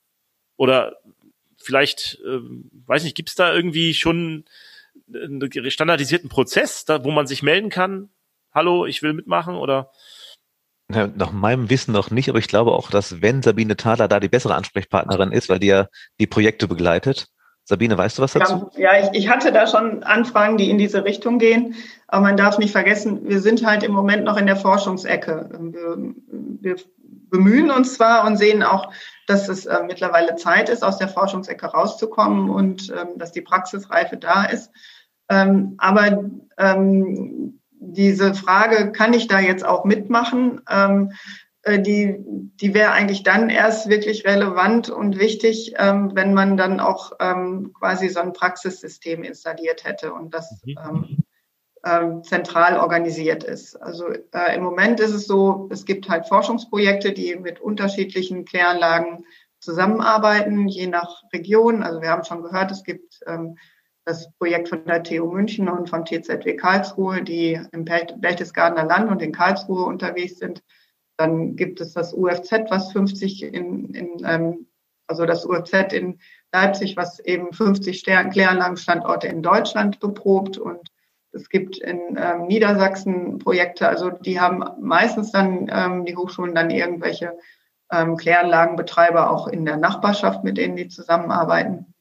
Oder 0.57 0.97
vielleicht, 1.65 2.19
äh, 2.25 2.41
weiß 2.87 3.05
nicht, 3.05 3.17
gibt 3.17 3.31
es 3.31 3.35
da 3.35 3.55
irgendwie 3.55 3.95
schon 3.95 4.45
einen 5.13 5.71
standardisierten 5.71 6.29
Prozess, 6.29 6.85
da, 6.85 7.05
wo 7.05 7.11
man 7.11 7.27
sich 7.27 7.43
melden 7.43 7.71
kann? 7.71 8.11
Hallo, 8.53 8.87
ich 8.87 9.03
will 9.03 9.13
mitmachen 9.13 9.57
oder? 9.57 9.91
Ja, 10.93 11.07
nach 11.07 11.33
meinem 11.33 11.71
Wissen 11.71 11.93
noch 11.93 12.11
nicht, 12.11 12.29
aber 12.29 12.39
ich 12.39 12.49
glaube 12.49 12.73
auch, 12.73 12.91
dass 12.91 13.23
wenn 13.23 13.43
Sabine 13.43 13.77
Thaler 13.77 14.07
da 14.07 14.21
die 14.21 14.29
bessere 14.29 14.55
Ansprechpartnerin 14.55 15.33
ist, 15.33 15.49
weil 15.49 15.59
die 15.59 15.69
ja 15.69 15.89
die 16.21 16.27
Projekte 16.27 16.69
begleitet. 16.69 17.29
Sabine, 17.65 17.97
weißt 17.97 18.19
du 18.19 18.23
was 18.23 18.35
dazu? 18.35 18.71
Ja, 18.77 18.91
ich, 18.99 19.09
ich 19.19 19.29
hatte 19.31 19.51
da 19.51 19.67
schon 19.67 20.03
Anfragen, 20.03 20.59
die 20.59 20.69
in 20.69 20.77
diese 20.77 21.05
Richtung 21.05 21.39
gehen. 21.39 21.75
Aber 22.09 22.23
man 22.23 22.37
darf 22.37 22.59
nicht 22.59 22.73
vergessen, 22.73 23.27
wir 23.27 23.41
sind 23.41 23.65
halt 23.67 23.83
im 23.83 23.93
Moment 23.93 24.25
noch 24.25 24.37
in 24.37 24.47
der 24.47 24.57
Forschungsecke. 24.57 25.49
Wir, 25.73 26.15
wir 26.61 26.77
bemühen 27.31 27.71
uns 27.71 27.95
zwar 27.95 28.27
und 28.27 28.37
sehen 28.37 28.63
auch, 28.63 28.93
dass 29.27 29.49
es 29.49 29.65
äh, 29.65 29.83
mittlerweile 29.87 30.37
Zeit 30.37 30.69
ist, 30.69 30.85
aus 30.85 30.99
der 30.99 31.09
Forschungsecke 31.09 31.67
rauszukommen 31.67 32.51
und 32.51 32.91
ähm, 32.91 33.17
dass 33.19 33.33
die 33.33 33.41
Praxisreife 33.41 34.19
da 34.19 34.45
ist. 34.45 34.71
Ähm, 35.31 35.75
aber 35.79 36.31
ähm, 36.59 37.61
diese 37.81 38.35
Frage, 38.35 38.93
kann 38.93 39.15
ich 39.15 39.27
da 39.27 39.41
jetzt 39.41 39.65
auch 39.65 39.85
mitmachen? 39.85 40.61
Äh, 41.65 41.81
die, 41.81 42.17
die 42.21 42.75
wäre 42.75 42.93
eigentlich 42.93 43.23
dann 43.23 43.49
erst 43.49 43.89
wirklich 43.89 44.25
relevant 44.27 44.91
und 44.91 45.19
wichtig, 45.19 45.75
ähm, 45.79 46.11
wenn 46.15 46.35
man 46.35 46.57
dann 46.57 46.79
auch 46.79 47.13
ähm, 47.21 47.73
quasi 47.79 48.09
so 48.09 48.21
ein 48.21 48.33
Praxissystem 48.33 49.25
installiert 49.25 49.85
hätte 49.85 50.13
und 50.13 50.35
das 50.35 50.63
mhm. 50.65 51.25
ähm, 51.85 52.23
zentral 52.23 52.79
organisiert 52.79 53.45
ist. 53.45 53.77
Also 53.77 54.09
äh, 54.09 54.55
im 54.55 54.63
Moment 54.63 55.01
ist 55.01 55.13
es 55.13 55.27
so, 55.27 55.69
es 55.73 55.87
gibt 55.87 56.09
halt 56.09 56.27
Forschungsprojekte, 56.27 57.13
die 57.13 57.35
mit 57.37 57.61
unterschiedlichen 57.61 58.45
Kläranlagen 58.45 59.25
zusammenarbeiten, 59.59 60.69
je 60.69 60.87
nach 60.87 61.23
Region. 61.33 61.83
Also 61.83 62.03
wir 62.03 62.11
haben 62.11 62.25
schon 62.25 62.43
gehört, 62.43 62.71
es 62.71 62.85
gibt 62.85 63.21
das 64.05 64.31
Projekt 64.37 64.69
von 64.69 64.85
der 64.85 65.03
TU 65.03 65.33
München 65.33 65.71
und 65.71 65.89
vom 65.89 66.05
TZW 66.05 66.57
Karlsruhe, 66.57 67.23
die 67.23 67.59
im 67.73 67.87
Berchtesgadener 67.87 68.85
Land 68.85 69.11
und 69.11 69.23
in 69.23 69.33
Karlsruhe 69.33 69.87
unterwegs 69.87 70.37
sind. 70.39 70.63
Dann 71.17 71.57
gibt 71.57 71.81
es 71.81 71.93
das 71.93 72.13
UFZ, 72.13 72.71
was 72.71 72.93
50 72.93 73.43
in, 73.43 73.95
in 73.95 74.23
ähm, 74.25 74.67
also 75.07 75.27
das 75.27 75.45
UFZ 75.45 75.93
in 75.93 76.19
Leipzig, 76.53 76.97
was 76.97 77.19
eben 77.21 77.53
50 77.53 78.05
Kläranlagenstandorte 78.05 79.27
in 79.29 79.43
Deutschland 79.43 80.01
beprobt 80.01 80.57
und 80.57 80.89
es 81.33 81.49
gibt 81.49 81.79
in 81.79 82.17
ähm, 82.17 82.47
Niedersachsen 82.47 83.39
Projekte, 83.39 83.89
also 83.89 84.11
die 84.11 84.41
haben 84.41 84.65
meistens 84.81 85.33
dann 85.33 85.69
ähm, 85.71 86.05
die 86.05 86.17
Hochschulen 86.17 86.55
dann 86.55 86.71
irgendwelche 86.71 87.37
ähm, 87.91 88.17
Kläranlagenbetreiber 88.17 89.31
auch 89.31 89.49
in 89.49 89.65
der 89.65 89.77
Nachbarschaft, 89.77 90.45
mit 90.45 90.59
denen 90.59 90.77
die 90.77 90.89
zusammenarbeiten. 90.89 91.94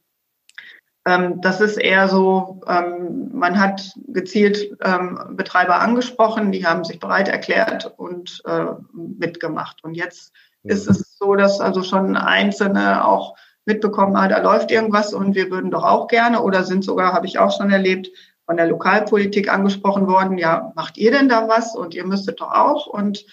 Ähm, 1.06 1.42
das 1.42 1.60
ist 1.60 1.78
eher 1.78 2.08
so, 2.08 2.62
ähm, 2.68 3.30
man 3.34 3.60
hat 3.60 3.92
gezielt 4.08 4.78
ähm, 4.82 5.36
Betreiber 5.36 5.82
angesprochen, 5.82 6.52
die 6.52 6.66
haben 6.66 6.86
sich 6.86 7.00
bereit 7.00 7.28
erklärt 7.28 7.94
und 7.98 8.42
äh, 8.46 8.68
mitgemacht. 8.94 9.84
Und 9.84 9.96
jetzt 9.96 10.32
ja. 10.64 10.74
ist 10.74 10.90
es 10.90 11.18
so, 11.18 11.36
dass 11.36 11.60
also 11.60 11.84
schon 11.84 12.16
Einzelne 12.16 13.06
auch 13.06 13.36
mitbekommen, 13.66 14.16
ah, 14.16 14.28
da 14.28 14.40
läuft 14.40 14.72
irgendwas 14.72 15.14
und 15.14 15.36
wir 15.36 15.50
würden 15.50 15.72
doch 15.72 15.84
auch 15.84 16.08
gerne 16.08 16.42
oder 16.42 16.64
sind 16.64 16.84
sogar, 16.84 17.14
habe 17.14 17.28
ich 17.28 17.40
auch 17.40 17.56
schon 17.56 17.72
erlebt, 17.72 18.10
von 18.46 18.58
der 18.58 18.68
Lokalpolitik 18.68 19.52
angesprochen 19.52 20.08
worden, 20.08 20.38
ja, 20.38 20.74
macht 20.76 20.98
ihr 20.98 21.12
denn 21.12 21.30
da 21.30 21.48
was 21.48 21.76
und 21.76 21.94
ihr 21.94 22.06
müsstet 22.06 22.42
doch 22.42 22.52
auch 22.52 22.88
und 22.88 23.26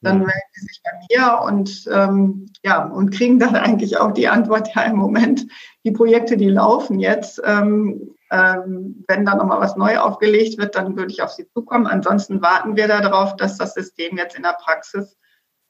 dann 0.00 0.18
melden 0.18 0.32
sie 0.52 0.66
sich 0.66 0.80
bei 0.84 0.90
mir 1.08 1.40
und 1.42 1.88
ähm, 1.90 2.46
ja 2.64 2.84
und 2.84 3.10
kriegen 3.10 3.38
dann 3.38 3.56
eigentlich 3.56 3.98
auch 3.98 4.12
die 4.12 4.28
Antwort, 4.28 4.74
ja 4.74 4.82
im 4.82 4.96
Moment, 4.96 5.46
die 5.88 5.92
Projekte, 5.92 6.36
die 6.36 6.50
laufen 6.50 6.98
jetzt, 6.98 7.40
ähm, 7.44 8.14
ähm, 8.30 9.04
wenn 9.08 9.24
da 9.24 9.34
nochmal 9.34 9.60
was 9.60 9.76
neu 9.76 9.98
aufgelegt 9.98 10.58
wird, 10.58 10.74
dann 10.74 10.96
würde 10.96 11.10
ich 11.10 11.22
auf 11.22 11.30
Sie 11.30 11.48
zukommen. 11.48 11.86
Ansonsten 11.86 12.42
warten 12.42 12.76
wir 12.76 12.88
darauf, 12.88 13.36
dass 13.36 13.56
das 13.56 13.72
System 13.72 14.18
jetzt 14.18 14.36
in 14.36 14.42
der 14.42 14.58
Praxis 14.62 15.16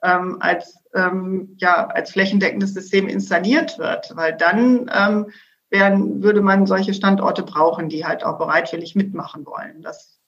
ähm, 0.03 0.39
als, 0.41 0.83
ähm, 0.93 1.55
ja, 1.59 1.87
als 1.87 2.11
flächendeckendes 2.11 2.75
System 2.75 3.07
installiert 3.07 3.79
wird, 3.79 4.17
weil 4.17 4.37
dann 4.37 4.91
ähm, 4.93 5.27
werden, 5.71 6.21
würde 6.21 6.41
man 6.41 6.67
solche 6.67 6.95
Standorte 6.95 7.45
brauchen, 7.45 7.89
die 7.89 8.05
halt 8.05 8.25
auch 8.25 8.39
bereitwillig 8.39 8.97
mitmachen 8.97 9.47
wollen. 9.47 9.83
Das, 9.83 10.19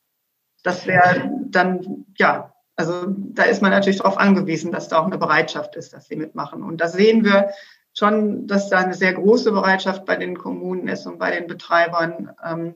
das 0.62 0.86
wäre 0.86 1.30
dann, 1.46 2.06
ja, 2.16 2.52
also 2.76 3.06
da 3.08 3.42
ist 3.42 3.60
man 3.60 3.72
natürlich 3.72 3.98
darauf 3.98 4.18
angewiesen, 4.18 4.70
dass 4.70 4.88
da 4.88 5.00
auch 5.00 5.06
eine 5.06 5.18
Bereitschaft 5.18 5.74
ist, 5.74 5.92
dass 5.94 6.06
sie 6.06 6.16
mitmachen. 6.16 6.62
Und 6.62 6.80
da 6.80 6.86
sehen 6.86 7.24
wir 7.24 7.50
schon, 8.00 8.48
dass 8.48 8.68
da 8.68 8.78
eine 8.78 8.94
sehr 8.94 9.12
große 9.12 9.52
Bereitschaft 9.52 10.04
bei 10.06 10.16
den 10.16 10.36
Kommunen 10.36 10.88
ist 10.88 11.06
und 11.06 11.18
bei 11.18 11.30
den 11.30 11.46
Betreibern. 11.46 12.32
Ähm, 12.44 12.74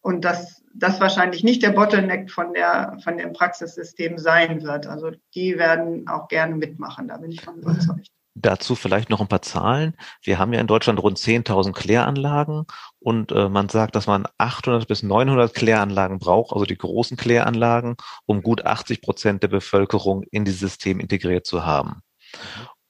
und 0.00 0.24
dass 0.24 0.62
das 0.74 1.00
wahrscheinlich 1.00 1.44
nicht 1.44 1.62
der 1.62 1.70
Bottleneck 1.70 2.30
von, 2.30 2.54
der, 2.54 2.96
von 3.04 3.18
dem 3.18 3.32
Praxissystem 3.32 4.18
sein 4.18 4.62
wird. 4.62 4.86
Also 4.86 5.10
die 5.34 5.58
werden 5.58 6.08
auch 6.08 6.28
gerne 6.28 6.54
mitmachen, 6.54 7.08
da 7.08 7.18
bin 7.18 7.30
ich 7.30 7.42
von 7.42 7.58
überzeugt. 7.58 8.08
Dazu 8.34 8.76
vielleicht 8.76 9.10
noch 9.10 9.20
ein 9.20 9.26
paar 9.26 9.42
Zahlen. 9.42 9.94
Wir 10.22 10.38
haben 10.38 10.52
ja 10.52 10.60
in 10.60 10.68
Deutschland 10.68 11.02
rund 11.02 11.18
10.000 11.18 11.72
Kläranlagen 11.72 12.66
und 13.00 13.32
äh, 13.32 13.48
man 13.48 13.68
sagt, 13.68 13.96
dass 13.96 14.06
man 14.06 14.26
800 14.38 14.86
bis 14.86 15.02
900 15.02 15.52
Kläranlagen 15.52 16.20
braucht, 16.20 16.52
also 16.52 16.64
die 16.64 16.78
großen 16.78 17.16
Kläranlagen, 17.16 17.96
um 18.26 18.42
gut 18.42 18.64
80 18.64 19.02
Prozent 19.02 19.42
der 19.42 19.48
Bevölkerung 19.48 20.22
in 20.30 20.44
dieses 20.44 20.60
System 20.60 21.00
integriert 21.00 21.46
zu 21.46 21.66
haben. 21.66 22.02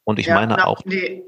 Und 0.08 0.18
ich 0.18 0.28
ja, 0.28 0.36
meine 0.36 0.66
auch. 0.66 0.80
Die, 0.86 1.22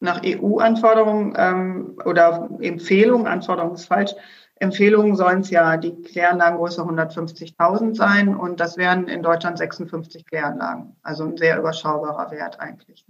nach 0.00 0.20
EU-Anforderungen 0.22 1.32
ähm, 1.34 1.98
oder 2.04 2.50
Empfehlungen, 2.60 3.26
Anforderungen 3.26 3.76
ist 3.76 3.86
falsch, 3.86 4.12
Empfehlungen 4.56 5.16
sollen 5.16 5.40
es 5.40 5.48
ja 5.48 5.78
die 5.78 6.02
Kläranlagengröße 6.02 6.82
150.000 6.82 7.94
sein 7.94 8.36
und 8.36 8.60
das 8.60 8.76
wären 8.76 9.08
in 9.08 9.22
Deutschland 9.22 9.56
56 9.56 10.26
Kläranlagen. 10.26 10.94
Also 11.02 11.24
ein 11.24 11.38
sehr 11.38 11.58
überschaubarer 11.58 12.30
Wert 12.32 12.60
eigentlich. 12.60 13.06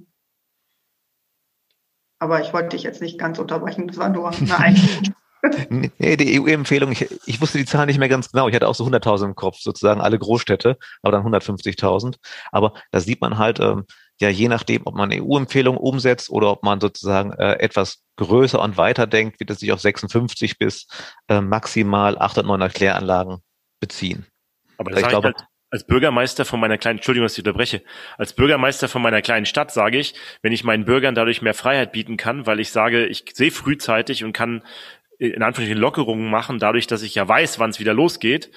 Aber 2.20 2.40
ich 2.40 2.52
wollte 2.52 2.68
dich 2.68 2.84
jetzt 2.84 3.02
nicht 3.02 3.18
ganz 3.18 3.40
unterbrechen, 3.40 3.88
das 3.88 3.96
war 3.96 4.08
nur 4.08 4.30
eine 4.30 4.56
Einstellung. 4.56 5.16
nee, 5.98 6.16
die 6.16 6.40
EU-Empfehlung, 6.40 6.92
ich, 6.92 7.08
ich 7.26 7.40
wusste 7.40 7.58
die 7.58 7.66
Zahl 7.66 7.86
nicht 7.86 7.98
mehr 7.98 8.08
ganz 8.08 8.30
genau. 8.30 8.46
Ich 8.46 8.54
hatte 8.54 8.68
auch 8.68 8.74
so 8.76 8.84
100.000 8.84 9.24
im 9.24 9.34
Kopf, 9.34 9.58
sozusagen 9.58 10.00
alle 10.00 10.16
Großstädte, 10.16 10.78
aber 11.02 11.10
dann 11.10 11.26
150.000. 11.26 12.18
Aber 12.52 12.72
da 12.92 13.00
sieht 13.00 13.20
man 13.20 13.36
halt, 13.36 13.58
ähm, 13.58 13.84
ja, 14.20 14.28
je 14.28 14.48
nachdem, 14.48 14.82
ob 14.86 14.94
man 14.94 15.12
EU-Empfehlungen 15.12 15.78
umsetzt 15.78 16.30
oder 16.30 16.50
ob 16.50 16.62
man 16.62 16.80
sozusagen 16.80 17.32
äh, 17.32 17.54
etwas 17.54 18.02
größer 18.16 18.60
und 18.60 18.76
weiter 18.76 19.06
denkt, 19.06 19.40
wird 19.40 19.50
es 19.50 19.60
sich 19.60 19.72
auf 19.72 19.80
56 19.80 20.58
bis 20.58 20.86
äh, 21.28 21.40
maximal 21.40 22.18
809 22.18 22.72
Kläranlagen 22.72 23.38
beziehen. 23.80 24.26
Aber 24.78 24.90
das 24.90 25.00
ich 25.00 25.08
glaube, 25.08 25.28
halt 25.28 25.46
als 25.70 25.84
Bürgermeister 25.84 26.44
von 26.44 26.60
meiner 26.60 26.78
kleinen, 26.78 26.98
Entschuldigung, 26.98 27.24
dass 27.24 27.34
ich 27.34 27.40
unterbreche, 27.40 27.82
als 28.16 28.32
Bürgermeister 28.32 28.88
von 28.88 29.02
meiner 29.02 29.20
kleinen 29.20 29.46
Stadt 29.46 29.72
sage 29.72 29.98
ich, 29.98 30.14
wenn 30.40 30.52
ich 30.52 30.64
meinen 30.64 30.84
Bürgern 30.84 31.14
dadurch 31.14 31.42
mehr 31.42 31.54
Freiheit 31.54 31.92
bieten 31.92 32.16
kann, 32.16 32.46
weil 32.46 32.60
ich 32.60 32.70
sage, 32.70 33.06
ich 33.06 33.24
sehe 33.34 33.50
frühzeitig 33.50 34.24
und 34.24 34.32
kann 34.32 34.62
in 35.18 35.42
Anführungszeichen 35.42 35.80
Lockerungen 35.80 36.30
machen, 36.30 36.58
dadurch, 36.58 36.86
dass 36.86 37.02
ich 37.02 37.14
ja 37.14 37.26
weiß, 37.26 37.58
wann 37.58 37.70
es 37.70 37.80
wieder 37.80 37.94
losgeht, 37.94 38.50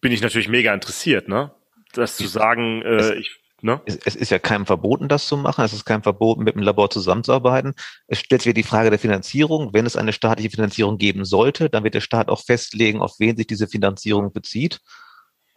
bin 0.00 0.12
ich 0.12 0.22
natürlich 0.22 0.48
mega 0.48 0.72
interessiert, 0.72 1.28
ne? 1.28 1.52
Das 1.94 2.16
zu 2.16 2.26
sagen, 2.26 2.82
äh, 2.82 3.14
ich 3.16 3.41
Ne? 3.62 3.80
Es, 3.86 3.96
es, 4.04 4.16
ist 4.16 4.30
ja 4.30 4.40
keinem 4.40 4.66
verboten, 4.66 5.08
das 5.08 5.26
zu 5.26 5.36
machen. 5.36 5.64
Es 5.64 5.72
ist 5.72 5.84
keinem 5.84 6.02
verboten, 6.02 6.42
mit 6.42 6.56
dem 6.56 6.62
Labor 6.62 6.90
zusammenzuarbeiten. 6.90 7.74
Es 8.08 8.18
stellt 8.18 8.42
sich 8.42 8.54
die 8.54 8.64
Frage 8.64 8.90
der 8.90 8.98
Finanzierung. 8.98 9.72
Wenn 9.72 9.86
es 9.86 9.94
eine 9.94 10.12
staatliche 10.12 10.50
Finanzierung 10.50 10.98
geben 10.98 11.24
sollte, 11.24 11.70
dann 11.70 11.84
wird 11.84 11.94
der 11.94 12.00
Staat 12.00 12.28
auch 12.28 12.40
festlegen, 12.40 13.00
auf 13.00 13.14
wen 13.20 13.36
sich 13.36 13.46
diese 13.46 13.68
Finanzierung 13.68 14.32
bezieht. 14.32 14.80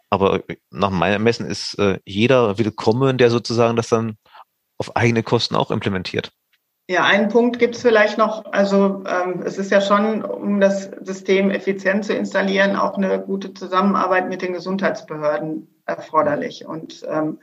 Aber 0.08 0.44
nach 0.70 0.90
meinem 0.90 1.14
Ermessen 1.14 1.46
ist 1.46 1.78
äh, 1.80 1.98
jeder 2.04 2.58
willkommen, 2.58 3.18
der 3.18 3.28
sozusagen 3.28 3.74
das 3.74 3.88
dann 3.88 4.16
auf 4.78 4.94
eigene 4.94 5.24
Kosten 5.24 5.56
auch 5.56 5.72
implementiert. 5.72 6.30
Ja, 6.88 7.02
einen 7.02 7.28
Punkt 7.28 7.58
gibt 7.58 7.74
es 7.74 7.82
vielleicht 7.82 8.18
noch. 8.18 8.44
Also 8.52 9.02
ähm, 9.04 9.42
es 9.44 9.58
ist 9.58 9.72
ja 9.72 9.80
schon, 9.80 10.22
um 10.22 10.60
das 10.60 10.92
System 11.00 11.50
effizient 11.50 12.04
zu 12.04 12.14
installieren, 12.14 12.76
auch 12.76 12.96
eine 12.96 13.20
gute 13.20 13.52
Zusammenarbeit 13.52 14.28
mit 14.28 14.42
den 14.42 14.52
Gesundheitsbehörden 14.52 15.82
erforderlich. 15.86 16.66
Und 16.66 17.04
ähm, 17.08 17.40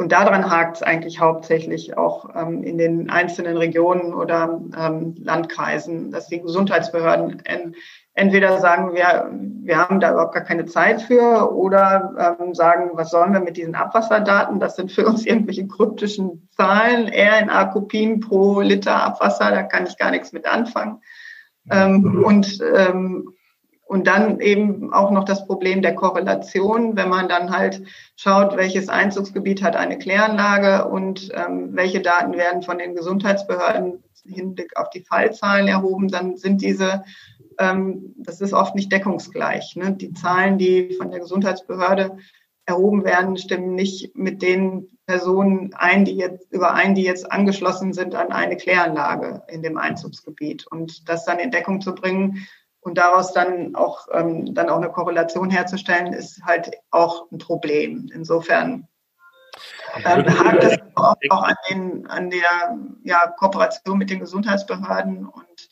und 0.00 0.12
daran 0.12 0.50
hakt 0.50 0.78
es 0.78 0.82
eigentlich 0.82 1.20
hauptsächlich 1.20 1.98
auch 1.98 2.34
ähm, 2.34 2.62
in 2.62 2.78
den 2.78 3.10
einzelnen 3.10 3.58
Regionen 3.58 4.14
oder 4.14 4.58
ähm, 4.74 5.14
Landkreisen, 5.18 6.10
dass 6.10 6.26
die 6.26 6.40
Gesundheitsbehörden 6.40 7.42
en, 7.44 7.74
entweder 8.14 8.56
sagen, 8.60 8.94
wir, 8.94 9.30
wir 9.30 9.76
haben 9.76 10.00
da 10.00 10.12
überhaupt 10.12 10.32
gar 10.32 10.44
keine 10.44 10.64
Zeit 10.64 11.02
für 11.02 11.54
oder 11.54 12.38
ähm, 12.40 12.54
sagen, 12.54 12.92
was 12.94 13.10
sollen 13.10 13.34
wir 13.34 13.40
mit 13.40 13.58
diesen 13.58 13.74
Abwasserdaten? 13.74 14.58
Das 14.58 14.76
sind 14.76 14.90
für 14.90 15.04
uns 15.04 15.26
irgendwelche 15.26 15.68
kryptischen 15.68 16.48
Zahlen, 16.56 17.10
RNA-Kopien 17.12 18.20
pro 18.20 18.62
Liter 18.62 19.04
Abwasser, 19.04 19.50
da 19.50 19.64
kann 19.64 19.84
ich 19.86 19.98
gar 19.98 20.12
nichts 20.12 20.32
mit 20.32 20.50
anfangen. 20.50 21.02
Ähm, 21.70 22.24
und 22.24 22.58
ähm, 22.74 23.34
und 23.90 24.06
dann 24.06 24.38
eben 24.38 24.92
auch 24.92 25.10
noch 25.10 25.24
das 25.24 25.48
Problem 25.48 25.82
der 25.82 25.96
Korrelation, 25.96 26.94
wenn 26.94 27.08
man 27.08 27.28
dann 27.28 27.50
halt 27.50 27.82
schaut, 28.14 28.56
welches 28.56 28.88
Einzugsgebiet 28.88 29.64
hat 29.64 29.74
eine 29.74 29.98
Kläranlage 29.98 30.88
und 30.88 31.30
ähm, 31.34 31.70
welche 31.72 32.00
Daten 32.00 32.34
werden 32.34 32.62
von 32.62 32.78
den 32.78 32.94
Gesundheitsbehörden 32.94 34.04
im 34.24 34.32
Hinblick 34.32 34.76
auf 34.76 34.90
die 34.90 35.00
Fallzahlen 35.02 35.66
erhoben, 35.66 36.06
dann 36.06 36.36
sind 36.36 36.62
diese, 36.62 37.02
ähm, 37.58 38.14
das 38.18 38.40
ist 38.40 38.52
oft 38.52 38.76
nicht 38.76 38.92
deckungsgleich. 38.92 39.74
Ne? 39.74 39.90
Die 39.94 40.12
Zahlen, 40.12 40.56
die 40.56 40.92
von 40.92 41.10
der 41.10 41.18
Gesundheitsbehörde 41.18 42.16
erhoben 42.66 43.04
werden, 43.04 43.38
stimmen 43.38 43.74
nicht 43.74 44.14
mit 44.14 44.40
den 44.40 44.86
Personen 45.06 45.74
ein, 45.74 46.04
die 46.04 46.14
jetzt 46.14 46.52
überein, 46.52 46.94
die 46.94 47.02
jetzt 47.02 47.32
angeschlossen 47.32 47.92
sind 47.92 48.14
an 48.14 48.30
eine 48.30 48.56
Kläranlage 48.56 49.42
in 49.48 49.64
dem 49.64 49.78
Einzugsgebiet. 49.78 50.68
Und 50.68 51.08
das 51.08 51.24
dann 51.24 51.40
in 51.40 51.50
Deckung 51.50 51.80
zu 51.80 51.92
bringen, 51.92 52.46
und 52.80 52.98
daraus 52.98 53.32
dann 53.32 53.74
auch, 53.74 54.08
ähm, 54.12 54.54
dann 54.54 54.70
auch 54.70 54.76
eine 54.76 54.90
Korrelation 54.90 55.50
herzustellen, 55.50 56.12
ist 56.12 56.42
halt 56.44 56.70
auch 56.90 57.30
ein 57.30 57.38
Problem. 57.38 58.10
Insofern 58.12 58.88
ähm, 60.04 60.44
hakt 60.44 60.64
es 60.64 60.78
auch, 60.94 61.14
auch, 61.30 61.42
an, 61.42 61.56
den, 61.68 62.06
an 62.06 62.30
der 62.30 62.78
ja, 63.04 63.26
Kooperation 63.26 63.98
mit 63.98 64.10
den 64.10 64.20
Gesundheitsbehörden. 64.20 65.26
Und 65.26 65.68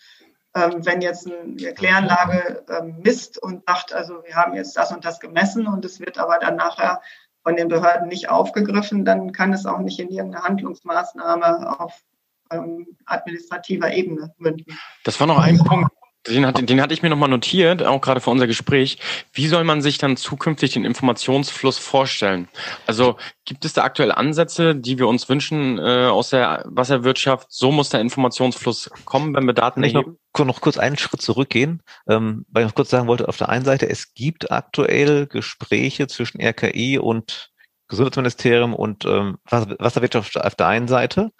ähm, 0.54 0.84
wenn 0.84 1.00
jetzt 1.00 1.26
eine 1.26 1.72
Kläranlage 1.74 2.64
ähm, 2.68 2.96
misst 3.02 3.42
und 3.42 3.64
sagt, 3.66 3.92
also 3.92 4.22
wir 4.24 4.34
haben 4.34 4.54
jetzt 4.54 4.76
das 4.76 4.92
und 4.92 5.04
das 5.04 5.20
gemessen 5.20 5.66
und 5.66 5.84
es 5.84 6.00
wird 6.00 6.18
aber 6.18 6.38
dann 6.38 6.56
nachher 6.56 7.00
von 7.42 7.56
den 7.56 7.68
Behörden 7.68 8.08
nicht 8.08 8.28
aufgegriffen, 8.28 9.04
dann 9.04 9.32
kann 9.32 9.52
es 9.52 9.64
auch 9.64 9.78
nicht 9.78 9.98
in 9.98 10.10
irgendeine 10.10 10.44
Handlungsmaßnahme 10.44 11.80
auf 11.80 12.02
ähm, 12.50 12.86
administrativer 13.06 13.92
Ebene 13.92 14.34
münden. 14.38 14.78
Das 15.04 15.20
war 15.20 15.26
noch 15.26 15.38
ein 15.38 15.58
Punkt, 15.58 15.90
den, 16.34 16.46
hat, 16.46 16.68
den 16.68 16.80
hatte 16.80 16.94
ich 16.94 17.02
mir 17.02 17.10
nochmal 17.10 17.28
notiert, 17.28 17.82
auch 17.82 18.00
gerade 18.00 18.20
für 18.20 18.30
unser 18.30 18.46
Gespräch. 18.46 18.98
Wie 19.32 19.48
soll 19.48 19.64
man 19.64 19.82
sich 19.82 19.98
dann 19.98 20.16
zukünftig 20.16 20.72
den 20.72 20.84
Informationsfluss 20.84 21.78
vorstellen? 21.78 22.48
Also 22.86 23.16
gibt 23.44 23.64
es 23.64 23.72
da 23.72 23.84
aktuell 23.84 24.12
Ansätze, 24.12 24.74
die 24.74 24.98
wir 24.98 25.08
uns 25.08 25.28
wünschen 25.28 25.78
äh, 25.78 26.06
aus 26.06 26.30
der 26.30 26.64
Wasserwirtschaft? 26.66 27.48
So 27.50 27.72
muss 27.72 27.88
der 27.88 28.00
Informationsfluss 28.00 28.90
kommen, 29.04 29.34
wenn 29.34 29.46
wir 29.46 29.54
Daten 29.54 29.82
ich 29.82 29.94
erheben? 29.94 30.18
Noch, 30.36 30.46
noch 30.46 30.60
kurz 30.60 30.78
einen 30.78 30.96
Schritt 30.96 31.22
zurückgehen, 31.22 31.82
ähm, 32.08 32.44
weil 32.50 32.64
ich 32.64 32.68
noch 32.68 32.74
kurz 32.74 32.90
sagen 32.90 33.08
wollte, 33.08 33.28
auf 33.28 33.36
der 33.36 33.48
einen 33.48 33.64
Seite, 33.64 33.88
es 33.88 34.14
gibt 34.14 34.50
aktuell 34.50 35.26
Gespräche 35.26 36.06
zwischen 36.06 36.40
RKI 36.40 36.98
und 36.98 37.50
Gesundheitsministerium 37.88 38.74
und 38.74 39.06
ähm, 39.06 39.38
Wasserwirtschaft 39.46 40.36
auf 40.38 40.54
der 40.54 40.66
einen 40.66 40.88
Seite 40.88 41.30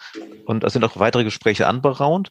und 0.46 0.64
es 0.64 0.72
sind 0.72 0.84
auch 0.84 0.98
weitere 0.98 1.24
Gespräche 1.24 1.66
anberaumt 1.66 2.30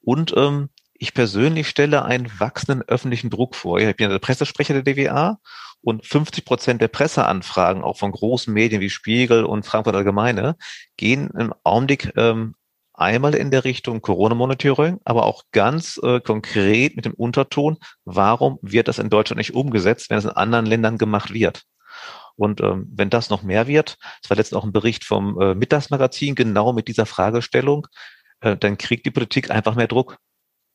und 0.00 0.34
ähm, 0.36 0.68
ich 1.02 1.14
persönlich 1.14 1.68
stelle 1.68 2.04
einen 2.04 2.30
wachsenden 2.38 2.88
öffentlichen 2.88 3.28
Druck 3.28 3.56
vor. 3.56 3.80
Ich 3.80 3.96
bin 3.96 4.04
ja 4.04 4.08
der 4.08 4.20
Pressesprecher 4.20 4.80
der 4.80 4.84
DWA 4.84 5.40
und 5.80 6.06
50 6.06 6.44
Prozent 6.44 6.80
der 6.80 6.86
Presseanfragen, 6.86 7.82
auch 7.82 7.96
von 7.96 8.12
großen 8.12 8.54
Medien 8.54 8.80
wie 8.80 8.88
Spiegel 8.88 9.44
und 9.44 9.66
Frankfurt 9.66 9.96
Allgemeine, 9.96 10.54
gehen 10.96 11.28
im 11.36 11.52
Augenblick 11.64 12.12
ähm, 12.16 12.54
einmal 12.94 13.34
in 13.34 13.50
der 13.50 13.64
Richtung 13.64 14.00
Corona-Monitoring, 14.00 15.00
aber 15.04 15.26
auch 15.26 15.42
ganz 15.50 15.98
äh, 16.04 16.20
konkret 16.20 16.94
mit 16.94 17.04
dem 17.04 17.14
Unterton, 17.14 17.78
warum 18.04 18.60
wird 18.62 18.86
das 18.86 19.00
in 19.00 19.10
Deutschland 19.10 19.38
nicht 19.38 19.54
umgesetzt, 19.54 20.08
wenn 20.08 20.18
es 20.18 20.24
in 20.24 20.30
anderen 20.30 20.66
Ländern 20.66 20.98
gemacht 20.98 21.34
wird? 21.34 21.64
Und 22.36 22.60
ähm, 22.60 22.88
wenn 22.94 23.10
das 23.10 23.28
noch 23.28 23.42
mehr 23.42 23.66
wird, 23.66 23.98
es 24.22 24.30
war 24.30 24.36
letztens 24.36 24.56
auch 24.56 24.64
ein 24.64 24.72
Bericht 24.72 25.02
vom 25.02 25.40
äh, 25.40 25.56
Mittagsmagazin 25.56 26.36
genau 26.36 26.72
mit 26.72 26.86
dieser 26.86 27.06
Fragestellung, 27.06 27.88
äh, 28.38 28.56
dann 28.56 28.78
kriegt 28.78 29.04
die 29.04 29.10
Politik 29.10 29.50
einfach 29.50 29.74
mehr 29.74 29.88
Druck. 29.88 30.18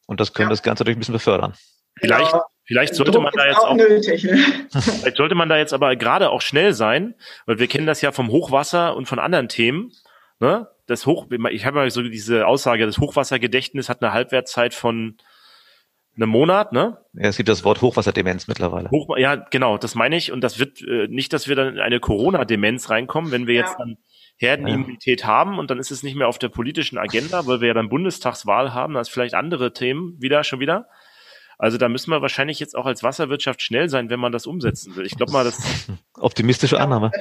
Und 0.07 0.19
das 0.19 0.33
könnte 0.33 0.49
ja. 0.49 0.53
das 0.53 0.63
Ganze 0.63 0.83
durch 0.83 0.97
ein 0.97 0.99
bisschen 0.99 1.13
befördern. 1.13 1.53
Vielleicht, 1.99 2.31
genau. 2.31 2.43
vielleicht 2.65 2.95
sollte 2.95 3.11
Druck 3.11 3.23
man 3.23 3.33
da 3.35 3.47
jetzt 3.47 3.59
auch, 3.59 3.75
nötig, 3.75 4.23
ne? 4.23 4.37
vielleicht 4.71 5.17
sollte 5.17 5.35
man 5.35 5.49
da 5.49 5.57
jetzt 5.57 5.73
aber 5.73 5.95
gerade 5.95 6.29
auch 6.31 6.41
schnell 6.41 6.73
sein, 6.73 7.15
weil 7.45 7.59
wir 7.59 7.67
kennen 7.67 7.87
das 7.87 8.01
ja 8.01 8.11
vom 8.11 8.29
Hochwasser 8.29 8.95
und 8.95 9.07
von 9.07 9.19
anderen 9.19 9.49
Themen. 9.49 9.91
Ne? 10.39 10.67
Das 10.85 11.05
Hoch, 11.05 11.27
ich 11.51 11.65
habe 11.65 11.77
mal 11.77 11.91
so 11.91 12.01
diese 12.01 12.47
Aussage, 12.47 12.85
das 12.85 12.97
Hochwassergedächtnis 12.99 13.89
hat 13.89 14.01
eine 14.01 14.13
Halbwertszeit 14.13 14.73
von 14.73 15.17
einem 16.15 16.29
Monat, 16.29 16.71
ne? 16.73 16.97
Ja, 17.13 17.29
es 17.29 17.37
gibt 17.37 17.49
das 17.49 17.63
Wort 17.63 17.81
Hochwasserdemenz 17.81 18.47
mittlerweile. 18.47 18.89
Hoch, 18.89 19.15
ja, 19.17 19.35
genau, 19.35 19.77
das 19.77 19.93
meine 19.93 20.17
ich. 20.17 20.31
Und 20.31 20.41
das 20.41 20.57
wird 20.57 20.81
äh, 20.81 21.07
nicht, 21.07 21.31
dass 21.31 21.47
wir 21.47 21.55
dann 21.55 21.75
in 21.75 21.79
eine 21.79 21.99
Corona-Demenz 21.99 22.89
reinkommen, 22.89 23.31
wenn 23.31 23.45
wir 23.45 23.55
ja. 23.55 23.61
jetzt 23.61 23.75
dann 23.77 23.97
Herdenimmunität 24.37 25.21
ja. 25.21 25.27
haben 25.27 25.59
und 25.59 25.71
dann 25.71 25.79
ist 25.79 25.91
es 25.91 26.03
nicht 26.03 26.15
mehr 26.15 26.27
auf 26.27 26.39
der 26.39 26.49
politischen 26.49 26.97
Agenda, 26.97 27.47
weil 27.47 27.59
wir 27.59 27.69
ja 27.69 27.73
dann 27.73 27.89
Bundestagswahl 27.89 28.73
haben, 28.73 28.95
als 28.95 29.09
vielleicht 29.09 29.33
andere 29.33 29.73
Themen 29.73 30.15
wieder 30.19 30.43
schon 30.43 30.59
wieder. 30.59 30.87
Also 31.57 31.77
da 31.79 31.89
müssen 31.89 32.11
wir 32.11 32.21
wahrscheinlich 32.21 32.59
jetzt 32.59 32.75
auch 32.75 32.85
als 32.85 33.01
Wasserwirtschaft 33.01 33.61
schnell 33.61 33.89
sein, 33.89 34.09
wenn 34.11 34.19
man 34.19 34.31
das 34.31 34.45
umsetzen 34.45 34.95
will. 34.95 35.07
Ich 35.07 35.17
glaube 35.17 35.31
mal, 35.31 35.43
das 35.43 35.87
optimistische 36.19 36.79
Annahme. 36.79 37.11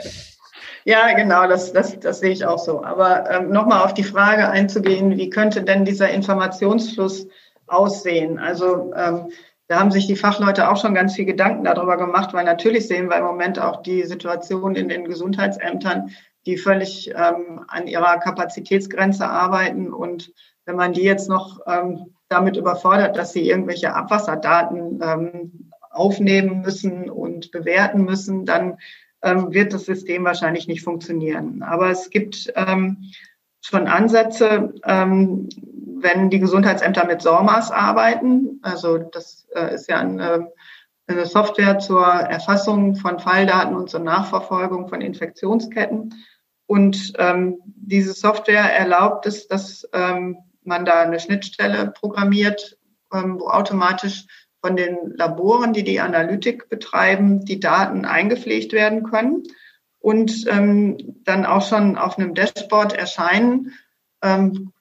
Ja, 0.85 1.15
genau, 1.15 1.49
das, 1.49 1.73
das, 1.73 1.99
das 1.99 2.21
sehe 2.21 2.31
ich 2.31 2.45
auch 2.45 2.59
so. 2.59 2.85
Aber 2.85 3.31
ähm, 3.31 3.51
nochmal 3.51 3.83
auf 3.83 3.95
die 3.95 4.05
Frage 4.05 4.49
einzugehen, 4.49 5.17
wie 5.17 5.31
könnte 5.31 5.63
denn 5.63 5.85
dieser 5.85 6.11
Informationsfluss 6.11 7.27
aussehen? 7.67 8.39
Also 8.39 8.93
ähm, 8.95 9.33
da 9.69 9.81
haben 9.81 9.91
sich 9.91 10.07
die 10.07 10.17
Fachleute 10.17 10.71
auch 10.71 10.81
schon 10.81 10.95
ganz 10.95 11.15
viel 11.17 11.25
Gedanken 11.25 11.65
darüber 11.65 11.97
gemacht, 11.97 12.35
weil 12.35 12.45
natürlich 12.45 12.87
sehen 12.87 13.09
wir 13.09 13.17
im 13.17 13.25
Moment 13.25 13.59
auch 13.59 13.83
die 13.83 14.05
Situation 14.05 14.77
in 14.77 14.89
den 14.89 15.07
Gesundheitsämtern, 15.07 16.11
die 16.47 16.57
völlig 16.57 17.11
ähm, 17.11 17.65
an 17.69 17.87
ihrer 17.87 18.19
Kapazitätsgrenze 18.19 19.29
arbeiten. 19.29 19.93
Und 19.93 20.33
wenn 20.65 20.77
man 20.77 20.93
die 20.93 21.03
jetzt 21.03 21.29
noch 21.29 21.61
ähm, 21.67 22.15
damit 22.29 22.57
überfordert, 22.57 23.17
dass 23.17 23.33
sie 23.33 23.49
irgendwelche 23.49 23.95
Abwasserdaten 23.95 25.01
ähm, 25.03 25.71
aufnehmen 25.91 26.61
müssen 26.63 27.11
und 27.11 27.51
bewerten 27.51 28.05
müssen, 28.05 28.45
dann 28.47 28.79
ähm, 29.23 29.53
wird 29.53 29.73
das 29.73 29.85
System 29.85 30.25
wahrscheinlich 30.25 30.69
nicht 30.69 30.83
funktionieren. 30.83 31.63
Aber 31.63 31.91
es 31.91 32.11
gibt 32.11 32.53
ähm, 32.55 33.11
schon 33.61 33.87
Ansätze, 33.89 34.75
ähm, 34.85 35.49
wenn 35.99 36.31
die 36.31 36.39
Gesundheitsämter 36.39 37.07
mit 37.07 37.23
SORMAS 37.23 37.71
arbeiten. 37.71 38.61
Also 38.63 38.99
das 38.99 39.49
äh, 39.55 39.75
ist 39.75 39.89
ja 39.89 39.99
eine, 39.99 40.53
eine 41.07 41.27
Software 41.27 41.79
zur 41.79 42.05
Erfassung 42.05 42.97
von 42.97 43.19
Falldaten 43.19 43.75
und 43.75 43.91
zur 43.91 44.01
Nachverfolgung 44.01 44.89
von 44.89 45.01
Infektionsketten. 45.01 46.15
Und 46.67 47.13
ähm, 47.19 47.59
diese 47.65 48.13
Software 48.13 48.77
erlaubt 48.77 49.27
es, 49.27 49.47
dass 49.47 49.89
ähm, 49.93 50.39
man 50.65 50.85
da 50.85 51.03
eine 51.03 51.21
Schnittstelle 51.21 51.93
programmiert, 51.93 52.77
ähm, 53.13 53.39
wo 53.39 53.49
automatisch 53.49 54.27
von 54.61 54.77
den 54.77 55.13
Laboren, 55.17 55.73
die 55.73 55.85
die 55.85 56.01
Analytik 56.01 56.69
betreiben, 56.69 57.45
die 57.45 57.61
Daten 57.61 58.05
eingepflegt 58.05 58.73
werden 58.73 59.05
können 59.05 59.45
und 60.01 60.45
ähm, 60.49 60.97
dann 61.25 61.47
auch 61.47 61.67
schon 61.67 61.97
auf 61.97 62.19
einem 62.19 62.35
Dashboard 62.35 62.93
erscheinen, 62.93 63.73
ähm, 64.23 64.73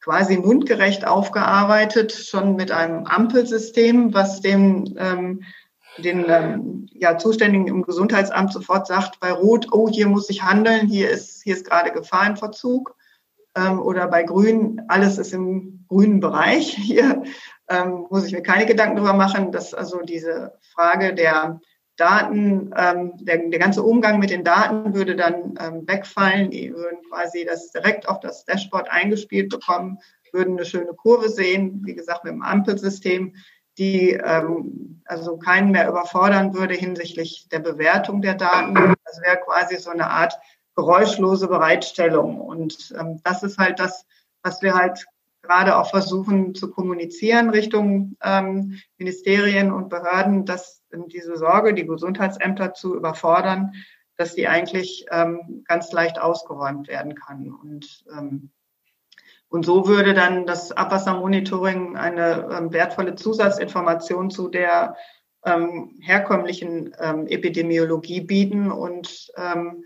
quasi 0.00 0.36
mundgerecht 0.38 1.06
aufgearbeitet, 1.06 2.12
schon 2.12 2.56
mit 2.56 2.72
einem 2.72 3.04
Ampelsystem, 3.04 4.14
was 4.14 4.40
dem 4.40 4.96
ähm, 4.98 5.42
den 6.02 6.26
ähm, 6.28 6.86
ja, 6.92 7.18
Zuständigen 7.18 7.66
im 7.66 7.82
Gesundheitsamt 7.82 8.52
sofort 8.52 8.86
sagt, 8.86 9.20
bei 9.20 9.32
Rot, 9.32 9.68
oh, 9.72 9.88
hier 9.88 10.08
muss 10.08 10.30
ich 10.30 10.42
handeln, 10.42 10.86
hier 10.86 11.10
ist, 11.10 11.42
hier 11.42 11.54
ist 11.54 11.68
gerade 11.68 11.92
Gefahrenverzug 11.92 12.96
ähm, 13.56 13.80
oder 13.80 14.08
bei 14.08 14.22
Grün, 14.22 14.82
alles 14.88 15.18
ist 15.18 15.32
im 15.32 15.84
grünen 15.88 16.20
Bereich. 16.20 16.74
Hier 16.76 17.22
ähm, 17.68 18.06
muss 18.10 18.26
ich 18.26 18.32
mir 18.32 18.42
keine 18.42 18.66
Gedanken 18.66 18.96
darüber 18.96 19.14
machen, 19.14 19.52
dass 19.52 19.74
also 19.74 20.00
diese 20.02 20.52
Frage 20.74 21.14
der 21.14 21.60
Daten, 21.96 22.70
ähm, 22.76 23.12
der, 23.16 23.38
der 23.48 23.58
ganze 23.58 23.82
Umgang 23.82 24.20
mit 24.20 24.30
den 24.30 24.44
Daten 24.44 24.94
würde 24.94 25.16
dann 25.16 25.54
ähm, 25.60 25.88
wegfallen. 25.88 26.50
Die 26.50 26.72
würden 26.72 26.98
quasi 27.08 27.44
das 27.44 27.72
direkt 27.72 28.08
auf 28.08 28.20
das 28.20 28.44
Dashboard 28.44 28.88
eingespielt 28.90 29.48
bekommen, 29.48 29.98
würden 30.32 30.56
eine 30.56 30.66
schöne 30.66 30.92
Kurve 30.94 31.28
sehen, 31.28 31.82
wie 31.84 31.94
gesagt, 31.94 32.24
mit 32.24 32.34
dem 32.34 32.42
Ampelsystem, 32.42 33.34
die 33.78 34.10
ähm, 34.12 35.02
also 35.06 35.38
keinen 35.38 35.70
mehr 35.70 35.88
überfordern 35.88 36.54
würde 36.54 36.74
hinsichtlich 36.74 37.48
der 37.50 37.60
Bewertung 37.60 38.20
der 38.20 38.34
Daten. 38.34 38.74
Das 38.74 39.20
wäre 39.22 39.38
quasi 39.38 39.76
so 39.76 39.90
eine 39.90 40.10
Art 40.10 40.38
geräuschlose 40.76 41.48
Bereitstellung. 41.48 42.40
Und 42.40 42.94
ähm, 42.98 43.20
das 43.24 43.42
ist 43.42 43.58
halt 43.58 43.78
das, 43.78 44.06
was 44.42 44.62
wir 44.62 44.74
halt 44.74 45.06
gerade 45.42 45.76
auch 45.76 45.90
versuchen 45.90 46.54
zu 46.54 46.70
kommunizieren 46.70 47.50
Richtung 47.50 48.16
ähm, 48.22 48.78
Ministerien 48.98 49.72
und 49.72 49.88
Behörden, 49.88 50.44
dass 50.44 50.82
diese 50.92 51.36
Sorge, 51.36 51.74
die 51.74 51.86
Gesundheitsämter 51.86 52.74
zu 52.74 52.94
überfordern, 52.94 53.72
dass 54.16 54.34
die 54.34 54.46
eigentlich 54.46 55.06
ähm, 55.10 55.64
ganz 55.66 55.90
leicht 55.92 56.20
ausgeräumt 56.20 56.88
werden 56.88 57.14
kann. 57.14 57.52
Und, 57.52 58.04
ähm, 58.12 58.50
und 59.48 59.64
so 59.64 59.86
würde 59.86 60.14
dann 60.14 60.46
das 60.46 60.72
Abwassermonitoring 60.72 61.96
eine 61.96 62.48
ähm, 62.52 62.72
wertvolle 62.72 63.14
Zusatzinformation 63.14 64.30
zu 64.30 64.48
der 64.48 64.96
ähm, 65.44 65.96
herkömmlichen 66.02 66.94
ähm, 66.98 67.26
Epidemiologie 67.26 68.20
bieten 68.20 68.70
und 68.70 69.30
ähm, 69.36 69.84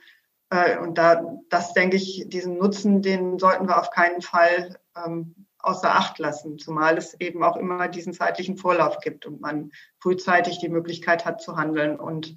äh, 0.50 0.78
und 0.78 0.98
da, 0.98 1.38
das 1.48 1.72
denke 1.72 1.96
ich, 1.96 2.24
diesen 2.28 2.58
Nutzen, 2.58 3.02
den 3.02 3.38
sollten 3.38 3.68
wir 3.68 3.78
auf 3.78 3.90
keinen 3.90 4.20
Fall 4.20 4.78
ähm, 4.96 5.46
außer 5.58 5.94
Acht 5.94 6.18
lassen, 6.18 6.58
zumal 6.58 6.98
es 6.98 7.18
eben 7.20 7.42
auch 7.42 7.56
immer 7.56 7.88
diesen 7.88 8.12
zeitlichen 8.12 8.56
Vorlauf 8.56 8.98
gibt 8.98 9.26
und 9.26 9.40
man 9.40 9.70
frühzeitig 10.00 10.58
die 10.58 10.68
Möglichkeit 10.68 11.24
hat 11.24 11.40
zu 11.40 11.56
handeln 11.56 11.98
und 11.98 12.36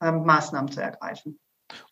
ähm, 0.00 0.24
Maßnahmen 0.24 0.70
zu 0.70 0.80
ergreifen. 0.80 1.40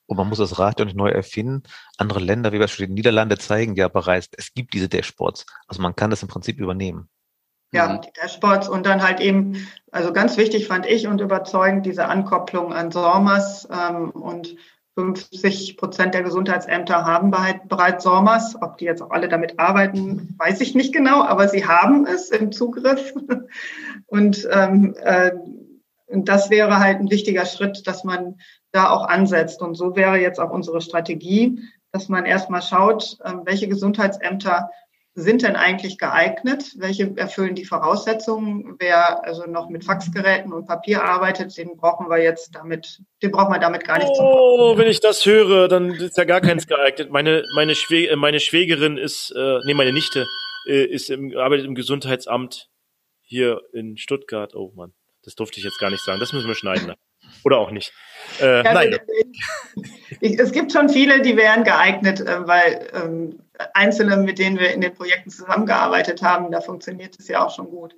Und 0.06 0.16
man 0.16 0.28
muss 0.28 0.38
das 0.38 0.58
Rad 0.58 0.78
ja 0.78 0.84
nicht 0.84 0.96
neu 0.96 1.08
erfinden. 1.08 1.62
Andere 1.96 2.20
Länder, 2.20 2.52
wie 2.52 2.58
beispielsweise 2.58 2.88
die 2.88 2.94
Niederlande, 2.94 3.38
zeigen 3.38 3.74
ja 3.74 3.88
bereits, 3.88 4.28
es 4.36 4.52
gibt 4.52 4.74
diese 4.74 4.88
Dashboards. 4.88 5.46
Also 5.66 5.82
man 5.82 5.96
kann 5.96 6.10
das 6.10 6.22
im 6.22 6.28
Prinzip 6.28 6.58
übernehmen. 6.58 7.08
Ja, 7.72 7.98
die 7.98 8.12
Dashboards 8.12 8.68
und 8.68 8.86
dann 8.86 9.02
halt 9.02 9.18
eben, 9.18 9.66
also 9.90 10.12
ganz 10.12 10.36
wichtig 10.36 10.68
fand 10.68 10.86
ich 10.86 11.08
und 11.08 11.20
überzeugend 11.20 11.84
diese 11.86 12.06
Ankopplung 12.06 12.72
an 12.72 12.92
SORMAS 12.92 13.68
ähm, 13.72 14.10
und 14.10 14.56
50 14.94 15.76
Prozent 15.76 16.14
der 16.14 16.22
Gesundheitsämter 16.22 17.04
haben 17.04 17.32
bereits 17.32 18.04
SORMAS. 18.04 18.62
Ob 18.62 18.78
die 18.78 18.84
jetzt 18.84 19.02
auch 19.02 19.10
alle 19.10 19.28
damit 19.28 19.58
arbeiten, 19.58 20.36
weiß 20.38 20.60
ich 20.60 20.76
nicht 20.76 20.92
genau, 20.92 21.24
aber 21.24 21.48
sie 21.48 21.66
haben 21.66 22.06
es 22.06 22.30
im 22.30 22.52
Zugriff. 22.52 23.12
Und, 24.06 24.46
ähm, 24.52 24.94
äh, 25.02 25.32
und 26.06 26.28
das 26.28 26.50
wäre 26.50 26.78
halt 26.78 27.00
ein 27.00 27.10
wichtiger 27.10 27.46
Schritt, 27.46 27.86
dass 27.86 28.04
man 28.04 28.36
da 28.74 28.90
auch 28.90 29.06
ansetzt. 29.06 29.62
Und 29.62 29.76
so 29.76 29.96
wäre 29.96 30.18
jetzt 30.18 30.40
auch 30.40 30.50
unsere 30.50 30.80
Strategie, 30.80 31.60
dass 31.92 32.08
man 32.08 32.26
erstmal 32.26 32.60
schaut, 32.60 33.16
äh, 33.24 33.32
welche 33.44 33.68
Gesundheitsämter 33.68 34.68
sind 35.16 35.42
denn 35.42 35.54
eigentlich 35.54 35.96
geeignet? 35.98 36.72
Welche 36.76 37.16
erfüllen 37.16 37.54
die 37.54 37.64
Voraussetzungen? 37.64 38.74
Wer 38.80 39.24
also 39.24 39.44
noch 39.46 39.68
mit 39.68 39.84
Faxgeräten 39.84 40.52
und 40.52 40.66
Papier 40.66 41.04
arbeitet, 41.04 41.56
den 41.56 41.76
brauchen 41.76 42.10
wir 42.10 42.20
jetzt 42.20 42.56
damit, 42.56 43.00
den 43.22 43.30
brauchen 43.30 43.52
wir 43.52 43.60
damit 43.60 43.84
gar 43.84 43.98
nicht 43.98 44.10
Oh, 44.18 44.76
wenn 44.76 44.88
ich 44.88 44.98
das 44.98 45.24
höre, 45.24 45.68
dann 45.68 45.92
ist 45.92 46.18
ja 46.18 46.24
gar 46.24 46.40
keins 46.40 46.66
geeignet. 46.66 47.12
Meine, 47.12 47.44
meine, 47.54 47.76
Schwä 47.76 48.14
meine 48.16 48.40
Schwägerin 48.40 48.96
ist, 48.96 49.30
äh, 49.36 49.60
nee, 49.66 49.74
meine 49.74 49.92
Nichte 49.92 50.26
äh, 50.66 50.84
ist 50.84 51.10
im, 51.10 51.36
arbeitet 51.36 51.66
im 51.66 51.76
Gesundheitsamt 51.76 52.68
hier 53.20 53.60
in 53.72 53.96
Stuttgart. 53.96 54.56
Oh 54.56 54.72
Mann, 54.74 54.94
das 55.22 55.36
durfte 55.36 55.58
ich 55.58 55.64
jetzt 55.64 55.78
gar 55.78 55.90
nicht 55.90 56.02
sagen. 56.02 56.18
Das 56.18 56.32
müssen 56.32 56.48
wir 56.48 56.56
schneiden. 56.56 56.92
Oder 57.44 57.58
auch 57.58 57.70
nicht. 57.70 57.92
Äh, 58.40 58.64
ja, 58.64 58.72
nein. 58.72 58.98
Ich, 60.20 60.38
es 60.38 60.52
gibt 60.52 60.72
schon 60.72 60.88
viele, 60.88 61.20
die 61.22 61.36
wären 61.36 61.64
geeignet, 61.64 62.20
äh, 62.20 62.46
weil 62.46 62.88
ähm, 62.94 63.38
Einzelne, 63.74 64.16
mit 64.16 64.38
denen 64.38 64.58
wir 64.58 64.72
in 64.72 64.80
den 64.80 64.94
Projekten 64.94 65.30
zusammengearbeitet 65.30 66.22
haben, 66.22 66.50
da 66.50 66.60
funktioniert 66.60 67.16
es 67.18 67.28
ja 67.28 67.44
auch 67.44 67.54
schon 67.54 67.70
gut. 67.70 67.94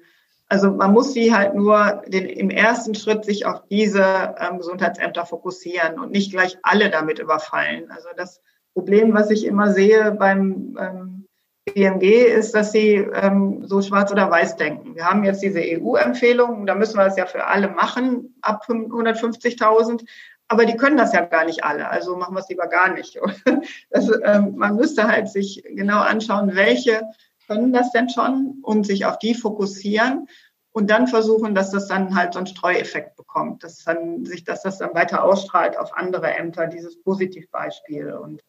Also 0.48 0.70
man 0.70 0.92
muss 0.92 1.12
sie 1.12 1.34
halt 1.34 1.54
nur 1.54 2.02
den, 2.06 2.26
im 2.26 2.50
ersten 2.50 2.94
Schritt 2.94 3.24
sich 3.24 3.46
auf 3.46 3.62
diese 3.68 4.34
ähm, 4.38 4.58
Gesundheitsämter 4.58 5.26
fokussieren 5.26 5.98
und 5.98 6.12
nicht 6.12 6.30
gleich 6.30 6.56
alle 6.62 6.90
damit 6.90 7.18
überfallen. 7.18 7.90
Also 7.90 8.08
das 8.16 8.40
Problem, 8.72 9.14
was 9.14 9.30
ich 9.30 9.44
immer 9.44 9.72
sehe 9.72 10.12
beim 10.12 10.76
ähm, 10.80 11.15
BMG, 11.74 12.26
ist, 12.26 12.54
dass 12.54 12.72
sie 12.72 12.94
ähm, 12.94 13.66
so 13.66 13.82
schwarz 13.82 14.12
oder 14.12 14.30
weiß 14.30 14.56
denken. 14.56 14.94
Wir 14.94 15.04
haben 15.04 15.24
jetzt 15.24 15.42
diese 15.42 15.60
EU-Empfehlung, 15.60 16.66
da 16.66 16.74
müssen 16.74 16.96
wir 16.96 17.06
es 17.06 17.16
ja 17.16 17.26
für 17.26 17.46
alle 17.46 17.68
machen, 17.68 18.36
ab 18.40 18.64
150.000. 18.68 20.06
Aber 20.48 20.64
die 20.64 20.76
können 20.76 20.96
das 20.96 21.12
ja 21.12 21.22
gar 21.22 21.44
nicht 21.44 21.64
alle, 21.64 21.88
also 21.88 22.16
machen 22.16 22.34
wir 22.34 22.40
es 22.40 22.48
lieber 22.48 22.68
gar 22.68 22.92
nicht. 22.92 23.18
Das, 23.90 24.08
ähm, 24.24 24.54
man 24.56 24.76
müsste 24.76 25.08
halt 25.08 25.28
sich 25.28 25.64
genau 25.68 25.98
anschauen, 25.98 26.54
welche 26.54 27.02
können 27.48 27.72
das 27.72 27.90
denn 27.90 28.08
schon 28.08 28.58
und 28.62 28.86
sich 28.86 29.06
auf 29.06 29.18
die 29.18 29.34
fokussieren 29.34 30.28
und 30.72 30.90
dann 30.90 31.08
versuchen, 31.08 31.54
dass 31.54 31.70
das 31.70 31.88
dann 31.88 32.14
halt 32.14 32.34
so 32.34 32.38
einen 32.38 32.46
Streueffekt 32.46 33.16
bekommt, 33.16 33.64
dass 33.64 33.82
dann 33.82 34.24
sich, 34.24 34.44
dass 34.44 34.62
das 34.62 34.78
dann 34.78 34.94
weiter 34.94 35.24
ausstrahlt 35.24 35.76
auf 35.78 35.96
andere 35.96 36.34
Ämter, 36.34 36.66
dieses 36.66 37.00
Positivbeispiel. 37.02 38.12
Und, 38.12 38.42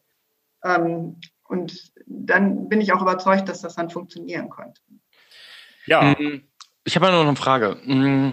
ähm, 0.62 1.20
Und 1.48 1.92
dann 2.06 2.68
bin 2.68 2.80
ich 2.80 2.92
auch 2.92 3.02
überzeugt, 3.02 3.48
dass 3.48 3.62
das 3.62 3.74
dann 3.74 3.90
funktionieren 3.90 4.50
könnte. 4.50 4.80
Ja. 5.86 6.14
Mm, 6.14 6.42
ich 6.84 6.94
habe 6.94 7.10
noch 7.10 7.20
eine 7.20 7.36
Frage. 7.36 7.78
Mm, 7.84 8.32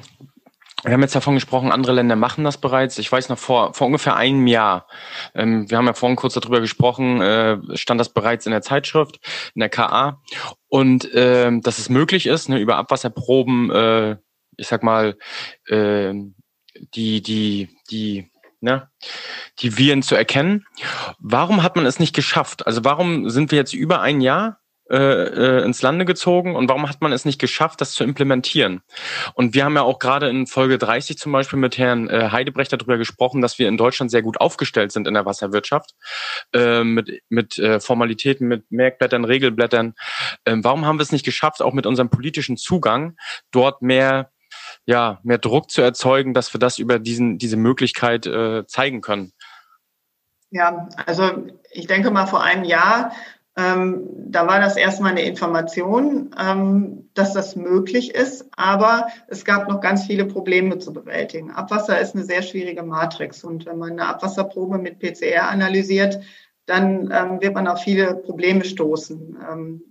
wir 0.84 0.94
haben 0.94 1.02
jetzt 1.02 1.16
davon 1.16 1.34
gesprochen, 1.34 1.72
andere 1.72 1.94
Länder 1.94 2.16
machen 2.16 2.44
das 2.44 2.60
bereits. 2.60 3.00
Ich 3.00 3.12
weiß 3.12 3.30
noch 3.30 3.40
vor, 3.40 3.74
vor 3.74 3.88
ungefähr 3.88 4.16
einem 4.18 4.46
Jahr, 4.46 4.88
ähm, 5.34 5.70
wir 5.70 5.78
haben 5.78 5.88
ja 5.88 5.94
vorhin 5.94 6.16
kurz 6.16 6.36
darüber 6.36 6.60
gesprochen, 6.60 7.22
äh, 7.22 7.58
stand 7.76 8.00
das 8.00 8.14
bereits 8.14 8.46
in 8.46 8.52
der 8.52 8.62
Zeitschrift, 8.62 9.20
in 9.56 9.62
der 9.62 9.70
KA. 9.70 10.22
Und 10.68 11.12
äh, 11.14 11.52
dass 11.60 11.80
es 11.80 11.90
möglich 11.90 12.28
ist, 12.28 12.50
ne, 12.50 12.60
über 12.60 12.78
Abwasserproben, 12.78 13.72
äh, 13.72 14.18
ich 14.58 14.68
sag 14.68 14.84
mal, 14.84 15.18
äh, 15.68 16.14
die, 16.94 17.22
die, 17.22 17.70
die, 17.90 18.30
ne, 18.66 18.90
die 19.60 19.78
Viren 19.78 20.02
zu 20.02 20.16
erkennen. 20.16 20.66
Warum 21.20 21.64
hat 21.64 21.78
man 21.78 21.86
es 21.86 22.00
nicht 22.00 22.14
geschafft? 22.14 22.68
Also 22.68 22.84
warum 22.84 23.30
sind 23.30 23.52
wir 23.52 23.58
jetzt 23.58 23.74
über 23.74 24.02
ein 24.02 24.20
Jahr 24.20 24.60
äh, 24.92 24.98
äh, 24.98 25.64
ins 25.64 25.82
Lande 25.82 26.06
gezogen 26.06 26.56
und 26.56 26.68
warum 26.68 26.90
hat 26.90 27.02
man 27.02 27.12
es 27.14 27.26
nicht 27.26 27.40
geschafft, 27.40 27.80
das 27.80 27.94
zu 27.94 28.04
implementieren? 28.04 28.82
Und 29.36 29.54
wir 29.54 29.64
haben 29.64 29.76
ja 29.76 29.84
auch 29.84 30.00
gerade 30.00 30.30
in 30.30 30.48
Folge 30.48 30.78
30 30.78 31.18
zum 31.18 31.32
Beispiel 31.32 31.60
mit 31.60 31.78
Herrn 31.78 32.10
äh, 32.10 32.30
Heidebrecht 32.32 32.74
darüber 32.74 32.98
gesprochen, 32.98 33.42
dass 33.42 33.58
wir 33.58 33.68
in 33.68 33.78
Deutschland 33.78 34.12
sehr 34.12 34.22
gut 34.22 34.42
aufgestellt 34.42 34.92
sind 34.92 35.08
in 35.08 35.14
der 35.14 35.26
Wasserwirtschaft 35.26 35.92
äh, 36.54 36.84
mit, 36.84 37.22
mit 37.30 37.58
äh, 37.58 37.80
Formalitäten, 37.80 38.48
mit 38.48 38.70
Merkblättern, 38.72 39.26
Regelblättern. 39.26 39.94
Ähm, 40.46 40.64
warum 40.64 40.86
haben 40.86 40.98
wir 41.00 41.04
es 41.04 41.12
nicht 41.12 41.26
geschafft, 41.26 41.62
auch 41.62 41.74
mit 41.74 41.86
unserem 41.86 42.10
politischen 42.10 42.58
Zugang 42.58 43.16
dort 43.52 43.82
mehr 43.82 44.32
ja, 44.86 45.20
mehr 45.24 45.38
Druck 45.38 45.72
zu 45.72 45.82
erzeugen, 45.82 46.34
dass 46.34 46.54
wir 46.54 46.60
das 46.60 46.78
über 46.78 47.00
diesen, 47.00 47.38
diese 47.38 47.58
Möglichkeit 47.58 48.26
äh, 48.26 48.66
zeigen 48.68 49.02
können. 49.02 49.34
Ja, 50.52 50.88
also 51.06 51.48
ich 51.72 51.88
denke 51.88 52.12
mal 52.12 52.28
vor 52.28 52.44
einem 52.44 52.64
Jahr 52.64 53.12
ähm, 53.58 54.10
da 54.28 54.48
war 54.48 54.60
das 54.60 54.76
erstmal 54.76 55.12
eine 55.12 55.22
Information, 55.22 56.36
ähm, 56.38 57.10
dass 57.14 57.32
das 57.32 57.56
möglich 57.56 58.14
ist, 58.14 58.50
aber 58.58 59.08
es 59.28 59.46
gab 59.46 59.70
noch 59.70 59.80
ganz 59.80 60.06
viele 60.06 60.26
Probleme 60.26 60.78
zu 60.78 60.92
bewältigen. 60.92 61.52
Abwasser 61.52 62.00
ist 62.00 62.16
eine 62.16 62.26
sehr 62.26 62.42
schwierige 62.42 62.84
Matrix 62.84 63.46
und 63.46 63.66
wenn 63.66 63.78
man 63.78 63.92
eine 63.92 64.08
Abwasserprobe 64.08 64.78
mit 64.78 65.00
PCR 65.00 65.48
analysiert, 65.48 66.20
dann 66.66 67.10
ähm, 67.14 67.42
wird 67.42 67.54
man 67.54 67.68
auf 67.68 67.80
viele 67.80 68.16
Probleme 68.16 68.66
stoßen, 68.66 69.38
ähm, 69.50 69.82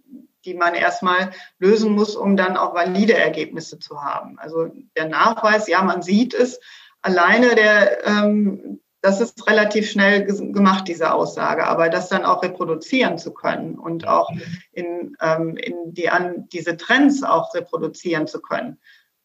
die 0.45 0.55
man 0.55 0.74
erstmal 0.74 1.30
lösen 1.59 1.92
muss, 1.92 2.16
um 2.16 2.36
dann 2.36 2.57
auch 2.57 2.74
valide 2.74 3.14
Ergebnisse 3.14 3.78
zu 3.78 4.03
haben. 4.03 4.38
Also 4.38 4.70
der 4.97 5.09
Nachweis, 5.09 5.68
ja, 5.68 5.82
man 5.82 6.03
sieht 6.03 6.34
es, 6.34 6.61
alleine 7.03 7.55
der, 7.55 8.07
ähm, 8.07 8.80
das 9.01 9.20
ist 9.20 9.47
relativ 9.47 9.90
schnell 9.90 10.24
gemacht, 10.24 10.88
diese 10.88 11.12
Aussage, 11.12 11.66
aber 11.66 11.90
das 11.90 12.09
dann 12.09 12.24
auch 12.24 12.42
reproduzieren 12.42 13.18
zu 13.18 13.34
können 13.34 13.78
und 13.78 14.09
auch 14.09 14.30
in, 14.72 15.14
ähm, 15.20 15.57
in 15.59 15.92
die, 15.92 16.09
an 16.09 16.49
diese 16.49 16.78
Trends 16.78 17.22
auch 17.22 17.55
reproduzieren 17.55 18.26
zu 18.26 18.40
können. 18.40 18.78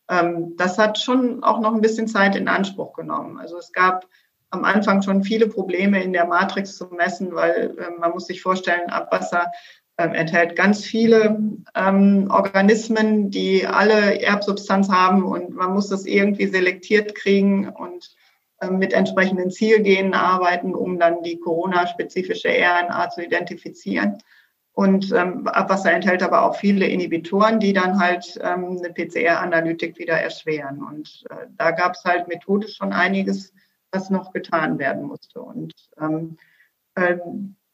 Ähm, 0.09 0.55
das 0.57 0.77
hat 0.77 0.99
schon 0.99 1.43
auch 1.43 1.61
noch 1.61 1.73
ein 1.73 1.81
bisschen 1.81 2.07
Zeit 2.07 2.35
in 2.35 2.49
Anspruch 2.49 2.93
genommen. 2.93 3.39
Also 3.39 3.57
es 3.57 3.71
gab 3.71 4.05
am 4.49 4.65
Anfang 4.65 5.01
schon 5.01 5.23
viele 5.23 5.47
Probleme 5.47 6.03
in 6.03 6.11
der 6.11 6.25
Matrix 6.25 6.75
zu 6.75 6.87
messen, 6.87 7.33
weil 7.33 7.77
äh, 7.77 7.91
man 7.99 8.11
muss 8.11 8.25
sich 8.25 8.41
vorstellen, 8.41 8.89
Abwasser 8.89 9.51
äh, 9.99 10.15
enthält 10.15 10.55
ganz 10.55 10.85
viele 10.85 11.37
ähm, 11.75 12.27
Organismen, 12.31 13.31
die 13.31 13.67
alle 13.67 14.21
Erbsubstanz 14.21 14.87
haben 14.87 15.23
und 15.25 15.53
man 15.53 15.73
muss 15.73 15.89
das 15.89 16.05
irgendwie 16.05 16.47
selektiert 16.47 17.15
kriegen 17.15 17.67
und 17.67 18.15
ähm, 18.61 18.77
mit 18.77 18.93
entsprechenden 18.93 19.51
Zielgenen 19.51 20.13
arbeiten, 20.13 20.73
um 20.73 20.99
dann 20.99 21.21
die 21.23 21.37
Corona-spezifische 21.37 22.47
RNA 22.47 23.09
zu 23.09 23.25
identifizieren. 23.25 24.19
Und 24.71 25.11
ähm, 25.11 25.45
Abwasser 25.47 25.91
enthält 25.91 26.23
aber 26.23 26.43
auch 26.43 26.55
viele 26.55 26.87
Inhibitoren, 26.87 27.59
die 27.59 27.73
dann 27.73 27.99
halt 27.99 28.39
ähm, 28.41 28.77
eine 28.81 28.93
PCR-Analytik 28.93 29.99
wieder 29.99 30.17
erschweren. 30.17 30.81
Und 30.81 31.25
äh, 31.29 31.47
da 31.57 31.71
gab 31.71 31.95
es 31.95 32.05
halt 32.05 32.29
methodisch 32.29 32.77
schon 32.77 32.93
einiges, 32.93 33.51
was 33.91 34.09
noch 34.09 34.31
getan 34.31 34.79
werden 34.79 35.03
musste. 35.03 35.41
Und 35.41 35.73
ähm, 35.99 36.37
äh, 36.95 37.17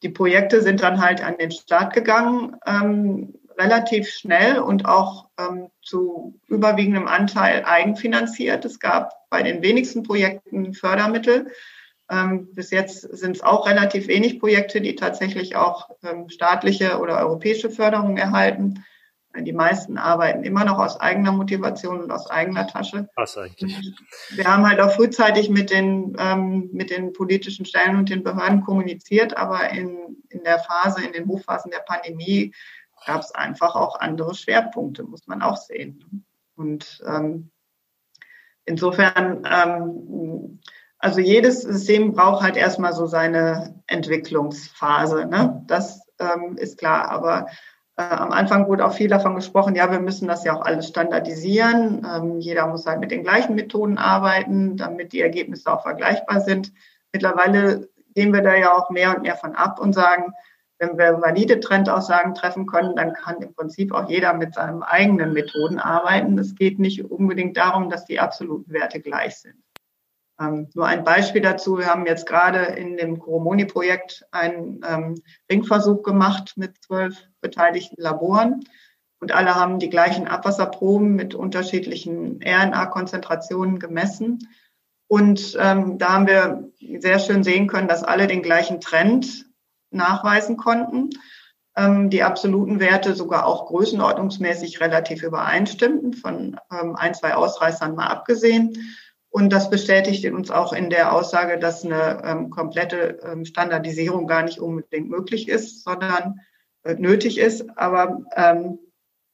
die 0.03 0.09
Projekte 0.09 0.61
sind 0.61 0.81
dann 0.81 1.01
halt 1.01 1.23
an 1.23 1.37
den 1.37 1.51
Start 1.51 1.93
gegangen. 1.93 2.55
Ähm, 2.65 3.33
relativ 3.57 4.09
schnell 4.09 4.59
und 4.59 4.85
auch 4.85 5.29
ähm, 5.39 5.69
zu 5.81 6.39
überwiegendem 6.47 7.07
Anteil 7.07 7.63
eigenfinanziert. 7.65 8.65
Es 8.65 8.79
gab 8.79 9.13
bei 9.29 9.43
den 9.43 9.61
wenigsten 9.61 10.03
Projekten 10.03 10.73
Fördermittel. 10.73 11.51
Ähm, 12.09 12.53
bis 12.53 12.71
jetzt 12.71 13.01
sind 13.01 13.37
es 13.37 13.43
auch 13.43 13.67
relativ 13.67 14.07
wenig 14.07 14.39
Projekte, 14.39 14.81
die 14.81 14.95
tatsächlich 14.95 15.55
auch 15.55 15.89
ähm, 16.03 16.29
staatliche 16.29 16.99
oder 16.99 17.17
europäische 17.19 17.69
Förderung 17.69 18.17
erhalten. 18.17 18.83
Die 19.43 19.53
meisten 19.53 19.97
arbeiten 19.97 20.43
immer 20.43 20.63
noch 20.63 20.79
aus 20.79 20.99
eigener 20.99 21.31
Motivation 21.31 22.01
und 22.01 22.11
aus 22.11 22.29
eigener 22.29 22.67
Tasche. 22.67 23.09
Was 23.15 23.37
eigentlich? 23.37 23.93
Wir 24.31 24.45
haben 24.45 24.67
halt 24.67 24.79
auch 24.79 24.91
frühzeitig 24.91 25.49
mit 25.49 25.69
den, 25.69 26.15
ähm, 26.19 26.69
mit 26.71 26.89
den 26.89 27.13
politischen 27.13 27.65
Stellen 27.65 27.97
und 27.97 28.09
den 28.09 28.23
Behörden 28.23 28.61
kommuniziert, 28.61 29.35
aber 29.35 29.69
in, 29.69 30.23
in 30.29 30.43
der 30.43 30.59
Phase, 30.59 31.03
in 31.03 31.13
den 31.13 31.27
Hochphasen 31.27 31.71
der 31.71 31.79
Pandemie 31.79 32.53
gab 33.05 33.21
es 33.21 33.33
einfach 33.33 33.75
auch 33.75 33.99
andere 33.99 34.35
Schwerpunkte, 34.35 35.03
muss 35.03 35.27
man 35.27 35.41
auch 35.41 35.57
sehen. 35.57 36.25
Und 36.55 37.03
ähm, 37.05 37.51
insofern, 38.65 39.43
ähm, 39.49 40.59
also 40.97 41.19
jedes 41.19 41.61
System 41.61 42.13
braucht 42.13 42.41
halt 42.41 42.57
erstmal 42.57 42.93
so 42.93 43.05
seine 43.05 43.83
Entwicklungsphase. 43.87 45.25
Ne? 45.27 45.63
Das 45.67 46.01
ähm, 46.19 46.57
ist 46.57 46.77
klar. 46.77 47.09
Aber 47.09 47.47
am 47.97 48.31
Anfang 48.31 48.67
wurde 48.67 48.85
auch 48.85 48.93
viel 48.93 49.07
davon 49.07 49.35
gesprochen, 49.35 49.75
ja, 49.75 49.89
wir 49.89 49.99
müssen 49.99 50.27
das 50.27 50.43
ja 50.43 50.53
auch 50.53 50.65
alles 50.65 50.89
standardisieren. 50.89 52.05
Ähm, 52.05 52.39
jeder 52.39 52.67
muss 52.67 52.85
halt 52.85 52.99
mit 52.99 53.11
den 53.11 53.23
gleichen 53.23 53.55
Methoden 53.55 53.97
arbeiten, 53.97 54.75
damit 54.75 55.13
die 55.13 55.21
Ergebnisse 55.21 55.71
auch 55.71 55.83
vergleichbar 55.83 56.41
sind. 56.41 56.73
Mittlerweile 57.13 57.89
gehen 58.13 58.33
wir 58.33 58.41
da 58.41 58.55
ja 58.55 58.73
auch 58.73 58.89
mehr 58.89 59.15
und 59.15 59.21
mehr 59.21 59.35
von 59.35 59.55
ab 59.55 59.79
und 59.79 59.93
sagen, 59.93 60.33
wenn 60.77 60.97
wir 60.97 61.21
valide 61.21 61.61
Trendaussagen 61.61 62.35
treffen 62.35 62.65
können, 62.65 62.97
dann 62.97 63.13
kann 63.13 63.41
im 63.41 63.53
Prinzip 63.53 63.93
auch 63.93 64.09
jeder 64.09 64.33
mit 64.33 64.55
seinen 64.55 64.83
eigenen 64.83 65.31
Methoden 65.31 65.79
arbeiten. 65.79 66.37
Es 66.37 66.55
geht 66.55 66.79
nicht 66.79 67.09
unbedingt 67.09 67.55
darum, 67.55 67.89
dass 67.89 68.05
die 68.05 68.19
absoluten 68.19 68.73
Werte 68.73 68.99
gleich 68.99 69.37
sind. 69.37 69.55
Ähm, 70.39 70.67
nur 70.73 70.85
ein 70.85 71.03
Beispiel 71.03 71.41
dazu. 71.41 71.77
Wir 71.77 71.87
haben 71.87 72.05
jetzt 72.05 72.25
gerade 72.25 72.59
in 72.59 72.97
dem 72.97 73.19
Coromoni-Projekt 73.19 74.25
einen 74.31 74.81
ähm, 74.87 75.15
Ringversuch 75.49 76.03
gemacht 76.03 76.53
mit 76.57 76.83
zwölf 76.83 77.23
beteiligten 77.41 78.01
Laboren. 78.01 78.63
Und 79.19 79.31
alle 79.31 79.55
haben 79.55 79.79
die 79.79 79.89
gleichen 79.89 80.27
Abwasserproben 80.27 81.15
mit 81.15 81.35
unterschiedlichen 81.35 82.41
RNA-Konzentrationen 82.43 83.79
gemessen. 83.79 84.47
Und 85.07 85.55
ähm, 85.59 85.97
da 85.97 86.13
haben 86.13 86.27
wir 86.27 86.69
sehr 86.99 87.19
schön 87.19 87.43
sehen 87.43 87.67
können, 87.67 87.87
dass 87.87 88.03
alle 88.03 88.27
den 88.27 88.41
gleichen 88.41 88.81
Trend 88.81 89.45
nachweisen 89.91 90.57
konnten. 90.57 91.11
Ähm, 91.77 92.09
die 92.09 92.23
absoluten 92.23 92.79
Werte 92.79 93.15
sogar 93.15 93.45
auch 93.45 93.67
größenordnungsmäßig 93.67 94.79
relativ 94.81 95.23
übereinstimmten, 95.23 96.13
von 96.13 96.59
ähm, 96.71 96.95
ein, 96.95 97.13
zwei 97.13 97.35
Ausreißern 97.35 97.95
mal 97.95 98.07
abgesehen. 98.07 98.77
Und 99.35 99.49
das 99.49 99.69
bestätigt 99.69 100.23
uns 100.31 100.49
auch 100.49 100.71
in 100.71 100.89
der 100.89 101.11
Aussage, 101.11 101.59
dass 101.59 101.83
eine 101.83 102.21
ähm, 102.23 102.51
komplette 102.51 103.19
ähm, 103.21 103.43
Standardisierung 103.43 104.27
gar 104.27 104.43
nicht 104.43 104.59
unbedingt 104.59 105.09
möglich 105.09 105.49
ist, 105.49 105.83
sondern 105.83 106.39
äh, 106.83 106.93
nötig 106.93 107.37
ist. 107.37 107.77
Aber 107.77 108.21
ähm, 108.37 108.79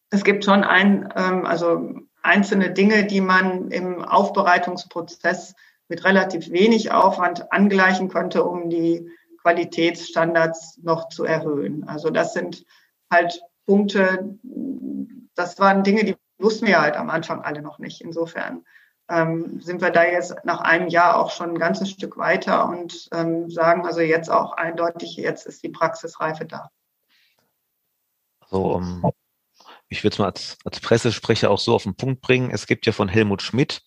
es 0.09 0.23
gibt 0.23 0.43
schon 0.43 0.63
ein, 0.63 1.07
ähm, 1.15 1.45
also 1.45 1.99
einzelne 2.23 2.71
Dinge, 2.71 3.05
die 3.05 3.21
man 3.21 3.69
im 3.69 4.01
Aufbereitungsprozess 4.01 5.53
mit 5.87 6.03
relativ 6.03 6.49
wenig 6.49 6.91
Aufwand 6.91 7.53
angleichen 7.53 8.09
könnte, 8.09 8.43
um 8.43 8.71
die 8.71 9.07
Qualitätsstandards 9.43 10.79
noch 10.81 11.09
zu 11.09 11.25
erhöhen. 11.25 11.87
Also 11.87 12.09
das 12.09 12.33
sind 12.33 12.65
halt 13.11 13.39
Punkte, 13.67 14.39
das 15.35 15.59
waren 15.59 15.83
Dinge, 15.83 16.05
die 16.05 16.15
wussten 16.39 16.65
wir 16.65 16.81
halt 16.81 16.97
am 16.97 17.11
Anfang 17.11 17.41
alle 17.41 17.61
noch 17.61 17.77
nicht. 17.77 18.01
Insofern 18.01 18.63
ähm, 19.11 19.59
sind 19.61 19.81
wir 19.81 19.91
da 19.91 20.03
jetzt 20.03 20.33
nach 20.45 20.61
einem 20.61 20.87
Jahr 20.87 21.17
auch 21.17 21.31
schon 21.31 21.51
ein 21.51 21.59
ganzes 21.59 21.89
Stück 21.89 22.17
weiter 22.17 22.69
und 22.69 23.09
ähm, 23.11 23.51
sagen 23.51 23.85
also 23.85 23.99
jetzt 23.99 24.29
auch 24.29 24.53
eindeutig, 24.53 25.17
jetzt 25.17 25.45
ist 25.45 25.63
die 25.63 25.69
Praxisreife 25.69 26.45
da. 26.45 26.69
Also, 28.39 28.75
um, 28.75 29.01
ähm, 29.03 29.11
ich 29.89 30.03
würde 30.03 30.13
es 30.13 30.19
mal 30.19 30.27
als, 30.27 30.57
als 30.63 30.79
Pressesprecher 30.79 31.51
auch 31.51 31.59
so 31.59 31.75
auf 31.75 31.83
den 31.83 31.95
Punkt 31.95 32.21
bringen. 32.21 32.51
Es 32.51 32.65
gibt 32.65 32.85
ja 32.85 32.93
von 32.93 33.09
Helmut 33.09 33.41
Schmidt 33.41 33.83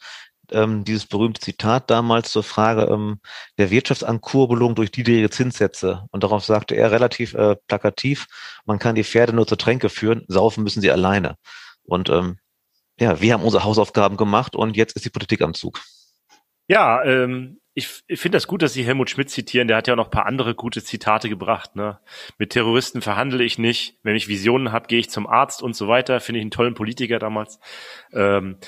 ähm, 0.50 0.84
dieses 0.84 1.06
berühmte 1.06 1.40
Zitat 1.40 1.90
damals 1.90 2.30
zur 2.30 2.42
Frage 2.42 2.82
ähm, 2.82 3.20
der 3.58 3.70
Wirtschaftsankurbelung 3.70 4.74
durch 4.74 4.92
niedrige 4.94 5.30
Zinssätze. 5.30 6.04
Und 6.10 6.22
darauf 6.22 6.44
sagte 6.44 6.74
er 6.74 6.90
relativ 6.90 7.32
äh, 7.32 7.56
plakativ, 7.66 8.26
man 8.66 8.78
kann 8.78 8.94
die 8.94 9.04
Pferde 9.04 9.32
nur 9.32 9.46
zur 9.46 9.56
Tränke 9.56 9.88
führen, 9.88 10.24
saufen 10.28 10.62
müssen 10.62 10.82
sie 10.82 10.90
alleine. 10.90 11.36
Und 11.84 12.10
ähm, 12.10 12.38
ja, 12.98 13.20
wir 13.20 13.32
haben 13.32 13.42
unsere 13.42 13.64
Hausaufgaben 13.64 14.16
gemacht 14.16 14.56
und 14.56 14.76
jetzt 14.76 14.96
ist 14.96 15.04
die 15.04 15.10
Politik 15.10 15.42
am 15.42 15.54
Zug. 15.54 15.80
Ja, 16.68 17.04
ähm, 17.04 17.60
ich, 17.74 18.02
ich 18.06 18.20
finde 18.20 18.36
das 18.36 18.46
gut, 18.46 18.62
dass 18.62 18.72
Sie 18.72 18.84
Helmut 18.84 19.10
Schmidt 19.10 19.30
zitieren. 19.30 19.66
Der 19.66 19.76
hat 19.76 19.88
ja 19.88 19.94
auch 19.94 19.98
noch 19.98 20.10
paar 20.10 20.26
andere 20.26 20.54
gute 20.54 20.82
Zitate 20.82 21.28
gebracht. 21.28 21.74
Ne? 21.74 21.98
Mit 22.38 22.50
Terroristen 22.50 23.02
verhandle 23.02 23.42
ich 23.42 23.58
nicht. 23.58 23.98
Wenn 24.02 24.14
ich 24.14 24.28
Visionen 24.28 24.70
habe, 24.70 24.86
gehe 24.86 25.00
ich 25.00 25.10
zum 25.10 25.26
Arzt 25.26 25.60
und 25.60 25.74
so 25.74 25.88
weiter. 25.88 26.20
Finde 26.20 26.38
ich 26.38 26.42
einen 26.42 26.52
tollen 26.52 26.74
Politiker 26.74 27.18
damals. 27.18 27.58
Ähm, 28.12 28.58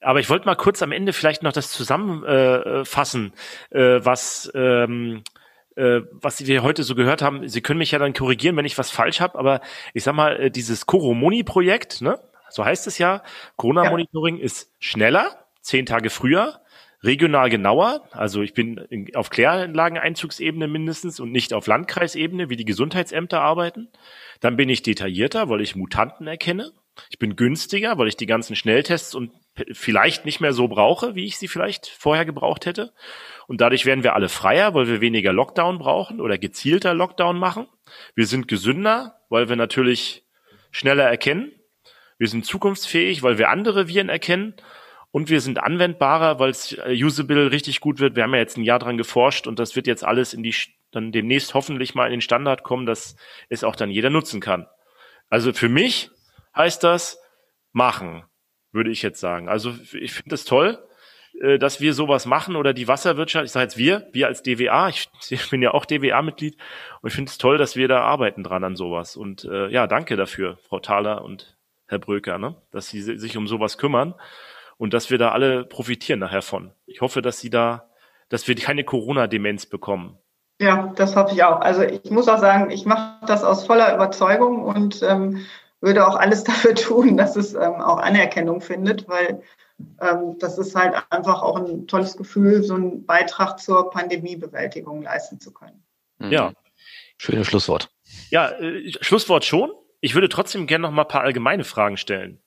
aber 0.00 0.20
ich 0.20 0.30
wollte 0.30 0.46
mal 0.46 0.54
kurz 0.54 0.80
am 0.82 0.92
Ende 0.92 1.12
vielleicht 1.12 1.42
noch 1.42 1.52
das 1.52 1.70
zusammenfassen, 1.70 3.32
äh, 3.72 3.96
äh, 3.96 4.04
was 4.04 4.50
ähm, 4.54 5.22
äh, 5.76 6.00
was 6.12 6.46
wir 6.46 6.62
heute 6.62 6.82
so 6.82 6.94
gehört 6.94 7.22
haben. 7.22 7.48
Sie 7.48 7.62
können 7.62 7.78
mich 7.78 7.92
ja 7.92 7.98
dann 7.98 8.12
korrigieren, 8.12 8.56
wenn 8.56 8.64
ich 8.64 8.78
was 8.78 8.90
falsch 8.90 9.20
habe. 9.20 9.38
Aber 9.38 9.60
ich 9.94 10.04
sag 10.04 10.14
mal, 10.14 10.38
äh, 10.38 10.50
dieses 10.50 10.86
Coromoni-Projekt, 10.86 12.00
ne? 12.00 12.20
So 12.52 12.64
heißt 12.64 12.86
es 12.86 12.98
ja, 12.98 13.22
Corona-Monitoring 13.56 14.38
ja. 14.38 14.44
ist 14.44 14.72
schneller, 14.78 15.46
zehn 15.60 15.86
Tage 15.86 16.10
früher 16.10 16.62
regional 17.02 17.50
genauer. 17.50 18.08
Also 18.12 18.42
ich 18.42 18.54
bin 18.54 19.08
auf 19.14 19.30
Kläranlageneinzugsebene 19.30 20.68
mindestens 20.68 21.20
und 21.20 21.32
nicht 21.32 21.52
auf 21.52 21.66
Landkreisebene, 21.66 22.48
wie 22.48 22.56
die 22.56 22.64
Gesundheitsämter 22.64 23.40
arbeiten. 23.40 23.88
Dann 24.40 24.56
bin 24.56 24.68
ich 24.68 24.82
detaillierter, 24.82 25.48
weil 25.48 25.60
ich 25.60 25.76
Mutanten 25.76 26.26
erkenne. 26.26 26.72
Ich 27.10 27.18
bin 27.18 27.36
günstiger, 27.36 27.96
weil 27.98 28.08
ich 28.08 28.16
die 28.16 28.26
ganzen 28.26 28.54
Schnelltests 28.54 29.14
und 29.14 29.32
vielleicht 29.72 30.24
nicht 30.24 30.40
mehr 30.40 30.52
so 30.52 30.68
brauche, 30.68 31.14
wie 31.14 31.24
ich 31.24 31.38
sie 31.38 31.48
vielleicht 31.48 31.86
vorher 31.86 32.24
gebraucht 32.24 32.66
hätte. 32.66 32.92
Und 33.46 33.60
dadurch 33.60 33.86
werden 33.86 34.04
wir 34.04 34.14
alle 34.14 34.28
freier, 34.28 34.74
weil 34.74 34.88
wir 34.88 35.00
weniger 35.00 35.32
Lockdown 35.32 35.78
brauchen 35.78 36.20
oder 36.20 36.38
gezielter 36.38 36.94
Lockdown 36.94 37.38
machen. 37.38 37.66
Wir 38.14 38.26
sind 38.26 38.46
gesünder, 38.46 39.20
weil 39.30 39.48
wir 39.48 39.56
natürlich 39.56 40.24
schneller 40.70 41.04
erkennen. 41.04 41.52
Wir 42.22 42.28
sind 42.28 42.46
zukunftsfähig, 42.46 43.24
weil 43.24 43.36
wir 43.36 43.48
andere 43.48 43.88
Viren 43.88 44.08
erkennen 44.08 44.54
und 45.10 45.28
wir 45.28 45.40
sind 45.40 45.60
anwendbarer, 45.60 46.38
weil 46.38 46.50
es 46.50 46.70
äh, 46.70 46.94
usable 46.94 47.50
richtig 47.50 47.80
gut 47.80 47.98
wird. 47.98 48.14
Wir 48.14 48.22
haben 48.22 48.32
ja 48.32 48.38
jetzt 48.38 48.56
ein 48.56 48.62
Jahr 48.62 48.78
dran 48.78 48.96
geforscht 48.96 49.48
und 49.48 49.58
das 49.58 49.74
wird 49.74 49.88
jetzt 49.88 50.04
alles 50.04 50.32
in 50.32 50.44
die 50.44 50.54
dann 50.92 51.10
demnächst 51.10 51.52
hoffentlich 51.52 51.96
mal 51.96 52.06
in 52.06 52.12
den 52.12 52.20
Standard 52.20 52.62
kommen, 52.62 52.86
dass 52.86 53.16
es 53.48 53.64
auch 53.64 53.74
dann 53.74 53.90
jeder 53.90 54.08
nutzen 54.08 54.40
kann. 54.40 54.68
Also 55.30 55.52
für 55.52 55.68
mich 55.68 56.10
heißt 56.54 56.84
das 56.84 57.18
machen, 57.72 58.22
würde 58.70 58.92
ich 58.92 59.02
jetzt 59.02 59.18
sagen. 59.18 59.48
Also 59.48 59.74
ich 59.92 60.12
finde 60.12 60.36
es 60.36 60.44
toll, 60.44 60.78
äh, 61.40 61.58
dass 61.58 61.80
wir 61.80 61.92
sowas 61.92 62.24
machen 62.24 62.54
oder 62.54 62.72
die 62.72 62.86
Wasserwirtschaft, 62.86 63.46
ich 63.46 63.50
sage 63.50 63.64
jetzt 63.64 63.78
wir, 63.78 64.06
wir 64.12 64.28
als 64.28 64.44
DWA, 64.44 64.90
ich, 64.90 65.08
ich 65.28 65.50
bin 65.50 65.60
ja 65.60 65.74
auch 65.74 65.86
DWA-Mitglied 65.86 66.56
und 67.00 67.08
ich 67.08 67.14
finde 67.16 67.30
es 67.30 67.38
toll, 67.38 67.58
dass 67.58 67.74
wir 67.74 67.88
da 67.88 68.02
arbeiten 68.02 68.44
dran 68.44 68.62
an 68.62 68.76
sowas. 68.76 69.16
Und 69.16 69.44
äh, 69.44 69.66
ja, 69.70 69.88
danke 69.88 70.14
dafür, 70.14 70.58
Frau 70.68 70.78
Thaler 70.78 71.24
und 71.24 71.56
Herr 71.92 71.98
Bröker, 71.98 72.38
ne, 72.38 72.56
dass 72.70 72.88
Sie 72.88 73.02
sich 73.02 73.36
um 73.36 73.46
sowas 73.46 73.78
kümmern 73.78 74.14
und 74.78 74.94
dass 74.94 75.10
wir 75.10 75.18
da 75.18 75.30
alle 75.30 75.64
profitieren 75.64 76.18
nachher 76.20 76.42
von. 76.42 76.72
Ich 76.86 77.02
hoffe, 77.02 77.22
dass 77.22 77.38
Sie 77.38 77.50
da, 77.50 77.90
dass 78.30 78.48
wir 78.48 78.56
keine 78.56 78.82
Corona-Demenz 78.82 79.66
bekommen. 79.66 80.18
Ja, 80.58 80.92
das 80.96 81.16
hoffe 81.16 81.34
ich 81.34 81.44
auch. 81.44 81.60
Also 81.60 81.82
ich 81.82 82.10
muss 82.10 82.28
auch 82.28 82.38
sagen, 82.38 82.70
ich 82.70 82.86
mache 82.86 83.26
das 83.26 83.44
aus 83.44 83.66
voller 83.66 83.94
Überzeugung 83.94 84.62
und 84.62 85.02
ähm, 85.02 85.44
würde 85.80 86.06
auch 86.06 86.16
alles 86.16 86.44
dafür 86.44 86.74
tun, 86.74 87.16
dass 87.16 87.36
es 87.36 87.54
ähm, 87.54 87.80
auch 87.80 87.98
Anerkennung 87.98 88.62
findet, 88.62 89.06
weil 89.06 89.42
ähm, 90.00 90.36
das 90.38 90.56
ist 90.56 90.74
halt 90.74 90.94
einfach 91.10 91.42
auch 91.42 91.56
ein 91.56 91.86
tolles 91.86 92.16
Gefühl, 92.16 92.62
so 92.62 92.74
einen 92.74 93.04
Beitrag 93.04 93.58
zur 93.58 93.90
Pandemiebewältigung 93.90 95.02
leisten 95.02 95.40
zu 95.40 95.52
können. 95.52 95.84
Ja. 96.20 96.52
Schönes 97.18 97.46
Schlusswort. 97.48 97.90
Ja, 98.30 98.50
äh, 98.52 98.90
Schlusswort 99.00 99.44
schon. 99.44 99.72
Ich 100.02 100.14
würde 100.14 100.28
trotzdem 100.28 100.66
gerne 100.66 100.82
noch 100.82 100.90
mal 100.90 101.02
ein 101.02 101.08
paar 101.08 101.22
allgemeine 101.22 101.62
Fragen 101.62 101.96
stellen. 101.96 102.40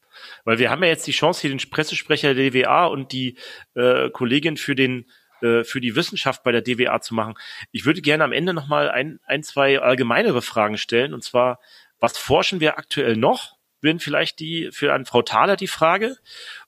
Weil 0.44 0.60
wir 0.60 0.70
haben 0.70 0.84
ja 0.84 0.90
jetzt 0.90 1.08
die 1.08 1.14
Chance, 1.14 1.42
hier 1.42 1.50
den 1.50 1.70
Pressesprecher 1.70 2.34
der 2.34 2.52
DWA 2.52 2.86
und 2.86 3.14
die 3.14 3.38
äh, 3.76 4.10
Kollegin 4.10 4.58
für 4.58 4.76
den 4.76 5.10
äh, 5.42 5.64
für 5.64 5.80
die 5.80 5.96
Wissenschaft 5.96 6.44
bei 6.44 6.52
der 6.52 6.62
DWA 6.62 7.00
zu 7.00 7.16
machen. 7.16 7.36
Ich 7.72 7.86
würde 7.86 8.02
gerne 8.02 8.26
am 8.26 8.34
Ende 8.34 8.54
noch 8.54 8.68
mal 8.68 8.92
ein, 8.92 9.20
ein, 9.26 9.42
zwei 9.42 9.80
allgemeinere 9.80 10.42
Fragen 10.42 10.78
stellen. 10.78 11.14
Und 11.14 11.24
zwar, 11.24 11.60
was 12.00 12.18
forschen 12.18 12.60
wir 12.60 12.78
aktuell 12.78 13.16
noch? 13.16 13.56
Wären 13.80 14.00
vielleicht 14.00 14.40
die 14.40 14.70
für 14.74 14.94
an 14.94 15.06
Frau 15.06 15.22
Thaler 15.22 15.56
die 15.56 15.68
Frage 15.68 16.18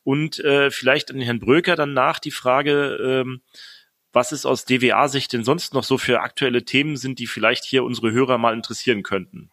und 0.04 0.40
äh, 0.40 0.72
vielleicht 0.72 1.12
an 1.12 1.20
Herrn 1.20 1.40
Bröker 1.40 1.76
dann 1.76 1.94
nach 1.94 2.20
die 2.20 2.32
Frage, 2.32 2.98
ähm, 3.26 3.42
was 4.14 4.32
es 4.32 4.46
aus 4.46 4.64
DWA-Sicht 4.64 5.34
denn 5.34 5.44
sonst 5.44 5.74
noch 5.74 5.84
so 5.84 5.98
für 5.98 6.22
aktuelle 6.22 6.64
Themen 6.64 6.96
sind, 6.96 7.20
die 7.20 7.28
vielleicht 7.28 7.66
hier 7.66 7.84
unsere 7.84 8.12
Hörer 8.12 8.38
mal 8.38 8.54
interessieren 8.54 9.04
könnten. 9.04 9.52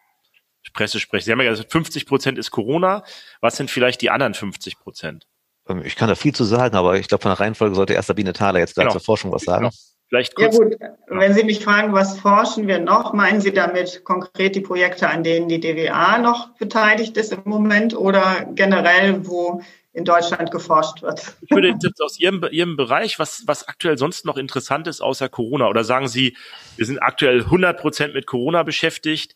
Presse 0.75 0.99
spreche. 0.99 1.25
Sie 1.25 1.31
haben 1.31 1.41
ja 1.41 1.49
gesagt, 1.49 1.71
50 1.71 2.05
Prozent 2.05 2.37
ist 2.37 2.51
Corona. 2.51 3.03
Was 3.41 3.57
sind 3.57 3.71
vielleicht 3.71 4.01
die 4.01 4.11
anderen 4.11 4.33
50 4.35 4.77
Prozent? 4.77 5.27
Ähm, 5.67 5.81
ich 5.83 5.95
kann 5.95 6.09
da 6.09 6.15
viel 6.15 6.35
zu 6.35 6.43
sagen, 6.43 6.75
aber 6.75 6.97
ich 6.97 7.07
glaube, 7.07 7.23
von 7.23 7.31
der 7.31 7.39
Reihenfolge 7.39 7.75
sollte 7.75 7.93
erst 7.93 8.09
Sabine 8.09 8.33
Thaler 8.33 8.59
jetzt 8.59 8.75
genau. 8.75 8.91
zur 8.91 9.01
Forschung 9.01 9.31
was 9.31 9.43
sagen. 9.43 9.69
Genau. 9.69 9.75
Vielleicht 10.07 10.35
kurz. 10.35 10.57
Ja 10.57 10.63
gut, 10.63 10.75
wenn 11.07 11.33
Sie 11.33 11.43
mich 11.43 11.63
fragen, 11.63 11.93
was 11.93 12.19
forschen 12.19 12.67
wir 12.67 12.79
noch, 12.79 13.13
meinen 13.13 13.41
Sie 13.41 13.51
damit 13.51 14.03
konkret 14.03 14.55
die 14.55 14.61
Projekte, 14.61 15.09
an 15.09 15.23
denen 15.23 15.49
die 15.49 15.59
DWA 15.59 16.19
noch 16.19 16.49
beteiligt 16.57 17.17
ist 17.17 17.33
im 17.33 17.41
Moment 17.45 17.95
oder 17.95 18.45
generell, 18.53 19.25
wo 19.25 19.61
in 19.95 20.03
Deutschland 20.03 20.51
geforscht 20.51 21.01
wird. 21.01 21.35
Ich 21.41 21.49
würde 21.51 21.69
jetzt 21.69 22.01
aus 22.01 22.19
Ihrem, 22.19 22.45
Ihrem 22.51 22.75
Bereich, 22.75 23.17
was, 23.17 23.43
was 23.47 23.67
aktuell 23.67 23.97
sonst 23.97 24.25
noch 24.25 24.35
interessant 24.35 24.87
ist 24.87 25.01
außer 25.01 25.29
Corona, 25.29 25.69
oder 25.69 25.85
sagen 25.85 26.09
Sie, 26.09 26.35
wir 26.75 26.85
sind 26.85 26.99
aktuell 26.99 27.43
100 27.43 27.79
Prozent 27.79 28.13
mit 28.13 28.27
Corona 28.27 28.63
beschäftigt, 28.63 29.35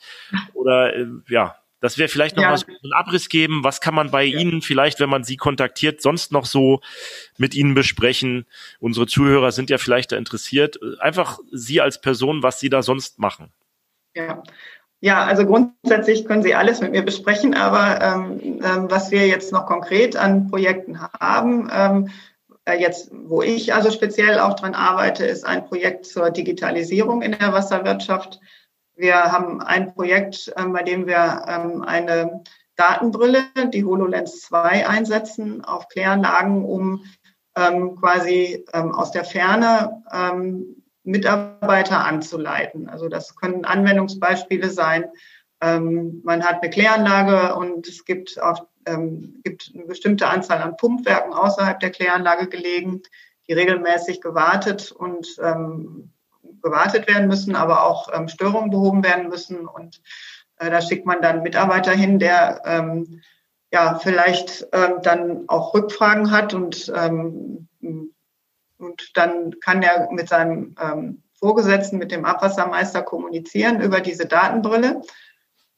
oder 0.53 0.93
äh, 0.93 1.05
ja, 1.29 1.55
das 1.79 1.97
wäre 1.97 2.09
vielleicht 2.09 2.35
noch 2.35 2.43
ja. 2.43 2.49
mal 2.49 2.57
so 2.57 2.65
einen 2.67 2.93
Abriss 2.93 3.29
geben. 3.29 3.63
Was 3.63 3.81
kann 3.81 3.95
man 3.95 4.11
bei 4.11 4.23
ja. 4.23 4.39
Ihnen 4.39 4.61
vielleicht, 4.61 4.99
wenn 4.99 5.09
man 5.09 5.23
Sie 5.23 5.37
kontaktiert, 5.37 6.01
sonst 6.01 6.31
noch 6.31 6.45
so 6.45 6.81
mit 7.37 7.55
Ihnen 7.55 7.73
besprechen? 7.73 8.45
Unsere 8.79 9.07
Zuhörer 9.07 9.51
sind 9.51 9.69
ja 9.69 9.77
vielleicht 9.77 10.11
da 10.11 10.17
interessiert. 10.17 10.79
Einfach 10.99 11.39
Sie 11.51 11.81
als 11.81 12.01
Person, 12.01 12.43
was 12.43 12.59
Sie 12.59 12.69
da 12.69 12.83
sonst 12.83 13.19
machen. 13.19 13.51
Ja, 14.15 14.43
ja, 15.01 15.23
also 15.23 15.45
grundsätzlich 15.45 16.25
können 16.25 16.43
Sie 16.43 16.55
alles 16.55 16.81
mit 16.81 16.91
mir 16.91 17.03
besprechen, 17.03 17.53
aber 17.53 18.01
ähm, 18.01 18.59
ähm, 18.63 18.91
was 18.91 19.11
wir 19.11 19.27
jetzt 19.27 19.53
noch 19.53 19.65
konkret 19.65 20.17
an 20.17 20.49
Projekten 20.49 20.99
haben, 21.01 21.69
ähm, 21.71 22.09
äh, 22.65 22.79
jetzt, 22.79 23.09
wo 23.13 23.41
ich 23.41 23.73
also 23.73 23.91
speziell 23.91 24.39
auch 24.39 24.55
dran 24.55 24.75
arbeite, 24.75 25.25
ist 25.25 25.45
ein 25.45 25.65
Projekt 25.65 26.05
zur 26.05 26.31
Digitalisierung 26.31 27.21
in 27.21 27.31
der 27.31 27.53
Wasserwirtschaft. 27.53 28.41
Wir 28.99 29.31
haben 29.31 29.61
ein 29.61 29.93
Projekt, 29.93 30.53
ähm, 30.57 30.73
bei 30.73 30.83
dem 30.83 31.07
wir 31.07 31.45
ähm, 31.47 31.83
eine 31.83 32.43
Datenbrille, 32.75 33.45
die 33.73 33.85
HoloLens 33.85 34.41
2, 34.41 34.89
einsetzen 34.89 35.63
auf 35.63 35.87
Kläranlagen, 35.87 36.65
um 36.65 37.05
ähm, 37.55 37.95
quasi 37.95 38.65
aus 38.71 39.11
der 39.11 39.25
Ferne 39.25 40.03
Mitarbeiter 41.03 42.05
anzuleiten. 42.05 42.87
Also 42.87 43.09
das 43.09 43.35
können 43.35 43.65
Anwendungsbeispiele 43.65 44.69
sein. 44.69 45.05
Man 45.59 46.43
hat 46.45 46.61
eine 46.61 46.69
Kläranlage 46.69 47.55
und 47.55 47.85
es 47.85 48.05
gibt, 48.05 48.39
ähm, 48.85 49.41
gibt 49.43 49.71
eine 49.73 49.85
bestimmte 49.85 50.27
Anzahl 50.27 50.61
an 50.61 50.77
Pumpwerken 50.77 51.33
außerhalb 51.33 51.81
der 51.81 51.89
Kläranlage 51.89 52.47
gelegen, 52.47 53.01
die 53.49 53.53
regelmäßig 53.53 54.21
gewartet 54.21 54.93
und 54.93 55.27
ähm, 55.41 56.13
gewartet 56.61 57.07
werden 57.07 57.27
müssen, 57.27 57.55
aber 57.55 57.85
auch 57.85 58.09
ähm, 58.13 58.27
Störungen 58.27 58.69
behoben 58.69 59.03
werden 59.03 59.29
müssen. 59.29 59.67
Und 59.67 60.01
äh, 60.57 60.69
da 60.69 60.81
schickt 60.81 61.05
man 61.05 61.21
dann 61.21 61.43
Mitarbeiter 61.43 61.91
hin, 61.91 62.19
der 62.19 62.61
ähm, 62.65 63.21
ja 63.71 63.99
vielleicht 63.99 64.67
ähm, 64.71 65.01
dann 65.01 65.43
auch 65.47 65.73
Rückfragen 65.73 66.31
hat 66.31 66.53
und 66.53 66.91
ähm, 66.95 67.67
und 68.77 69.17
dann 69.17 69.59
kann 69.59 69.83
er 69.83 70.09
mit 70.09 70.29
seinem 70.29 70.73
ähm, 70.81 71.23
Vorgesetzten, 71.33 71.97
mit 71.97 72.13
dem 72.13 72.23
Abwassermeister 72.23 73.01
kommunizieren 73.01 73.81
über 73.81 73.99
diese 73.99 74.25
Datenbrille. 74.25 75.01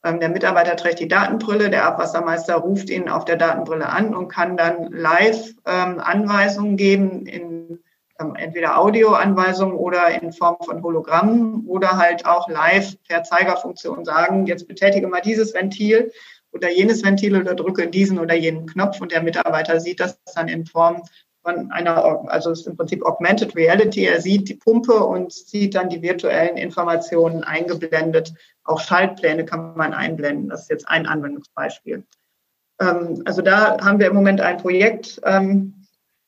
Ähm, 0.04 0.20
der 0.20 0.28
Mitarbeiter 0.28 0.76
trägt 0.76 1.00
die 1.00 1.08
Datenbrille, 1.08 1.68
der 1.68 1.84
Abwassermeister 1.84 2.54
ruft 2.54 2.90
ihn 2.90 3.08
auf 3.08 3.24
der 3.24 3.36
Datenbrille 3.36 3.88
an 3.88 4.14
und 4.14 4.28
kann 4.28 4.56
dann 4.56 4.92
live 4.92 5.52
Anweisungen 5.64 6.76
geben 6.76 7.26
in 7.26 7.82
entweder 8.18 8.78
Audioanweisungen 8.78 9.76
oder 9.76 10.08
in 10.20 10.32
Form 10.32 10.56
von 10.64 10.82
Hologrammen 10.82 11.66
oder 11.66 11.96
halt 11.96 12.26
auch 12.26 12.48
live 12.48 12.96
per 13.08 13.24
Zeigerfunktion 13.24 14.04
sagen, 14.04 14.46
jetzt 14.46 14.68
betätige 14.68 15.08
mal 15.08 15.20
dieses 15.20 15.54
Ventil 15.54 16.12
oder 16.52 16.70
jenes 16.70 17.04
Ventil 17.04 17.36
oder 17.36 17.54
drücke 17.54 17.88
diesen 17.88 18.18
oder 18.18 18.34
jenen 18.34 18.66
Knopf 18.66 19.00
und 19.00 19.12
der 19.12 19.22
Mitarbeiter 19.22 19.80
sieht 19.80 20.00
das 20.00 20.18
dann 20.34 20.48
in 20.48 20.66
Form 20.66 21.02
von 21.42 21.72
einer, 21.72 22.22
also 22.30 22.50
es 22.50 22.60
ist 22.60 22.66
im 22.66 22.76
Prinzip 22.76 23.04
Augmented 23.04 23.56
Reality. 23.56 24.04
Er 24.04 24.20
sieht 24.20 24.48
die 24.48 24.54
Pumpe 24.54 24.94
und 24.94 25.32
sieht 25.32 25.74
dann 25.74 25.88
die 25.88 26.02
virtuellen 26.02 26.56
Informationen 26.56 27.42
eingeblendet. 27.42 28.32
Auch 28.64 28.80
Schaltpläne 28.80 29.44
kann 29.44 29.76
man 29.76 29.92
einblenden. 29.92 30.48
Das 30.48 30.62
ist 30.62 30.70
jetzt 30.70 30.88
ein 30.88 31.06
Anwendungsbeispiel. 31.06 32.04
Ähm, 32.80 33.22
also 33.24 33.42
da 33.42 33.78
haben 33.80 33.98
wir 33.98 34.06
im 34.06 34.14
Moment 34.14 34.40
ein 34.40 34.58
Projekt, 34.58 35.20
ähm, 35.24 35.81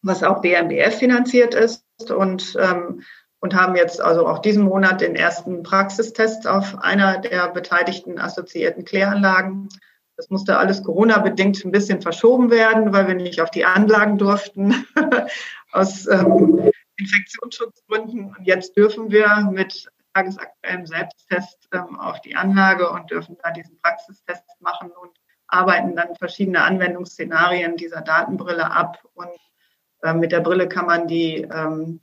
was 0.05 0.23
auch 0.23 0.41
BMBF 0.41 0.99
finanziert 0.99 1.55
ist 1.55 1.85
und, 2.11 2.57
ähm, 2.61 3.03
und 3.41 3.55
haben 3.55 3.77
jetzt 3.77 4.01
also 4.01 4.27
auch 4.27 4.39
diesen 4.39 4.65
Monat 4.65 5.01
den 5.01 5.17
ersten 5.17 5.63
Praxistest 5.63 6.47
auf 6.47 6.79
einer 6.79 7.19
der 7.19 7.49
beteiligten 7.49 8.19
assoziierten 8.19 8.85
Kläranlagen 8.85 9.69
das 10.17 10.31
musste 10.31 10.59
alles 10.59 10.83
Corona-bedingt 10.83 11.65
ein 11.65 11.73
bisschen 11.73 12.01
verschoben 12.01 12.51
werden, 12.51 12.93
weil 12.93 13.09
wir 13.09 13.15
nicht 13.15 13.41
auf 13.41 13.51
die 13.51 13.65
Anlagen 13.65 14.17
durften, 14.19 14.87
aus 15.73 16.07
ähm, 16.07 16.71
Infektionsschutzgründen. 16.97 18.35
Und 18.37 18.45
jetzt 18.45 18.77
dürfen 18.77 19.11
wir 19.11 19.49
mit 19.51 19.89
tagesaktuellem 20.15 20.87
Selbsttest 20.87 21.69
ähm, 21.73 21.99
auf 21.99 22.21
die 22.21 22.37
Anlage 22.37 22.89
und 22.91 23.11
dürfen 23.11 23.37
da 23.43 23.51
diesen 23.51 23.77
Praxistest 23.81 24.45
machen 24.61 24.93
und 24.93 25.11
arbeiten 25.49 25.97
dann 25.97 26.15
verschiedene 26.15 26.63
Anwendungsszenarien 26.63 27.77
dieser 27.77 28.01
Datenbrille 28.01 28.71
ab. 28.71 29.03
Und 29.15 29.31
mit 30.13 30.33
der 30.33 30.41
Brille 30.41 30.69
kann 30.69 30.87
man 30.87 31.09
die 31.09 31.49
ähm, 31.51 32.01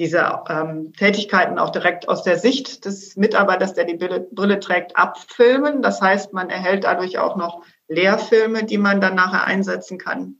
diese 0.00 0.44
ähm, 0.48 0.94
Tätigkeiten 0.94 1.58
auch 1.58 1.70
direkt 1.70 2.08
aus 2.08 2.22
der 2.22 2.38
Sicht 2.38 2.86
des 2.86 3.16
Mitarbeiters, 3.16 3.74
der 3.74 3.84
die 3.84 3.98
Brille, 3.98 4.58
trägt, 4.58 4.96
abfilmen. 4.96 5.82
Das 5.82 6.00
heißt, 6.00 6.32
man 6.32 6.48
erhält 6.48 6.84
dadurch 6.84 7.18
auch 7.18 7.36
noch 7.36 7.62
Lehrfilme, 7.86 8.64
die 8.64 8.78
man 8.78 9.02
dann 9.02 9.14
nachher 9.14 9.44
einsetzen 9.44 9.98
kann. 9.98 10.38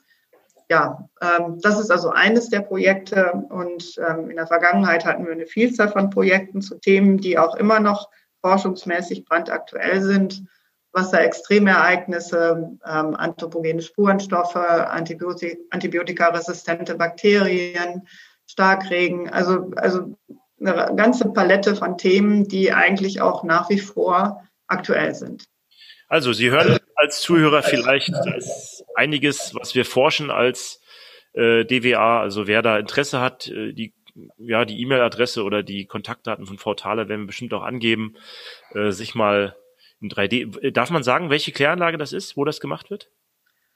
Ja, 0.71 1.11
ähm, 1.21 1.59
das 1.61 1.79
ist 1.79 1.91
also 1.91 2.09
eines 2.09 2.49
der 2.49 2.61
Projekte. 2.61 3.33
Und 3.51 3.97
ähm, 3.99 4.31
in 4.31 4.37
der 4.37 4.47
Vergangenheit 4.47 5.05
hatten 5.05 5.27
wir 5.27 5.33
eine 5.33 5.47
Vielzahl 5.47 5.91
von 5.91 6.09
Projekten 6.09 6.63
zu 6.63 6.79
Themen, 6.79 7.19
die 7.19 7.39
auch 7.39 7.55
immer 7.57 7.81
noch 7.81 8.09
forschungsmäßig 8.41 9.27
brandaktuell 9.27 10.01
sind. 10.01 10.45
Wasserextremereignisse, 10.93 12.79
ähm, 12.85 13.15
anthropogene 13.15 13.83
Spurenstoffe, 13.83 14.57
Antibiotik 14.57 15.59
antibiotikaresistente 15.71 16.97
Bakterien, 16.97 18.07
Starkregen, 18.47 19.31
also, 19.31 19.71
also 19.77 20.19
eine 20.61 20.95
ganze 20.97 21.31
Palette 21.33 21.77
von 21.77 21.97
Themen, 21.97 22.49
die 22.49 22.73
eigentlich 22.73 23.21
auch 23.21 23.45
nach 23.45 23.71
wie 23.71 23.79
vor 23.79 24.43
aktuell 24.67 25.15
sind. 25.15 25.45
Also 26.09 26.33
Sie 26.33 26.51
hören 26.51 26.79
als 26.97 27.21
Zuhörer 27.21 27.63
vielleicht, 27.63 28.13
da 28.13 28.35
einiges, 28.97 29.55
was 29.55 29.75
wir 29.75 29.85
forschen 29.85 30.31
als 30.31 30.81
äh, 31.33 31.65
DWA. 31.65 32.21
Also 32.21 32.49
wer 32.49 32.63
da 32.63 32.79
Interesse 32.79 33.21
hat, 33.21 33.47
äh, 33.47 33.73
die 33.73 33.95
ja 34.39 34.65
die 34.65 34.81
E-Mail-Adresse 34.81 35.45
oder 35.45 35.63
die 35.63 35.87
Kontaktdaten 35.87 36.47
von 36.47 36.59
Frau 36.59 36.75
Thaler 36.75 37.09
werden 37.09 37.23
wir 37.23 37.27
bestimmt 37.29 37.55
auch 37.55 37.63
angeben, 37.63 38.17
äh, 38.75 38.91
sich 38.91 39.15
mal 39.15 39.57
in 40.01 40.11
3D. 40.11 40.71
Darf 40.71 40.91
man 40.91 41.03
sagen, 41.03 41.31
welche 41.31 41.53
Kläranlage 41.53 41.99
das 41.99 42.13
ist, 42.13 42.37
wo 42.37 42.45
das 42.45 42.61
gemacht 42.61 42.91
wird? 42.91 43.11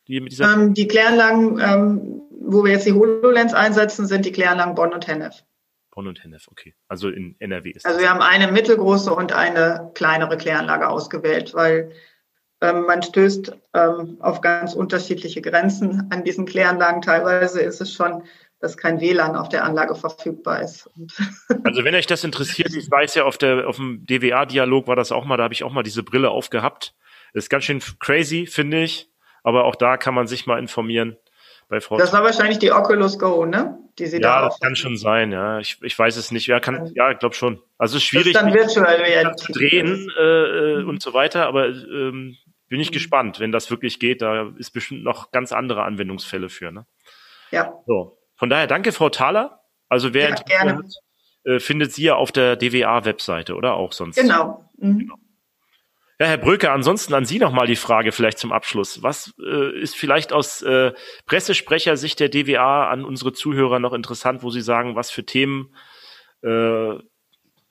Die, 0.08 0.20
mit 0.20 0.32
dieser 0.32 0.52
ähm, 0.52 0.74
die 0.74 0.86
Kläranlagen, 0.86 1.58
ähm, 1.60 2.22
wo 2.30 2.64
wir 2.64 2.72
jetzt 2.72 2.86
die 2.86 2.92
HoloLens 2.92 3.54
einsetzen, 3.54 4.06
sind 4.06 4.26
die 4.26 4.32
Kläranlagen 4.32 4.74
Bonn 4.74 4.92
und 4.92 5.06
Hennef. 5.06 5.42
Bonn 5.90 6.06
und 6.08 6.22
Hennef, 6.22 6.48
okay. 6.50 6.74
Also 6.88 7.08
in 7.08 7.36
NRW 7.38 7.70
ist 7.70 7.86
Also 7.86 8.00
wir 8.00 8.10
haben 8.10 8.20
eine 8.20 8.50
mittelgroße 8.50 9.14
und 9.14 9.32
eine 9.32 9.90
kleinere 9.94 10.36
Kläranlage 10.36 10.88
ausgewählt, 10.88 11.54
weil 11.54 11.92
ähm, 12.60 12.84
man 12.86 13.02
stößt 13.02 13.52
ähm, 13.74 14.16
auf 14.20 14.40
ganz 14.40 14.74
unterschiedliche 14.74 15.40
Grenzen 15.40 16.08
an 16.10 16.24
diesen 16.24 16.46
Kläranlagen. 16.46 17.00
Teilweise 17.00 17.60
ist 17.60 17.80
es 17.80 17.92
schon, 17.92 18.24
dass 18.64 18.78
kein 18.78 18.98
WLAN 19.00 19.36
auf 19.36 19.50
der 19.50 19.62
Anlage 19.62 19.94
verfügbar 19.94 20.62
ist. 20.62 20.90
also 21.64 21.84
wenn 21.84 21.94
euch 21.94 22.06
das 22.06 22.24
interessiert, 22.24 22.74
ich 22.74 22.90
weiß 22.90 23.14
ja, 23.14 23.24
auf, 23.24 23.36
der, 23.36 23.68
auf 23.68 23.76
dem 23.76 24.06
DWA-Dialog 24.06 24.88
war 24.88 24.96
das 24.96 25.12
auch 25.12 25.26
mal, 25.26 25.36
da 25.36 25.44
habe 25.44 25.52
ich 25.52 25.64
auch 25.64 25.72
mal 25.72 25.82
diese 25.82 26.02
Brille 26.02 26.30
aufgehabt. 26.30 26.94
Das 27.34 27.44
ist 27.44 27.50
ganz 27.50 27.64
schön 27.64 27.82
crazy, 28.00 28.46
finde 28.46 28.82
ich. 28.82 29.10
Aber 29.42 29.64
auch 29.64 29.74
da 29.74 29.98
kann 29.98 30.14
man 30.14 30.26
sich 30.26 30.46
mal 30.46 30.58
informieren 30.58 31.18
bei 31.68 31.82
Frau. 31.82 31.98
Das 31.98 32.14
war 32.14 32.24
wahrscheinlich 32.24 32.58
die 32.58 32.72
Oculus 32.72 33.18
Go, 33.18 33.44
ne? 33.44 33.78
Die 33.98 34.06
sie 34.06 34.16
ja, 34.16 34.40
da 34.40 34.46
das 34.46 34.58
kann 34.60 34.76
schon 34.76 34.96
sein, 34.96 35.30
ja. 35.30 35.58
Ich, 35.58 35.78
ich 35.82 35.98
weiß 35.98 36.16
es 36.16 36.30
nicht. 36.30 36.46
Ja, 36.46 36.58
kann, 36.58 36.90
ja, 36.94 37.10
ich 37.10 37.18
glaube 37.18 37.34
schon. 37.34 37.60
Also 37.76 37.98
es 37.98 38.02
ist 38.02 38.08
schwierig, 38.08 38.32
dann 38.32 38.54
virtual 38.54 39.36
zu 39.36 39.52
drehen 39.52 40.10
äh, 40.18 40.22
äh, 40.22 40.82
mhm. 40.82 40.88
und 40.88 41.02
so 41.02 41.12
weiter, 41.12 41.46
aber 41.46 41.68
ähm, 41.68 42.38
bin 42.68 42.80
ich 42.80 42.90
mhm. 42.90 42.94
gespannt, 42.94 43.40
wenn 43.40 43.52
das 43.52 43.70
wirklich 43.70 44.00
geht. 44.00 44.22
Da 44.22 44.50
ist 44.56 44.70
bestimmt 44.70 45.04
noch 45.04 45.32
ganz 45.32 45.52
andere 45.52 45.82
Anwendungsfälle 45.82 46.48
für. 46.48 46.72
Ne? 46.72 46.86
Ja. 47.50 47.74
So. 47.86 48.16
Von 48.36 48.50
daher 48.50 48.66
danke, 48.66 48.92
Frau 48.92 49.08
Thaler. 49.08 49.60
Also 49.88 50.14
wer 50.14 50.30
ja, 50.30 50.34
gerne. 50.34 50.76
Hat, 50.76 50.84
äh, 51.44 51.60
findet 51.60 51.92
Sie 51.92 52.04
ja 52.04 52.16
auf 52.16 52.32
der 52.32 52.56
DWA-Webseite 52.56 53.54
oder 53.54 53.74
auch 53.74 53.92
sonst. 53.92 54.16
Genau. 54.16 54.70
Mhm. 54.78 54.98
genau. 54.98 55.14
Ja, 56.20 56.26
Herr 56.26 56.38
Bröker, 56.38 56.72
ansonsten 56.72 57.12
an 57.12 57.24
Sie 57.24 57.40
nochmal 57.40 57.66
die 57.66 57.74
Frage 57.74 58.12
vielleicht 58.12 58.38
zum 58.38 58.52
Abschluss. 58.52 59.02
Was 59.02 59.34
äh, 59.44 59.80
ist 59.80 59.96
vielleicht 59.96 60.32
aus 60.32 60.62
äh, 60.62 60.92
Pressesprechersicht 61.26 62.20
der 62.20 62.28
DWA 62.28 62.88
an 62.88 63.04
unsere 63.04 63.32
Zuhörer 63.32 63.80
noch 63.80 63.92
interessant, 63.92 64.44
wo 64.44 64.50
Sie 64.50 64.60
sagen, 64.60 64.94
was 64.94 65.10
für 65.10 65.26
Themen, 65.26 65.74
äh, 66.42 66.94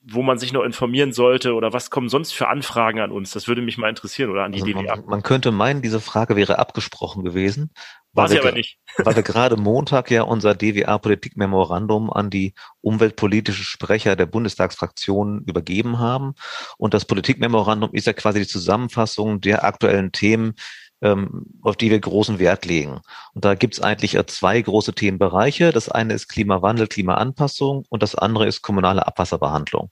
wo 0.06 0.22
man 0.22 0.36
sich 0.36 0.52
noch 0.52 0.62
informieren 0.62 1.14
sollte 1.14 1.54
oder 1.54 1.72
was 1.72 1.90
kommen 1.90 2.10
sonst 2.10 2.32
für 2.32 2.48
Anfragen 2.48 3.00
an 3.00 3.12
uns? 3.12 3.30
Das 3.30 3.48
würde 3.48 3.62
mich 3.62 3.78
mal 3.78 3.88
interessieren 3.88 4.30
oder 4.30 4.44
an 4.44 4.52
die 4.52 4.60
also 4.60 4.72
DWA. 4.72 4.96
Man, 4.96 5.06
man 5.06 5.22
könnte 5.22 5.50
meinen, 5.50 5.80
diese 5.80 6.00
Frage 6.00 6.36
wäre 6.36 6.58
abgesprochen 6.58 7.24
gewesen. 7.24 7.70
War 8.14 8.28
sie 8.28 8.38
aber 8.38 8.52
nicht. 8.52 8.78
weil 9.04 9.16
wir 9.16 9.22
gerade 9.22 9.56
Montag 9.56 10.10
ja 10.10 10.22
unser 10.22 10.54
DWA-Politikmemorandum 10.54 12.10
an 12.10 12.30
die 12.30 12.54
umweltpolitische 12.80 13.64
Sprecher 13.64 14.16
der 14.16 14.26
Bundestagsfraktionen 14.26 15.42
übergeben 15.44 15.98
haben. 15.98 16.34
Und 16.78 16.94
das 16.94 17.04
Politikmemorandum 17.04 17.90
ist 17.92 18.06
ja 18.06 18.12
quasi 18.12 18.40
die 18.40 18.46
Zusammenfassung 18.46 19.40
der 19.40 19.64
aktuellen 19.64 20.12
Themen, 20.12 20.54
ähm, 21.02 21.46
auf 21.62 21.76
die 21.76 21.90
wir 21.90 21.98
großen 21.98 22.38
Wert 22.38 22.64
legen. 22.64 23.00
Und 23.34 23.44
da 23.44 23.54
gibt 23.54 23.74
es 23.74 23.80
eigentlich 23.80 24.14
äh, 24.14 24.26
zwei 24.26 24.60
große 24.60 24.94
Themenbereiche. 24.94 25.72
Das 25.72 25.88
eine 25.88 26.14
ist 26.14 26.28
Klimawandel, 26.28 26.86
Klimaanpassung 26.86 27.84
und 27.88 28.02
das 28.02 28.14
andere 28.14 28.46
ist 28.46 28.62
kommunale 28.62 29.06
Abwasserbehandlung. 29.06 29.90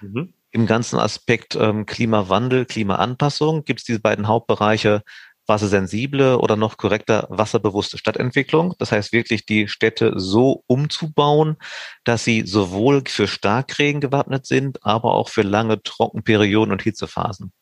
Mhm. 0.00 0.34
Im 0.50 0.66
ganzen 0.66 0.98
Aspekt 0.98 1.54
ähm, 1.54 1.86
Klimawandel, 1.86 2.66
Klimaanpassung 2.66 3.64
gibt 3.64 3.80
es 3.80 3.86
diese 3.86 4.00
beiden 4.00 4.28
Hauptbereiche 4.28 5.02
wassersensible 5.46 6.38
oder 6.38 6.56
noch 6.56 6.76
korrekter 6.76 7.26
wasserbewusste 7.28 7.98
Stadtentwicklung. 7.98 8.74
Das 8.78 8.92
heißt 8.92 9.12
wirklich 9.12 9.44
die 9.46 9.68
Städte 9.68 10.12
so 10.16 10.62
umzubauen, 10.66 11.56
dass 12.04 12.24
sie 12.24 12.42
sowohl 12.46 13.02
für 13.06 13.28
Starkregen 13.28 14.00
gewappnet 14.00 14.46
sind, 14.46 14.84
aber 14.84 15.14
auch 15.14 15.28
für 15.28 15.42
lange 15.42 15.82
Trockenperioden 15.82 16.72
und 16.72 16.82
Hitzephasen. 16.82 17.52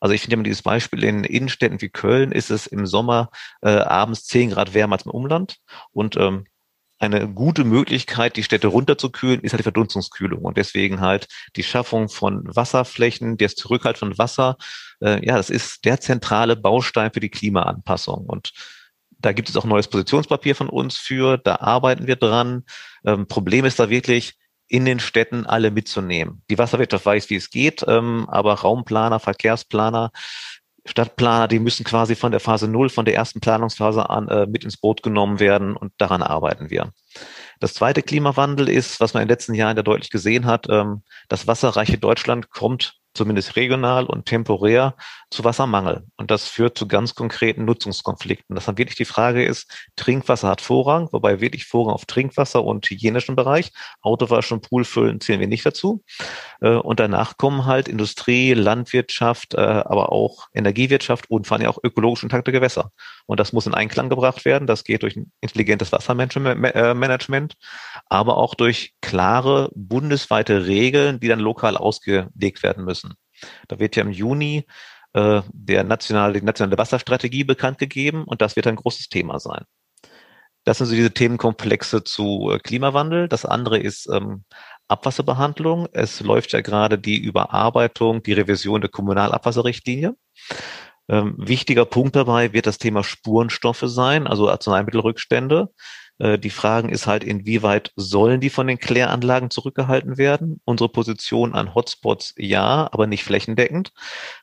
Also 0.00 0.14
ich 0.14 0.20
finde 0.20 0.34
immer 0.34 0.42
dieses 0.42 0.62
Beispiel 0.62 1.02
in 1.02 1.24
Innenstädten 1.24 1.80
wie 1.80 1.88
Köln 1.88 2.30
ist 2.30 2.50
es 2.50 2.66
im 2.66 2.86
Sommer 2.86 3.30
äh, 3.62 3.70
abends 3.70 4.24
zehn 4.24 4.50
Grad 4.50 4.74
wärmer 4.74 4.96
als 4.96 5.06
im 5.06 5.12
Umland 5.12 5.56
und 5.92 6.16
ähm, 6.16 6.44
eine 6.98 7.28
gute 7.28 7.64
Möglichkeit, 7.64 8.36
die 8.36 8.42
Städte 8.42 8.68
runterzukühlen, 8.68 9.40
ist 9.40 9.52
halt 9.52 9.60
die 9.60 9.64
Verdunstungskühlung. 9.64 10.42
Und 10.42 10.56
deswegen 10.56 11.00
halt 11.00 11.26
die 11.56 11.62
Schaffung 11.62 12.08
von 12.08 12.44
Wasserflächen, 12.44 13.36
der 13.36 13.48
Zurückhalt 13.50 13.98
von 13.98 14.16
Wasser, 14.16 14.56
äh, 15.00 15.24
ja, 15.24 15.36
das 15.36 15.50
ist 15.50 15.84
der 15.84 16.00
zentrale 16.00 16.56
Baustein 16.56 17.10
für 17.12 17.20
die 17.20 17.30
Klimaanpassung. 17.30 18.26
Und 18.26 18.52
da 19.18 19.32
gibt 19.32 19.48
es 19.48 19.56
auch 19.56 19.64
ein 19.64 19.70
neues 19.70 19.88
Positionspapier 19.88 20.54
von 20.54 20.68
uns 20.68 20.96
für, 20.96 21.38
da 21.38 21.56
arbeiten 21.56 22.06
wir 22.06 22.16
dran. 22.16 22.64
Ähm, 23.04 23.26
Problem 23.26 23.64
ist 23.64 23.78
da 23.78 23.90
wirklich, 23.90 24.34
in 24.68 24.84
den 24.84 24.98
Städten 24.98 25.46
alle 25.46 25.70
mitzunehmen. 25.70 26.42
Die 26.50 26.58
Wasserwirtschaft 26.58 27.04
weiß, 27.04 27.30
wie 27.30 27.36
es 27.36 27.50
geht, 27.50 27.84
ähm, 27.86 28.26
aber 28.28 28.54
Raumplaner, 28.54 29.20
Verkehrsplaner, 29.20 30.10
Stadtplaner, 30.86 31.48
die 31.48 31.58
müssen 31.58 31.84
quasi 31.84 32.14
von 32.14 32.30
der 32.30 32.40
Phase 32.40 32.68
Null, 32.68 32.90
von 32.90 33.04
der 33.04 33.14
ersten 33.14 33.40
Planungsphase 33.40 34.10
an 34.10 34.28
äh, 34.28 34.46
mit 34.46 34.64
ins 34.64 34.76
Boot 34.76 35.02
genommen 35.02 35.40
werden 35.40 35.76
und 35.76 35.92
daran 35.98 36.22
arbeiten 36.22 36.70
wir. 36.70 36.92
Das 37.60 37.74
zweite 37.74 38.02
Klimawandel 38.02 38.68
ist, 38.68 39.00
was 39.00 39.14
man 39.14 39.22
in 39.22 39.28
den 39.28 39.32
letzten 39.32 39.54
Jahren 39.54 39.76
ja 39.76 39.82
deutlich 39.82 40.10
gesehen 40.10 40.44
hat, 40.46 40.66
ähm, 40.68 41.02
das 41.28 41.46
wasserreiche 41.46 41.98
Deutschland 41.98 42.50
kommt 42.50 42.98
zumindest 43.14 43.56
regional 43.56 44.04
und 44.06 44.26
temporär 44.26 44.94
zu 45.30 45.44
Wassermangel. 45.44 46.04
Und 46.16 46.30
das 46.30 46.46
führt 46.48 46.76
zu 46.76 46.86
ganz 46.86 47.14
konkreten 47.14 47.64
Nutzungskonflikten. 47.64 48.54
Das 48.54 48.66
dann 48.66 48.78
wirklich 48.78 48.96
die 48.96 49.04
Frage 49.04 49.44
ist, 49.44 49.70
Trinkwasser 49.96 50.48
hat 50.48 50.60
Vorrang, 50.60 51.08
wobei 51.12 51.40
wirklich 51.40 51.66
Vorrang 51.66 51.94
auf 51.94 52.04
Trinkwasser 52.06 52.64
und 52.64 52.88
hygienischen 52.88 53.36
Bereich. 53.36 53.72
Autowaschen, 54.02 54.60
Poolfüllen 54.60 55.20
zählen 55.20 55.40
wir 55.40 55.48
nicht 55.48 55.64
dazu. 55.66 56.04
Äh, 56.60 56.74
und 56.74 57.00
danach 57.00 57.36
kommen 57.36 57.66
halt 57.66 57.88
Industrie, 57.88 58.54
Landwirtschaft, 58.54 59.54
äh, 59.54 59.60
aber 59.60 60.12
auch 60.12 60.48
Energiewirtschaft 60.54 61.30
und 61.30 61.46
vor 61.46 61.56
allem 61.56 61.66
auch 61.66 61.78
ökologisch 61.82 62.22
intakte 62.22 62.52
Gewässer. 62.52 62.90
Und 63.26 63.40
das 63.40 63.52
muss 63.52 63.66
in 63.66 63.74
Einklang 63.74 64.08
gebracht 64.08 64.44
werden. 64.44 64.66
Das 64.66 64.84
geht 64.84 65.02
durch 65.02 65.16
ein 65.16 65.32
intelligentes 65.40 65.92
Wassermanagement, 65.92 67.54
aber 68.06 68.36
auch 68.36 68.54
durch 68.54 68.94
klare 69.00 69.70
bundesweite 69.74 70.66
Regeln, 70.66 71.20
die 71.20 71.28
dann 71.28 71.40
lokal 71.40 71.76
ausgelegt 71.76 72.62
werden 72.62 72.84
müssen. 72.84 73.03
Da 73.68 73.78
wird 73.78 73.96
ja 73.96 74.02
im 74.02 74.10
Juni 74.10 74.66
äh, 75.14 75.42
der 75.52 75.84
nationale, 75.84 76.40
die 76.40 76.44
nationale 76.44 76.78
Wasserstrategie 76.78 77.44
bekannt 77.44 77.78
gegeben 77.78 78.24
und 78.24 78.42
das 78.42 78.56
wird 78.56 78.66
ein 78.66 78.76
großes 78.76 79.08
Thema 79.08 79.38
sein. 79.38 79.64
Das 80.64 80.78
sind 80.78 80.86
so 80.86 80.94
diese 80.94 81.12
Themenkomplexe 81.12 82.04
zu 82.04 82.50
äh, 82.50 82.58
Klimawandel. 82.58 83.28
Das 83.28 83.44
andere 83.44 83.78
ist 83.78 84.08
ähm, 84.10 84.44
Abwasserbehandlung. 84.88 85.88
Es 85.92 86.20
läuft 86.20 86.52
ja 86.52 86.62
gerade 86.62 86.98
die 86.98 87.18
Überarbeitung, 87.18 88.22
die 88.22 88.32
Revision 88.32 88.80
der 88.80 88.90
Kommunalabwasserrichtlinie. 88.90 90.16
Ähm, 91.08 91.34
wichtiger 91.36 91.84
Punkt 91.84 92.16
dabei 92.16 92.54
wird 92.54 92.66
das 92.66 92.78
Thema 92.78 93.04
Spurenstoffe 93.04 93.84
sein, 93.84 94.26
also 94.26 94.48
Arzneimittelrückstände. 94.48 95.68
Äh, 96.18 96.38
die 96.38 96.50
Frage 96.50 96.90
ist 96.90 97.06
halt, 97.06 97.24
inwieweit 97.24 97.92
sollen 97.96 98.40
die 98.40 98.50
von 98.50 98.66
den 98.66 98.78
Kläranlagen 98.78 99.50
zurückgehalten 99.50 100.18
werden? 100.18 100.60
Unsere 100.64 100.88
Position 100.90 101.54
an 101.54 101.74
Hotspots 101.74 102.34
ja, 102.36 102.88
aber 102.92 103.06
nicht 103.06 103.24
flächendeckend. 103.24 103.92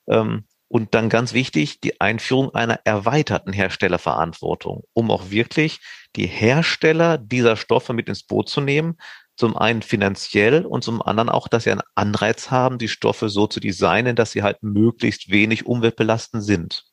Ähm, 0.08 0.46
Und 0.68 0.94
dann 0.96 1.10
ganz 1.10 1.34
wichtig, 1.34 1.82
die 1.82 2.00
Einführung 2.00 2.56
einer 2.56 2.80
erweiterten 2.86 3.52
Herstellerverantwortung, 3.54 4.84
um 4.94 5.12
auch 5.12 5.30
wirklich 5.30 5.80
die 6.16 6.28
Hersteller 6.28 7.18
dieser 7.18 7.58
Stoffe 7.58 7.94
mit 7.94 8.08
ins 8.08 8.24
Boot 8.24 8.48
zu 8.50 8.62
nehmen. 8.62 8.96
Zum 9.36 9.58
einen 9.58 9.82
finanziell 9.82 10.66
und 10.66 10.84
zum 10.84 11.02
anderen 11.02 11.30
auch, 11.30 11.48
dass 11.50 11.64
sie 11.66 11.72
einen 11.72 11.82
Anreiz 11.96 12.52
haben, 12.52 12.78
die 12.78 12.88
Stoffe 12.90 13.28
so 13.30 13.48
zu 13.48 13.60
designen, 13.60 14.16
dass 14.16 14.32
sie 14.32 14.44
halt 14.44 14.64
möglichst 14.64 15.30
wenig 15.30 15.66
umweltbelastend 15.66 16.44
sind. 16.44 16.86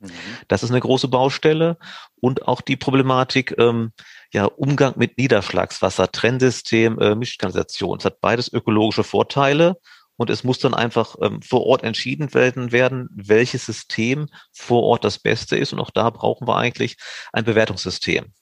Mhm. 0.00 0.10
Das 0.48 0.62
ist 0.62 0.70
eine 0.70 0.80
große 0.80 1.08
Baustelle 1.08 1.78
und 2.20 2.46
auch 2.46 2.60
die 2.60 2.76
Problematik, 2.76 3.54
ähm, 3.58 3.92
ja, 4.32 4.44
Umgang 4.44 4.94
mit 4.96 5.18
Niederschlagswasser, 5.18 6.12
Trennsystem, 6.12 6.98
äh, 6.98 7.14
Mischkanalisation. 7.14 7.98
Es 7.98 8.04
hat 8.04 8.20
beides 8.20 8.52
ökologische 8.52 9.04
Vorteile 9.04 9.76
und 10.16 10.30
es 10.30 10.44
muss 10.44 10.58
dann 10.58 10.74
einfach 10.74 11.16
ähm, 11.22 11.42
vor 11.42 11.64
Ort 11.64 11.84
entschieden 11.84 12.34
werden, 12.34 12.72
werden, 12.72 13.08
welches 13.12 13.66
System 13.66 14.28
vor 14.52 14.82
Ort 14.82 15.04
das 15.04 15.18
Beste 15.18 15.56
ist. 15.56 15.72
Und 15.72 15.80
auch 15.80 15.90
da 15.90 16.10
brauchen 16.10 16.46
wir 16.46 16.56
eigentlich 16.56 16.96
ein 17.32 17.44
Bewertungssystem. 17.44 18.32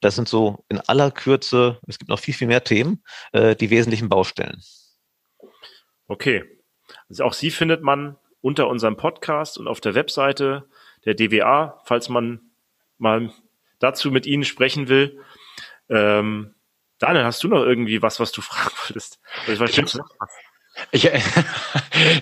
Das 0.00 0.14
sind 0.14 0.28
so 0.28 0.64
in 0.68 0.80
aller 0.80 1.10
Kürze, 1.10 1.78
es 1.86 1.98
gibt 1.98 2.08
noch 2.08 2.20
viel, 2.20 2.32
viel 2.32 2.46
mehr 2.46 2.64
Themen, 2.64 3.02
äh, 3.32 3.54
die 3.54 3.70
wesentlichen 3.70 4.08
Baustellen. 4.08 4.62
Okay. 6.06 6.44
Also 7.08 7.24
auch 7.24 7.34
Sie 7.34 7.50
findet 7.50 7.82
man 7.82 8.16
unter 8.40 8.68
unserem 8.68 8.96
Podcast 8.96 9.58
und 9.58 9.68
auf 9.68 9.80
der 9.80 9.94
Webseite 9.94 10.68
der 11.04 11.14
DWA, 11.14 11.80
falls 11.84 12.08
man 12.08 12.40
mal 12.98 13.32
dazu 13.78 14.10
mit 14.10 14.26
Ihnen 14.26 14.44
sprechen 14.44 14.88
will. 14.88 15.20
Ähm, 15.88 16.54
Daniel, 16.98 17.24
hast 17.24 17.42
du 17.42 17.48
noch 17.48 17.64
irgendwie 17.64 18.02
was, 18.02 18.20
was 18.20 18.32
du 18.32 18.40
fragen 18.42 18.70
wolltest? 18.86 19.20
Also 19.46 19.52
ich 19.52 19.60
weiß, 19.60 20.00
ich, 20.92 21.12
äh, 21.12 21.20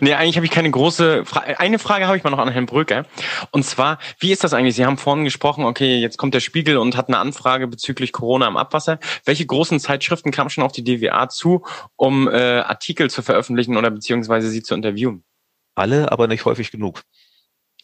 nee, 0.01 0.15
eigentlich 0.15 0.37
habe 0.37 0.47
ich 0.47 0.53
keine 0.53 0.71
große 0.71 1.25
Frage. 1.25 1.61
Eine 1.61 1.79
Frage 1.79 2.07
habe 2.07 2.17
ich 2.17 2.25
mal 2.25 2.31
noch 2.31 2.39
an 2.39 2.49
Herrn 2.49 2.67
Brücker. 2.67 3.05
Und 3.51 3.65
zwar, 3.65 3.99
wie 4.19 4.33
ist 4.33 4.43
das 4.43 4.55
eigentlich? 4.55 4.75
Sie 4.75 4.85
haben 4.85 4.99
vorhin 4.99 5.25
gesprochen, 5.25 5.65
okay, 5.65 5.99
jetzt 5.99 6.17
kommt 6.17 6.35
der 6.35 6.41
Spiegel 6.41 6.79
und 6.79 6.97
hat 6.97 7.09
eine 7.09 7.19
Anfrage 7.19 7.67
bezüglich 7.69 8.13
Corona 8.13 8.47
am 8.47 8.57
Abwasser. 8.57 8.99
Welche 9.25 9.47
großen 9.47 9.81
Zeitschriften 9.81 10.31
kamen 10.31 10.51
schon 10.51 10.65
auf 10.65 10.73
die 10.73 10.85
DWA 10.85 11.29
zu, 11.29 11.65
um 11.97 12.29
äh, 12.29 12.61
Artikel 12.61 13.11
zu 13.11 13.23
veröffentlichen 13.23 13.77
oder 13.77 13.91
beziehungsweise 13.91 14.49
sie 14.49 14.63
zu 14.63 14.75
interviewen? 14.75 15.25
Alle, 15.75 16.11
aber 16.11 16.27
nicht 16.27 16.45
häufig 16.45 16.71
genug. 16.71 17.03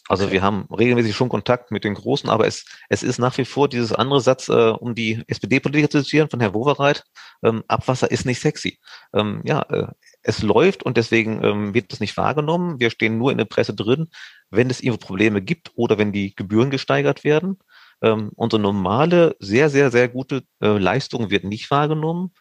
Also 0.09 0.25
okay. 0.25 0.35
wir 0.35 0.43
haben 0.43 0.69
regelmäßig 0.71 1.17
schon 1.17 1.31
Kontakt 1.31 1.71
mit 1.71 1.85
den 1.85 1.95
Großen, 1.95 2.29
aber 2.29 2.47
es, 2.47 2.67
es 2.91 3.03
ist 3.03 3.19
nach 3.19 3.39
wie 3.39 3.47
vor 3.47 3.69
dieses 3.69 3.93
andere 3.93 4.21
Satz, 4.21 4.49
äh, 4.49 4.53
um 4.53 4.95
die 4.95 5.23
SPD-Politiker 5.29 5.89
zu 5.89 6.03
zitieren 6.03 6.29
von 6.29 6.41
Herrn 6.41 6.53
Wowereit, 6.53 7.05
ähm, 7.43 7.65
Abwasser 7.69 8.11
ist 8.11 8.27
nicht 8.27 8.41
sexy. 8.41 8.79
Ähm, 9.15 9.41
ja, 9.45 9.63
äh, 9.63 9.87
es 10.23 10.43
läuft 10.43 10.83
und 10.83 10.99
deswegen 10.99 11.43
ähm, 11.43 11.75
wird 11.75 11.93
es 11.93 12.01
nicht 12.01 12.17
wahrgenommen. 12.19 12.81
Wir 12.81 12.91
stehen 12.91 13.17
nur 13.17 13.33
in 13.33 13.39
der 13.39 13.47
Presse 13.47 13.75
drin, 13.75 14.09
wenn 14.51 14.69
es 14.69 14.83
irgendwo 14.83 15.07
Probleme 15.07 15.41
gibt 15.41 15.73
oder 15.75 15.97
wenn 15.97 16.13
die 16.13 16.35
Gebühren 16.35 16.71
gesteigert 16.71 17.25
werden. 17.25 17.59
Ähm, 18.03 18.31
unsere 18.35 18.61
normale, 18.61 19.37
sehr, 19.39 19.71
sehr, 19.71 19.91
sehr 19.91 20.09
gute 20.09 20.43
äh, 20.61 20.77
Leistung 20.77 21.31
wird 21.31 21.45
nicht 21.45 21.71
wahrgenommen. 21.71 22.33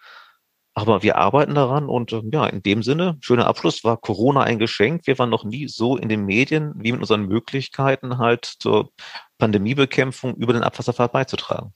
Aber 0.75 1.03
wir 1.03 1.17
arbeiten 1.17 1.53
daran 1.53 1.87
und 1.87 2.13
ähm, 2.13 2.31
ja, 2.33 2.47
in 2.47 2.63
dem 2.63 2.81
Sinne, 2.81 3.17
schöner 3.21 3.45
Abschluss, 3.45 3.83
war 3.83 3.97
Corona 3.97 4.41
ein 4.41 4.57
Geschenk. 4.57 5.05
Wir 5.05 5.19
waren 5.19 5.29
noch 5.29 5.43
nie 5.43 5.67
so 5.67 5.97
in 5.97 6.09
den 6.09 6.25
Medien 6.25 6.73
wie 6.75 6.91
mit 6.91 7.01
unseren 7.01 7.27
Möglichkeiten 7.27 8.17
halt 8.17 8.45
zur 8.45 8.91
Pandemiebekämpfung 9.37 10.35
über 10.35 10.53
den 10.53 10.63
Abwasserfall 10.63 11.09
beizutragen. 11.09 11.73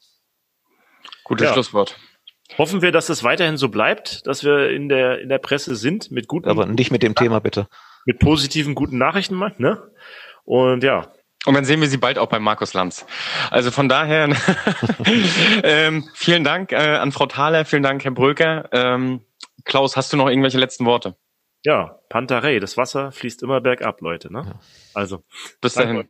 Gutes 1.23 1.47
ja. 1.47 1.53
Schlusswort. 1.53 1.97
Hoffen 2.57 2.81
wir, 2.81 2.91
dass 2.91 3.09
es 3.09 3.23
weiterhin 3.23 3.57
so 3.57 3.69
bleibt, 3.69 4.25
dass 4.25 4.43
wir 4.43 4.71
in 4.71 4.89
der, 4.89 5.19
in 5.19 5.29
der 5.29 5.37
Presse 5.37 5.75
sind 5.75 6.09
mit 6.09 6.27
guten. 6.27 6.49
Aber 6.49 6.65
nicht 6.65 6.91
mit 6.91 7.03
dem 7.03 7.13
Thema, 7.13 7.39
bitte. 7.39 7.67
Mit 8.05 8.19
positiven, 8.19 8.73
guten 8.73 8.97
Nachrichten, 8.97 9.37
ne? 9.57 9.91
Und 10.45 10.81
ja, 10.83 11.11
und 11.45 11.53
dann 11.53 11.65
sehen 11.65 11.79
wir 11.81 11.87
sie 11.87 11.97
bald 11.97 12.19
auch 12.19 12.27
bei 12.27 12.39
Markus 12.39 12.73
Lanz. 12.73 13.05
Also 13.51 13.71
von 13.71 13.87
daher 13.87 14.29
ähm, 15.63 16.09
vielen 16.13 16.43
Dank 16.43 16.71
äh, 16.71 16.75
an 16.75 17.11
Frau 17.11 17.25
Thaler, 17.25 17.65
vielen 17.65 17.83
Dank, 17.83 18.03
Herr 18.03 18.11
Bröker. 18.11 18.69
Ähm, 18.71 19.21
Klaus, 19.63 19.95
hast 19.95 20.11
du 20.11 20.17
noch 20.17 20.27
irgendwelche 20.27 20.57
letzten 20.57 20.85
Worte? 20.85 21.15
Ja, 21.63 21.99
Pantarei, 22.09 22.59
das 22.59 22.77
Wasser 22.77 23.11
fließt 23.11 23.43
immer 23.43 23.61
bergab, 23.61 24.01
Leute. 24.01 24.31
Ne? 24.31 24.59
Also, 24.93 25.23
bis 25.61 25.73
dahin. 25.73 26.05